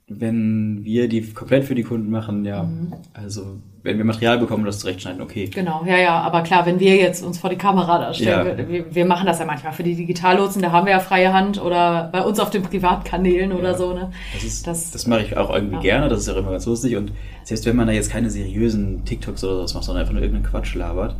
wenn 0.08 0.84
wir 0.84 1.08
die 1.08 1.22
komplett 1.22 1.64
für 1.64 1.74
die 1.74 1.82
Kunden 1.82 2.10
machen, 2.10 2.44
ja, 2.44 2.62
Mhm. 2.62 2.94
also 3.12 3.58
wenn 3.82 3.96
wir 3.96 4.04
Material 4.04 4.38
bekommen 4.38 4.62
und 4.62 4.66
das 4.66 4.78
zurechtschneiden, 4.80 5.22
okay. 5.22 5.46
Genau, 5.46 5.84
ja, 5.86 5.96
ja. 5.96 6.20
Aber 6.20 6.42
klar, 6.42 6.66
wenn 6.66 6.78
wir 6.80 6.96
jetzt 6.96 7.24
uns 7.24 7.38
vor 7.38 7.48
die 7.50 7.56
Kamera 7.56 7.98
da 7.98 8.12
stellen, 8.12 8.58
Ja. 8.58 8.68
wir, 8.68 8.94
wir, 8.94 9.04
machen 9.06 9.26
das 9.26 9.38
ja 9.38 9.46
manchmal 9.46 9.72
für 9.72 9.82
die 9.82 9.94
Digitallotsen, 9.94 10.60
da 10.60 10.70
haben 10.72 10.86
wir 10.86 10.92
ja 10.92 10.98
freie 11.00 11.32
Hand 11.32 11.62
oder 11.62 12.10
bei 12.12 12.22
uns 12.22 12.38
auf 12.40 12.50
den 12.50 12.62
Privatkanälen 12.62 13.52
oder 13.52 13.70
Ja. 13.70 13.76
so. 13.78 13.94
Ne? 13.94 14.10
Das, 14.34 14.44
ist, 14.44 14.66
Das- 14.66 14.90
das, 14.90 15.06
mache 15.06 15.22
ich 15.22 15.36
auch 15.36 15.50
irgendwie 15.54 15.76
Ja. 15.76 15.80
gerne, 15.82 16.08
das 16.08 16.20
ist 16.20 16.28
auch 16.28 16.36
immer 16.36 16.50
ganz 16.50 16.66
lustig. 16.66 16.96
Und 16.96 17.12
selbst 17.44 17.64
wenn 17.66 17.76
man 17.76 17.86
da 17.86 17.92
jetzt 17.92 18.10
keine 18.10 18.28
seriösen 18.30 19.04
TikToks 19.04 19.42
oder 19.44 19.56
sowas 19.56 19.74
macht, 19.74 19.84
sondern 19.84 20.00
einfach 20.02 20.12
nur 20.14 20.22
irgendeinen 20.22 20.50
Quatsch 20.50 20.74
labert, 20.74 21.16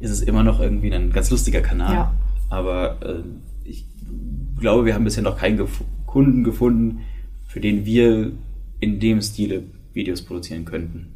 ist 0.00 0.10
es 0.10 0.20
immer 0.20 0.42
noch 0.42 0.60
irgendwie 0.60 0.92
ein 0.92 1.10
ganz 1.12 1.30
lustiger 1.30 1.60
Kanal. 1.62 1.94
Ja. 1.94 2.14
Aber 2.50 2.98
äh, 3.02 3.22
ich 3.64 3.86
glaube, 4.60 4.84
wir 4.84 4.94
haben 4.94 5.04
bisher 5.04 5.22
noch 5.22 5.38
keinen 5.38 5.56
gef 5.56 5.80
Kunden 6.06 6.44
gefunden, 6.44 7.00
für 7.46 7.60
den 7.60 7.86
wir 7.86 8.32
in 8.80 9.00
dem 9.00 9.22
Stile 9.22 9.62
Videos 9.94 10.20
produzieren 10.22 10.66
könnten. 10.66 11.14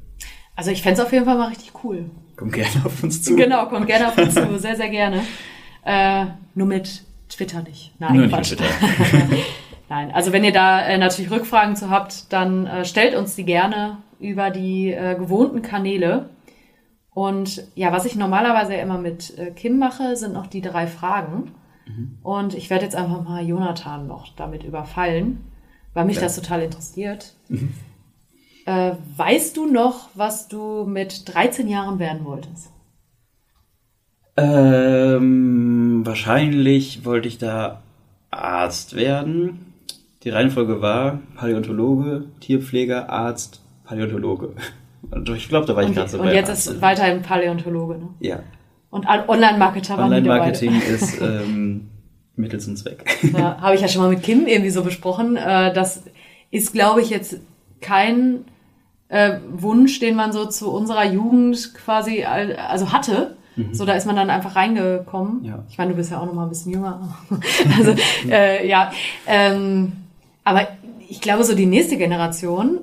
Also 0.57 0.71
ich 0.71 0.83
fänd's 0.83 1.01
auf 1.01 1.13
jeden 1.13 1.25
Fall 1.25 1.37
mal 1.37 1.49
richtig 1.49 1.73
cool. 1.85 2.11
Kommt 2.37 2.53
gerne 2.55 2.85
auf 2.85 3.03
uns 3.03 3.23
zu. 3.23 3.37
Genau, 3.37 3.67
kommt 3.67 3.87
gerne 3.87 4.09
auf 4.09 4.19
uns 4.19 4.35
zu, 4.35 4.59
sehr, 4.59 4.77
sehr 4.77 4.89
gerne. 4.89 5.23
Äh, 5.85 6.27
nur 6.55 6.67
mit 6.67 7.03
Twitter 7.29 7.63
nicht. 7.63 7.93
Nein, 7.99 8.15
Nur 8.15 8.23
nicht 8.27 8.35
Quatsch. 8.35 8.51
mit 8.53 8.61
Twitter. 8.61 9.37
Nein, 9.89 10.11
also 10.13 10.33
wenn 10.33 10.43
ihr 10.45 10.53
da 10.53 10.81
äh, 10.83 10.99
natürlich 10.99 11.31
Rückfragen 11.31 11.77
zu 11.77 11.91
habt, 11.91 12.33
dann 12.33 12.67
äh, 12.67 12.85
stellt 12.85 13.15
uns 13.15 13.37
die 13.37 13.45
gerne 13.45 13.99
über 14.19 14.51
die 14.51 14.93
äh, 14.93 15.15
gewohnten 15.17 15.63
Kanäle. 15.63 16.31
Und 17.15 17.63
ja, 17.75 17.93
was 17.93 18.05
ich 18.05 18.17
normalerweise 18.17 18.75
immer 18.75 18.99
mit 18.99 19.39
äh, 19.39 19.51
Kim 19.53 19.79
mache, 19.79 20.17
sind 20.17 20.35
noch 20.35 20.47
die 20.47 20.61
drei 20.61 20.87
Fragen. 20.87 21.53
Und 22.25 22.55
ich 22.55 22.69
werde 22.69 22.85
jetzt 22.85 22.97
einfach 22.97 23.23
mal 23.23 23.47
Jonathan 23.47 24.09
noch 24.09 24.27
damit 24.35 24.65
überfallen, 24.65 25.45
weil 25.95 26.05
mich 26.05 26.17
Ja. 26.17 26.23
das 26.23 26.35
total 26.35 26.63
interessiert. 26.63 27.35
Äh, 28.67 28.93
weißt 29.17 29.57
du 29.57 29.67
noch, 29.67 30.09
was 30.15 30.49
du 30.49 30.85
mit 30.85 31.33
13 31.33 31.69
Jahren 31.69 31.99
werden 32.01 32.25
wolltest? 32.25 32.71
Ähm, 34.37 36.03
wahrscheinlich 36.05 37.05
wollte 37.05 37.29
ich 37.29 37.39
da 37.39 37.83
Arzt 38.31 38.97
werden. 38.97 39.73
Die 40.25 40.31
Reihenfolge 40.31 40.83
war 40.83 41.21
Paläontologe, 41.37 42.25
Tierpfleger, 42.41 43.09
Arzt, 43.09 43.63
Paläontologe. 43.85 44.55
Und 45.13 45.29
ich 45.31 45.49
glaube, 45.49 45.67
da 45.67 45.77
war 45.77 45.85
ich 45.85 45.95
gerade 45.95 46.11
so 46.11 46.19
und 46.19 46.27
jetzt 46.27 46.51
Arzt. 46.51 46.67
ist 46.67 46.83
weiterhin 46.83 47.23
Paläontologe. 47.23 47.99
Ne? 47.99 48.09
Ja. 48.19 48.41
Und 48.91 49.07
Online-Marketer 49.07 49.97
dabei. 49.97 50.17
Online-Marketing 50.17 50.83
ist 50.91 51.21
ähm, 51.23 51.89
Mittel 52.35 52.59
zum 52.59 52.75
Zweck. 52.75 53.05
Ja, 53.33 53.61
habe 53.61 53.77
ich 53.77 53.81
ja 53.81 53.87
schon 53.87 54.03
mal 54.03 54.11
mit 54.11 54.25
Kim 54.25 54.49
irgendwie 54.49 54.71
so 54.71 54.83
besprochen. 54.83 55.37
Äh, 55.37 55.73
das 55.73 56.03
ist, 56.51 56.73
glaube 56.73 57.01
ich, 57.01 57.11
jetzt 57.11 57.39
kein 57.81 58.45
äh, 59.09 59.39
Wunsch, 59.51 59.99
den 60.01 60.17
man 60.17 60.33
so 60.33 60.47
zu 60.47 60.71
unserer 60.71 61.05
Jugend 61.05 61.75
quasi 61.75 62.25
al- 62.25 62.57
also 62.57 62.93
hatte. 62.93 63.37
So, 63.73 63.87
da 63.87 63.95
ist 63.95 64.05
man 64.05 64.17
dann 64.17 64.29
einfach 64.29 64.55
reingekommen. 64.55 65.43
Ja. 65.43 65.65
Ich 65.71 65.79
meine, 65.79 65.93
du 65.93 65.97
bist 65.97 66.11
ja 66.11 66.21
auch 66.21 66.27
noch 66.27 66.35
mal 66.35 66.43
ein 66.43 66.51
bisschen 66.51 66.73
jünger. 66.73 67.17
also, 67.79 67.95
äh, 68.29 68.69
ja. 68.69 68.93
Ähm, 69.27 69.93
aber 70.45 70.69
ich 71.09 71.23
glaube, 71.23 71.43
so 71.43 71.55
die 71.55 71.65
nächste 71.65 71.97
Generation, 71.97 72.81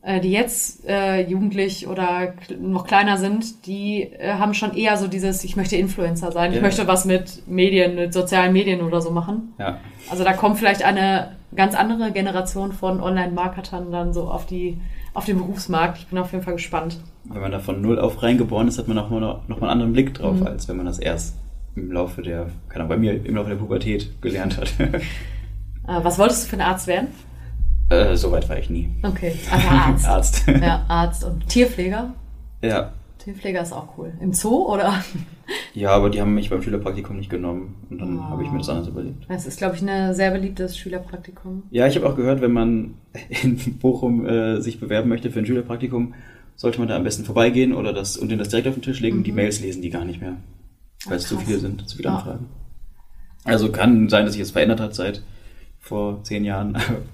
äh, 0.00 0.20
die 0.20 0.30
jetzt 0.32 0.86
äh, 0.88 1.20
jugendlich 1.28 1.88
oder 1.88 2.32
noch 2.58 2.86
kleiner 2.86 3.18
sind, 3.18 3.66
die 3.66 4.04
äh, 4.04 4.32
haben 4.38 4.54
schon 4.54 4.74
eher 4.74 4.96
so 4.96 5.08
dieses, 5.08 5.44
ich 5.44 5.56
möchte 5.56 5.76
Influencer 5.76 6.32
sein, 6.32 6.52
ich 6.52 6.56
Ja. 6.56 6.62
möchte 6.62 6.86
was 6.86 7.04
mit 7.04 7.46
Medien, 7.46 7.94
mit 7.94 8.14
sozialen 8.14 8.54
Medien 8.54 8.80
oder 8.80 9.02
so 9.02 9.10
machen. 9.10 9.52
Ja. 9.58 9.76
Also 10.10 10.24
da 10.24 10.32
kommt 10.32 10.56
vielleicht 10.58 10.84
eine 10.84 11.32
ganz 11.54 11.74
andere 11.74 12.12
Generation 12.12 12.72
von 12.72 13.02
Online-Marketern 13.02 13.92
dann 13.92 14.14
so 14.14 14.22
auf 14.30 14.46
die 14.46 14.78
auf 15.14 15.24
den 15.24 15.38
Berufsmarkt. 15.38 15.98
Ich 15.98 16.06
bin 16.08 16.18
auf 16.18 16.32
jeden 16.32 16.44
Fall 16.44 16.54
gespannt. 16.54 17.00
Wenn 17.24 17.40
man 17.40 17.52
da 17.52 17.58
von 17.58 17.80
null 17.80 17.98
auf 17.98 18.22
reingeboren 18.22 18.68
ist, 18.68 18.78
hat 18.78 18.86
man 18.88 18.98
auch 18.98 19.08
noch, 19.10 19.48
noch 19.48 19.60
mal 19.60 19.68
einen 19.68 19.70
anderen 19.70 19.92
Blick 19.94 20.12
drauf, 20.14 20.36
Mhm. 20.40 20.46
als 20.46 20.68
wenn 20.68 20.76
man 20.76 20.86
das 20.86 20.98
erst 20.98 21.36
im 21.76 21.90
Laufe 21.90 22.20
der, 22.22 22.46
keine 22.68 22.84
Ahnung, 22.84 22.88
bei 22.90 22.96
mir 22.98 23.24
im 23.24 23.34
Laufe 23.36 23.48
der 23.48 23.56
Pubertät 23.56 24.20
gelernt 24.20 24.58
hat. 24.58 24.72
Äh, 25.86 26.02
was 26.02 26.18
wolltest 26.18 26.44
du 26.44 26.48
für 26.48 26.56
ein 26.56 26.62
Arzt 26.62 26.86
werden? 26.86 27.08
äh, 27.90 28.16
so 28.16 28.32
weit 28.32 28.48
war 28.48 28.58
ich 28.58 28.70
nie. 28.70 28.88
Okay, 29.02 29.34
also 29.52 29.68
Arzt. 29.68 30.06
Arzt. 30.08 30.44
Ja, 30.48 30.82
Arzt 30.88 31.24
und 31.24 31.46
Tierpfleger. 31.48 32.14
ja. 32.62 32.92
Tierpfleger 33.24 33.62
ist 33.62 33.72
auch 33.72 33.96
cool. 33.98 34.12
Im 34.20 34.32
Zoo 34.32 34.66
oder? 34.72 35.02
Ja, 35.74 35.90
aber 35.90 36.08
die 36.08 36.20
haben 36.22 36.34
mich 36.34 36.48
beim 36.48 36.62
Schülerpraktikum 36.62 37.16
nicht 37.18 37.28
genommen 37.28 37.74
und 37.90 37.98
dann 38.00 38.18
Oh. 38.18 38.22
habe 38.22 38.44
ich 38.44 38.50
mir 38.50 38.58
das 38.58 38.68
anders 38.70 38.88
überlegt. 38.88 39.26
Das 39.28 39.44
ist, 39.44 39.58
glaube 39.58 39.74
ich, 39.76 39.82
ein 39.86 40.14
sehr 40.14 40.30
beliebtes 40.30 40.78
Schülerpraktikum. 40.78 41.64
Ja, 41.70 41.86
ich 41.86 41.96
habe 41.96 42.08
auch 42.08 42.16
gehört, 42.16 42.40
wenn 42.40 42.52
man 42.52 42.94
in 43.42 43.56
Bochum 43.78 44.24
äh, 44.24 44.60
sich 44.62 44.80
bewerben 44.80 45.08
möchte 45.10 45.30
für 45.30 45.40
ein 45.40 45.46
Schülerpraktikum, 45.46 46.14
sollte 46.56 46.78
man 46.78 46.88
da 46.88 46.96
am 46.96 47.04
besten 47.04 47.24
vorbeigehen 47.24 47.74
oder 47.74 47.92
das 47.92 48.16
und 48.16 48.28
denen 48.30 48.38
das 48.38 48.48
direkt 48.48 48.68
auf 48.68 48.74
den 48.74 48.82
Tisch 48.82 49.00
legen. 49.00 49.22
Die 49.24 49.32
Mails 49.32 49.60
lesen 49.60 49.82
die 49.82 49.90
gar 49.90 50.04
nicht 50.06 50.20
mehr, 50.20 50.36
weil 51.06 51.16
es 51.18 51.28
zu 51.28 51.34
Mhm. 51.34 51.40
viele 51.40 51.58
sind, 51.58 51.88
zu 51.88 51.96
viele. 51.98 52.10
Anfragen. 52.10 52.46
Also 53.44 53.70
kann 53.70 54.08
sein, 54.08 54.24
dass 54.24 54.32
sich 54.34 54.42
das 54.42 54.52
verändert 54.52 54.80
hat 54.80 54.94
seit 54.94 55.22
vor 55.78 56.22
zehn 56.22 56.44
Jahren, 56.46 56.78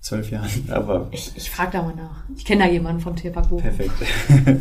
zwölf 0.00 0.30
Jahren, 0.30 0.50
aber 0.70 1.08
Ich, 1.12 1.32
ich 1.36 1.50
frage 1.50 1.72
da 1.72 1.82
mal 1.82 1.94
nach. 1.94 2.24
Ich 2.36 2.44
kenne 2.44 2.64
da 2.64 2.70
jemanden 2.70 3.00
vom 3.00 3.16
Tierpark 3.16 3.48
Bochum. 3.48 3.62
perfekt. 3.62 3.92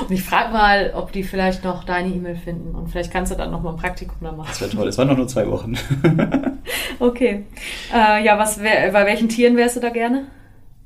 Und 0.00 0.10
ich 0.10 0.22
frage 0.22 0.52
mal, 0.52 0.92
ob 0.94 1.12
die 1.12 1.22
vielleicht 1.22 1.64
noch 1.64 1.84
deine 1.84 2.08
E-Mail 2.08 2.36
finden. 2.36 2.74
Und 2.74 2.88
vielleicht 2.88 3.12
kannst 3.12 3.32
du 3.32 3.36
dann 3.36 3.50
noch 3.50 3.62
mal 3.62 3.70
ein 3.70 3.76
Praktikum 3.76 4.16
da 4.20 4.32
machen. 4.32 4.48
Das 4.48 4.60
wäre 4.60 4.70
toll. 4.70 4.88
Es 4.88 4.98
waren 4.98 5.08
noch 5.08 5.16
nur 5.16 5.28
zwei 5.28 5.46
Wochen. 5.48 5.74
Okay. 6.98 7.44
Äh, 7.94 8.24
ja, 8.26 8.38
was 8.38 8.60
wär, 8.60 8.92
bei 8.92 9.06
welchen 9.06 9.30
Tieren 9.30 9.56
wärst 9.56 9.76
du 9.76 9.80
da 9.80 9.88
gerne? 9.88 10.26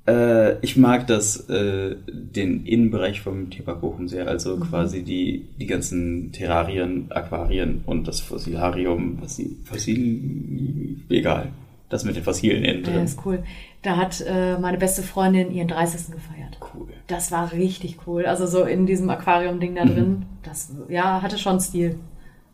Äh, 0.06 0.58
ich 0.64 0.76
mag 0.76 1.08
das, 1.08 1.48
äh, 1.50 1.96
den 2.08 2.64
Innenbereich 2.66 3.20
vom 3.20 3.50
Tierpark 3.50 3.80
Bochum 3.80 4.06
sehr. 4.06 4.28
Also 4.28 4.58
quasi 4.58 5.02
die, 5.02 5.48
die 5.58 5.66
ganzen 5.66 6.30
Terrarien, 6.30 7.10
Aquarien 7.10 7.82
und 7.84 8.06
das 8.06 8.20
Fossilarium, 8.20 9.18
Fossil, 9.18 9.56
Fossil, 9.64 10.98
egal. 11.08 11.48
Das 11.88 12.04
mit 12.04 12.16
den 12.16 12.24
Fossilien 12.24 12.64
innen 12.64 12.84
Ja, 12.84 12.90
drin. 12.92 13.04
ist 13.04 13.20
cool. 13.26 13.44
Da 13.82 13.96
hat 13.96 14.20
äh, 14.26 14.58
meine 14.58 14.78
beste 14.78 15.02
Freundin 15.02 15.52
ihren 15.52 15.68
30. 15.68 16.12
gefeiert. 16.12 16.58
Cool. 16.74 16.88
Das 17.06 17.30
war 17.30 17.52
richtig 17.52 17.98
cool. 18.06 18.24
Also 18.26 18.46
so 18.46 18.62
in 18.64 18.86
diesem 18.86 19.10
Aquarium-Ding 19.10 19.74
da 19.74 19.84
drin. 19.84 20.24
Das, 20.42 20.72
ja, 20.88 21.20
hatte 21.22 21.38
schon 21.38 21.60
Stil. 21.60 21.98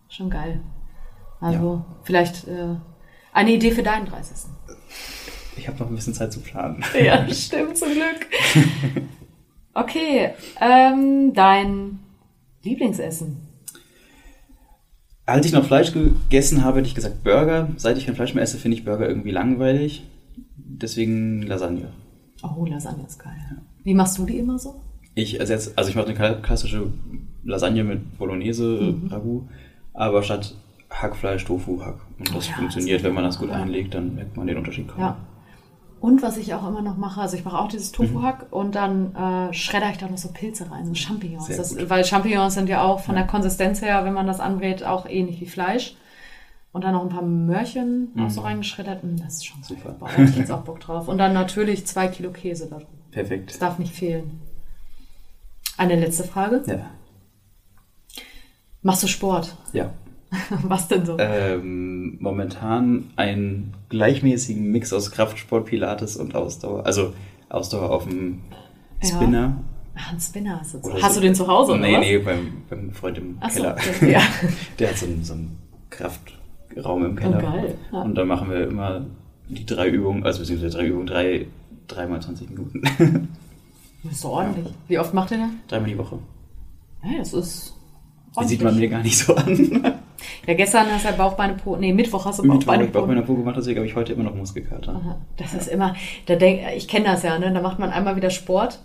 Schon 0.08 0.28
geil. 0.30 0.60
Also 1.40 1.84
vielleicht 2.02 2.48
äh, 2.48 2.74
eine 3.32 3.52
Idee 3.52 3.70
für 3.70 3.82
deinen 3.84 4.06
30. 4.06 4.50
Ich 5.56 5.68
habe 5.68 5.78
noch 5.78 5.88
ein 5.88 5.94
bisschen 5.94 6.14
Zeit 6.14 6.32
zu 6.32 6.40
planen. 6.40 6.82
Ja, 7.00 7.26
stimmt, 7.32 7.78
zum 7.78 7.88
Glück. 7.92 8.26
Okay, 9.72 10.30
ähm, 10.60 11.32
dein 11.32 12.00
Lieblingsessen. 12.64 13.40
Als 15.30 15.46
ich 15.46 15.52
noch 15.52 15.64
Fleisch 15.64 15.92
gegessen 15.92 16.64
habe, 16.64 16.78
hätte 16.78 16.88
ich 16.88 16.94
gesagt 16.94 17.22
Burger. 17.22 17.68
Seit 17.76 17.96
ich 17.98 18.06
kein 18.06 18.16
Fleisch 18.16 18.34
mehr 18.34 18.42
esse, 18.42 18.58
finde 18.58 18.76
ich 18.76 18.84
Burger 18.84 19.08
irgendwie 19.08 19.30
langweilig. 19.30 20.04
Deswegen 20.56 21.42
Lasagne. 21.42 21.88
Oh, 22.42 22.64
Lasagne 22.64 23.04
ist 23.06 23.18
geil. 23.18 23.32
Wie 23.84 23.94
machst 23.94 24.18
du 24.18 24.26
die 24.26 24.38
immer 24.38 24.58
so? 24.58 24.80
Ich 25.14 25.38
ersetze, 25.38 25.72
also 25.76 25.90
ich 25.90 25.96
mache 25.96 26.08
eine 26.08 26.18
kla- 26.18 26.40
klassische 26.40 26.86
Lasagne 27.44 27.84
mit 27.84 28.18
Bolognese, 28.18 28.94
Ragout, 29.08 29.44
aber 29.92 30.22
statt 30.22 30.54
Hackfleisch, 30.90 31.44
Tofu, 31.44 31.80
Hack. 31.80 32.00
Und 32.18 32.34
das 32.34 32.48
ja, 32.48 32.54
funktioniert, 32.54 33.00
das 33.00 33.04
wenn 33.04 33.14
man 33.14 33.24
das 33.24 33.38
gut 33.38 33.50
ja. 33.50 33.56
einlegt, 33.56 33.94
dann 33.94 34.14
merkt 34.14 34.36
man 34.36 34.46
den 34.46 34.56
Unterschied 34.56 34.88
kaum. 34.88 35.00
Ja. 35.00 35.16
Und 36.00 36.22
was 36.22 36.38
ich 36.38 36.54
auch 36.54 36.66
immer 36.66 36.80
noch 36.80 36.96
mache, 36.96 37.20
also 37.20 37.36
ich 37.36 37.44
mache 37.44 37.58
auch 37.58 37.68
dieses 37.68 37.92
Tofu-Hack 37.92 38.46
und 38.50 38.74
dann 38.74 39.14
äh, 39.14 39.52
schredder 39.52 39.90
ich 39.90 39.98
da 39.98 40.08
noch 40.08 40.16
so 40.16 40.30
Pilze 40.32 40.70
rein, 40.70 40.86
so 40.86 40.94
Champignons. 40.94 41.48
Das, 41.48 41.76
weil 41.90 42.04
Champignons 42.06 42.54
sind 42.54 42.68
ja 42.70 42.82
auch 42.82 43.00
von 43.00 43.14
der 43.16 43.26
Konsistenz 43.26 43.82
her, 43.82 44.04
wenn 44.06 44.14
man 44.14 44.26
das 44.26 44.40
anbrät, 44.40 44.82
auch 44.82 45.04
ähnlich 45.06 45.40
wie 45.40 45.46
Fleisch. 45.46 45.96
Und 46.72 46.84
dann 46.84 46.92
noch 46.94 47.02
ein 47.02 47.08
paar 47.08 47.22
Möhrchen 47.22 48.12
auch 48.18 48.30
so 48.30 48.42
reingeschreddert. 48.42 49.02
Mm, 49.02 49.16
Das 49.16 49.34
ist 49.34 49.46
schon 49.46 49.62
Super. 49.62 49.96
Da 49.98 50.06
hab 50.06 50.18
ich 50.20 50.36
jetzt 50.36 50.52
auch 50.52 50.62
Bock 50.62 50.78
drauf. 50.80 51.08
Und 51.08 51.18
dann 51.18 51.32
natürlich 51.34 51.84
zwei 51.86 52.06
Kilo 52.08 52.30
Käse 52.30 52.68
da 52.70 52.76
drin. 52.76 52.86
Perfekt. 53.10 53.50
Das 53.50 53.58
darf 53.58 53.78
nicht 53.80 53.92
fehlen. 53.92 54.40
Eine 55.76 55.96
letzte 55.96 56.24
Frage. 56.24 56.62
Ja. 56.66 56.86
Machst 58.82 59.02
du 59.02 59.06
Sport? 59.08 59.56
Ja. 59.72 59.90
Was 60.62 60.88
denn 60.88 61.04
so? 61.04 61.16
Ähm, 61.18 62.18
momentan 62.20 63.10
einen 63.16 63.74
gleichmäßigen 63.88 64.70
Mix 64.70 64.92
aus 64.92 65.10
Kraftsport, 65.10 65.66
Pilates 65.66 66.16
und 66.16 66.34
Ausdauer. 66.34 66.86
Also 66.86 67.12
Ausdauer 67.48 67.90
auf 67.90 68.04
dem 68.06 68.40
Ja. 69.02 69.08
Spinner. 69.08 69.60
Ach, 69.96 70.12
ein 70.12 70.20
Spinner 70.20 70.60
hast 70.60 70.74
du. 70.74 70.78
oder 70.78 71.02
Hast 71.02 71.14
so. 71.14 71.20
du 71.20 71.26
den 71.26 71.34
zu 71.34 71.46
Hause 71.48 71.72
oder 71.72 71.80
Nee, 71.80 71.94
was? 71.94 72.00
nee, 72.00 72.18
beim, 72.18 72.52
beim 72.70 72.92
Freund 72.92 73.18
im 73.18 73.36
Ach 73.40 73.50
so, 73.50 73.60
Keller. 73.62 73.74
okay, 73.76 74.12
ja. 74.12 74.20
Der 74.78 74.90
hat 74.90 74.96
so 74.98 75.06
einen, 75.06 75.24
so 75.24 75.32
einen 75.34 75.58
Kraftraum 75.90 77.04
im 77.04 77.16
Keller. 77.16 77.38
Oh, 77.38 77.40
geil. 77.42 77.74
Ja. 77.92 78.02
Und 78.02 78.14
da 78.14 78.24
machen 78.24 78.48
wir 78.50 78.68
immer 78.68 79.06
die 79.48 79.66
drei 79.66 79.88
Übungen, 79.88 80.24
also 80.24 80.38
beziehungsweise 80.40 80.76
drei 80.76 80.86
Übungen, 80.86 81.06
drei, 81.06 81.46
dreimal 81.88 82.20
20 82.22 82.50
Minuten. 82.50 83.28
Das 84.02 84.12
ist 84.12 84.24
doch 84.24 84.30
ordentlich. 84.30 84.66
Wie 84.88 84.98
oft 84.98 85.12
macht 85.12 85.30
ihr 85.32 85.36
das? 85.36 85.50
dreimal 85.68 85.90
die 85.90 85.98
Woche. 85.98 86.18
Ja, 87.04 87.18
das 87.18 87.34
ist. 87.34 87.74
Die 88.40 88.46
sieht 88.46 88.62
man 88.62 88.78
mir 88.78 88.88
gar 88.88 89.02
nicht 89.02 89.18
so 89.18 89.34
an. 89.34 89.98
Ja, 90.50 90.56
gestern 90.56 90.90
hast 90.90 91.04
du 91.04 91.10
ja 91.10 91.14
Bauchbeine 91.14 91.54
Po. 91.54 91.76
Nee, 91.76 91.92
Mittwoch 91.92 92.24
hast 92.24 92.40
du 92.40 92.42
Mittwoch 92.42 92.58
Bauchbeine 92.58 92.78
habe 92.78 92.86
ich 92.86 92.92
Bauch 92.92 93.06
meiner 93.06 93.22
Po. 93.22 93.34
Gemacht, 93.36 93.54
deswegen 93.56 93.78
habe 93.78 93.86
ich 93.86 93.94
heute 93.94 94.14
immer 94.14 94.24
noch 94.24 94.34
Muskelkater. 94.34 94.96
Aha, 94.96 95.16
Das 95.36 95.54
ist 95.54 95.68
immer, 95.68 95.94
da 96.26 96.34
denk, 96.34 96.62
ich 96.76 96.88
kenne 96.88 97.04
das 97.04 97.22
ja, 97.22 97.38
ne? 97.38 97.52
Da 97.52 97.62
macht 97.62 97.78
man 97.78 97.90
einmal 97.90 98.16
wieder 98.16 98.30
Sport 98.30 98.80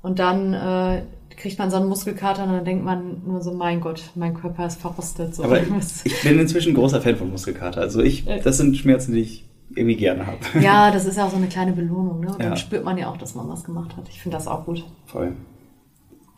und 0.00 0.18
dann 0.18 0.54
äh, 0.54 1.02
kriegt 1.36 1.58
man 1.58 1.70
so 1.70 1.76
einen 1.76 1.88
Muskelkater 1.90 2.44
und 2.44 2.52
dann 2.52 2.64
denkt 2.64 2.86
man 2.86 3.20
nur 3.26 3.42
so, 3.42 3.52
mein 3.52 3.82
Gott, 3.82 4.02
mein 4.14 4.32
Körper 4.32 4.64
ist 4.66 4.80
verrostet. 4.80 5.34
So. 5.34 5.44
Aber 5.44 5.60
ich 6.04 6.22
bin 6.22 6.38
inzwischen 6.38 6.72
großer 6.72 7.02
Fan 7.02 7.16
von 7.16 7.30
Muskelkater. 7.30 7.82
Also 7.82 8.00
ich, 8.00 8.24
das 8.24 8.56
sind 8.56 8.74
Schmerzen, 8.78 9.12
die 9.12 9.20
ich 9.20 9.44
irgendwie 9.74 9.96
gerne 9.96 10.26
habe. 10.26 10.38
ja, 10.62 10.90
das 10.92 11.04
ist 11.04 11.18
ja 11.18 11.26
auch 11.26 11.30
so 11.30 11.36
eine 11.36 11.48
kleine 11.48 11.72
Belohnung, 11.72 12.20
ne? 12.20 12.28
Und 12.28 12.40
dann 12.40 12.52
Ja. 12.52 12.56
spürt 12.56 12.82
man 12.82 12.96
ja 12.96 13.10
auch, 13.10 13.18
dass 13.18 13.34
man 13.34 13.46
was 13.46 13.62
gemacht 13.62 13.94
hat. 13.98 14.08
Ich 14.08 14.22
finde 14.22 14.38
das 14.38 14.48
auch 14.48 14.64
gut. 14.64 14.86
Voll. 15.04 15.32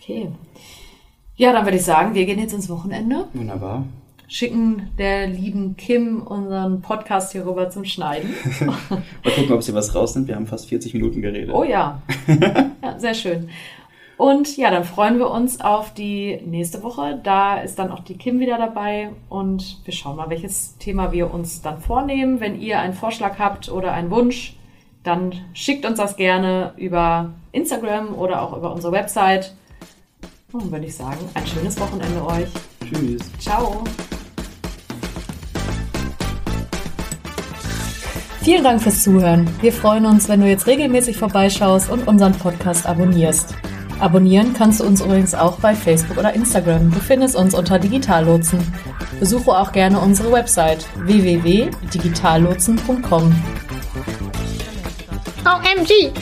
Okay. 0.00 0.32
Ja, 1.36 1.52
dann 1.52 1.64
würde 1.66 1.76
ich 1.76 1.84
sagen, 1.84 2.14
wir 2.14 2.26
gehen 2.26 2.40
jetzt 2.40 2.52
ins 2.52 2.68
Wochenende, 2.68 3.26
Wunderbar. 3.32 3.84
Schicken 4.32 4.90
der 4.96 5.26
lieben 5.26 5.76
Kim 5.76 6.22
unseren 6.22 6.80
Podcast 6.80 7.32
hier 7.32 7.46
rüber 7.46 7.68
zum 7.68 7.84
Schneiden. 7.84 8.30
Mal 8.64 9.02
gucken, 9.34 9.52
ob 9.52 9.62
sie 9.62 9.74
was 9.74 9.94
rausnimmt. 9.94 10.26
Wir 10.26 10.36
haben 10.36 10.46
fast 10.46 10.68
40 10.70 10.94
Minuten 10.94 11.20
geredet. 11.20 11.54
Oh 11.54 11.64
ja. 11.64 12.00
ja, 12.82 12.98
sehr 12.98 13.12
schön. 13.12 13.50
Und 14.16 14.56
ja, 14.56 14.70
dann 14.70 14.84
freuen 14.84 15.18
wir 15.18 15.30
uns 15.30 15.60
auf 15.60 15.92
die 15.92 16.40
nächste 16.46 16.82
Woche. 16.82 17.20
Da 17.22 17.60
ist 17.60 17.78
dann 17.78 17.90
auch 17.90 18.00
die 18.00 18.16
Kim 18.16 18.40
wieder 18.40 18.56
dabei 18.56 19.10
und 19.28 19.80
wir 19.84 19.92
schauen 19.92 20.16
mal, 20.16 20.30
welches 20.30 20.78
Thema 20.78 21.12
wir 21.12 21.32
uns 21.32 21.60
dann 21.60 21.78
vornehmen. 21.78 22.40
Wenn 22.40 22.58
ihr 22.58 22.80
einen 22.80 22.94
Vorschlag 22.94 23.38
habt 23.38 23.70
oder 23.70 23.92
einen 23.92 24.10
Wunsch, 24.10 24.56
dann 25.02 25.34
schickt 25.52 25.84
uns 25.84 25.98
das 25.98 26.16
gerne 26.16 26.72
über 26.78 27.34
Instagram 27.50 28.14
oder 28.14 28.40
auch 28.40 28.56
über 28.56 28.72
unsere 28.72 28.92
Website. 28.94 29.54
Und 30.52 30.70
würde 30.70 30.86
ich 30.86 30.94
sagen, 30.94 31.18
ein 31.34 31.46
schönes 31.46 31.78
Wochenende 31.78 32.24
euch. 32.24 32.48
Tschüss. 32.80 33.30
Ciao. 33.38 33.84
Vielen 38.42 38.64
Dank 38.64 38.82
fürs 38.82 39.04
Zuhören. 39.04 39.48
Wir 39.60 39.72
freuen 39.72 40.04
uns, 40.04 40.28
wenn 40.28 40.40
du 40.40 40.48
jetzt 40.48 40.66
regelmäßig 40.66 41.16
vorbeischaust 41.16 41.88
und 41.88 42.08
unseren 42.08 42.32
Podcast 42.32 42.86
abonnierst. 42.86 43.54
Abonnieren 44.00 44.52
kannst 44.52 44.80
du 44.80 44.84
uns 44.84 45.00
übrigens 45.00 45.32
auch 45.32 45.60
bei 45.60 45.76
Facebook 45.76 46.18
oder 46.18 46.34
Instagram. 46.34 46.90
Du 46.90 46.98
findest 46.98 47.36
uns 47.36 47.54
unter 47.54 47.78
Digitallotsen. 47.78 48.58
Besuche 49.20 49.52
auch 49.52 49.70
gerne 49.70 50.00
unsere 50.00 50.32
Website 50.32 50.84
www.digitallotsen.com. 50.96 53.32
OMG! 55.44 56.12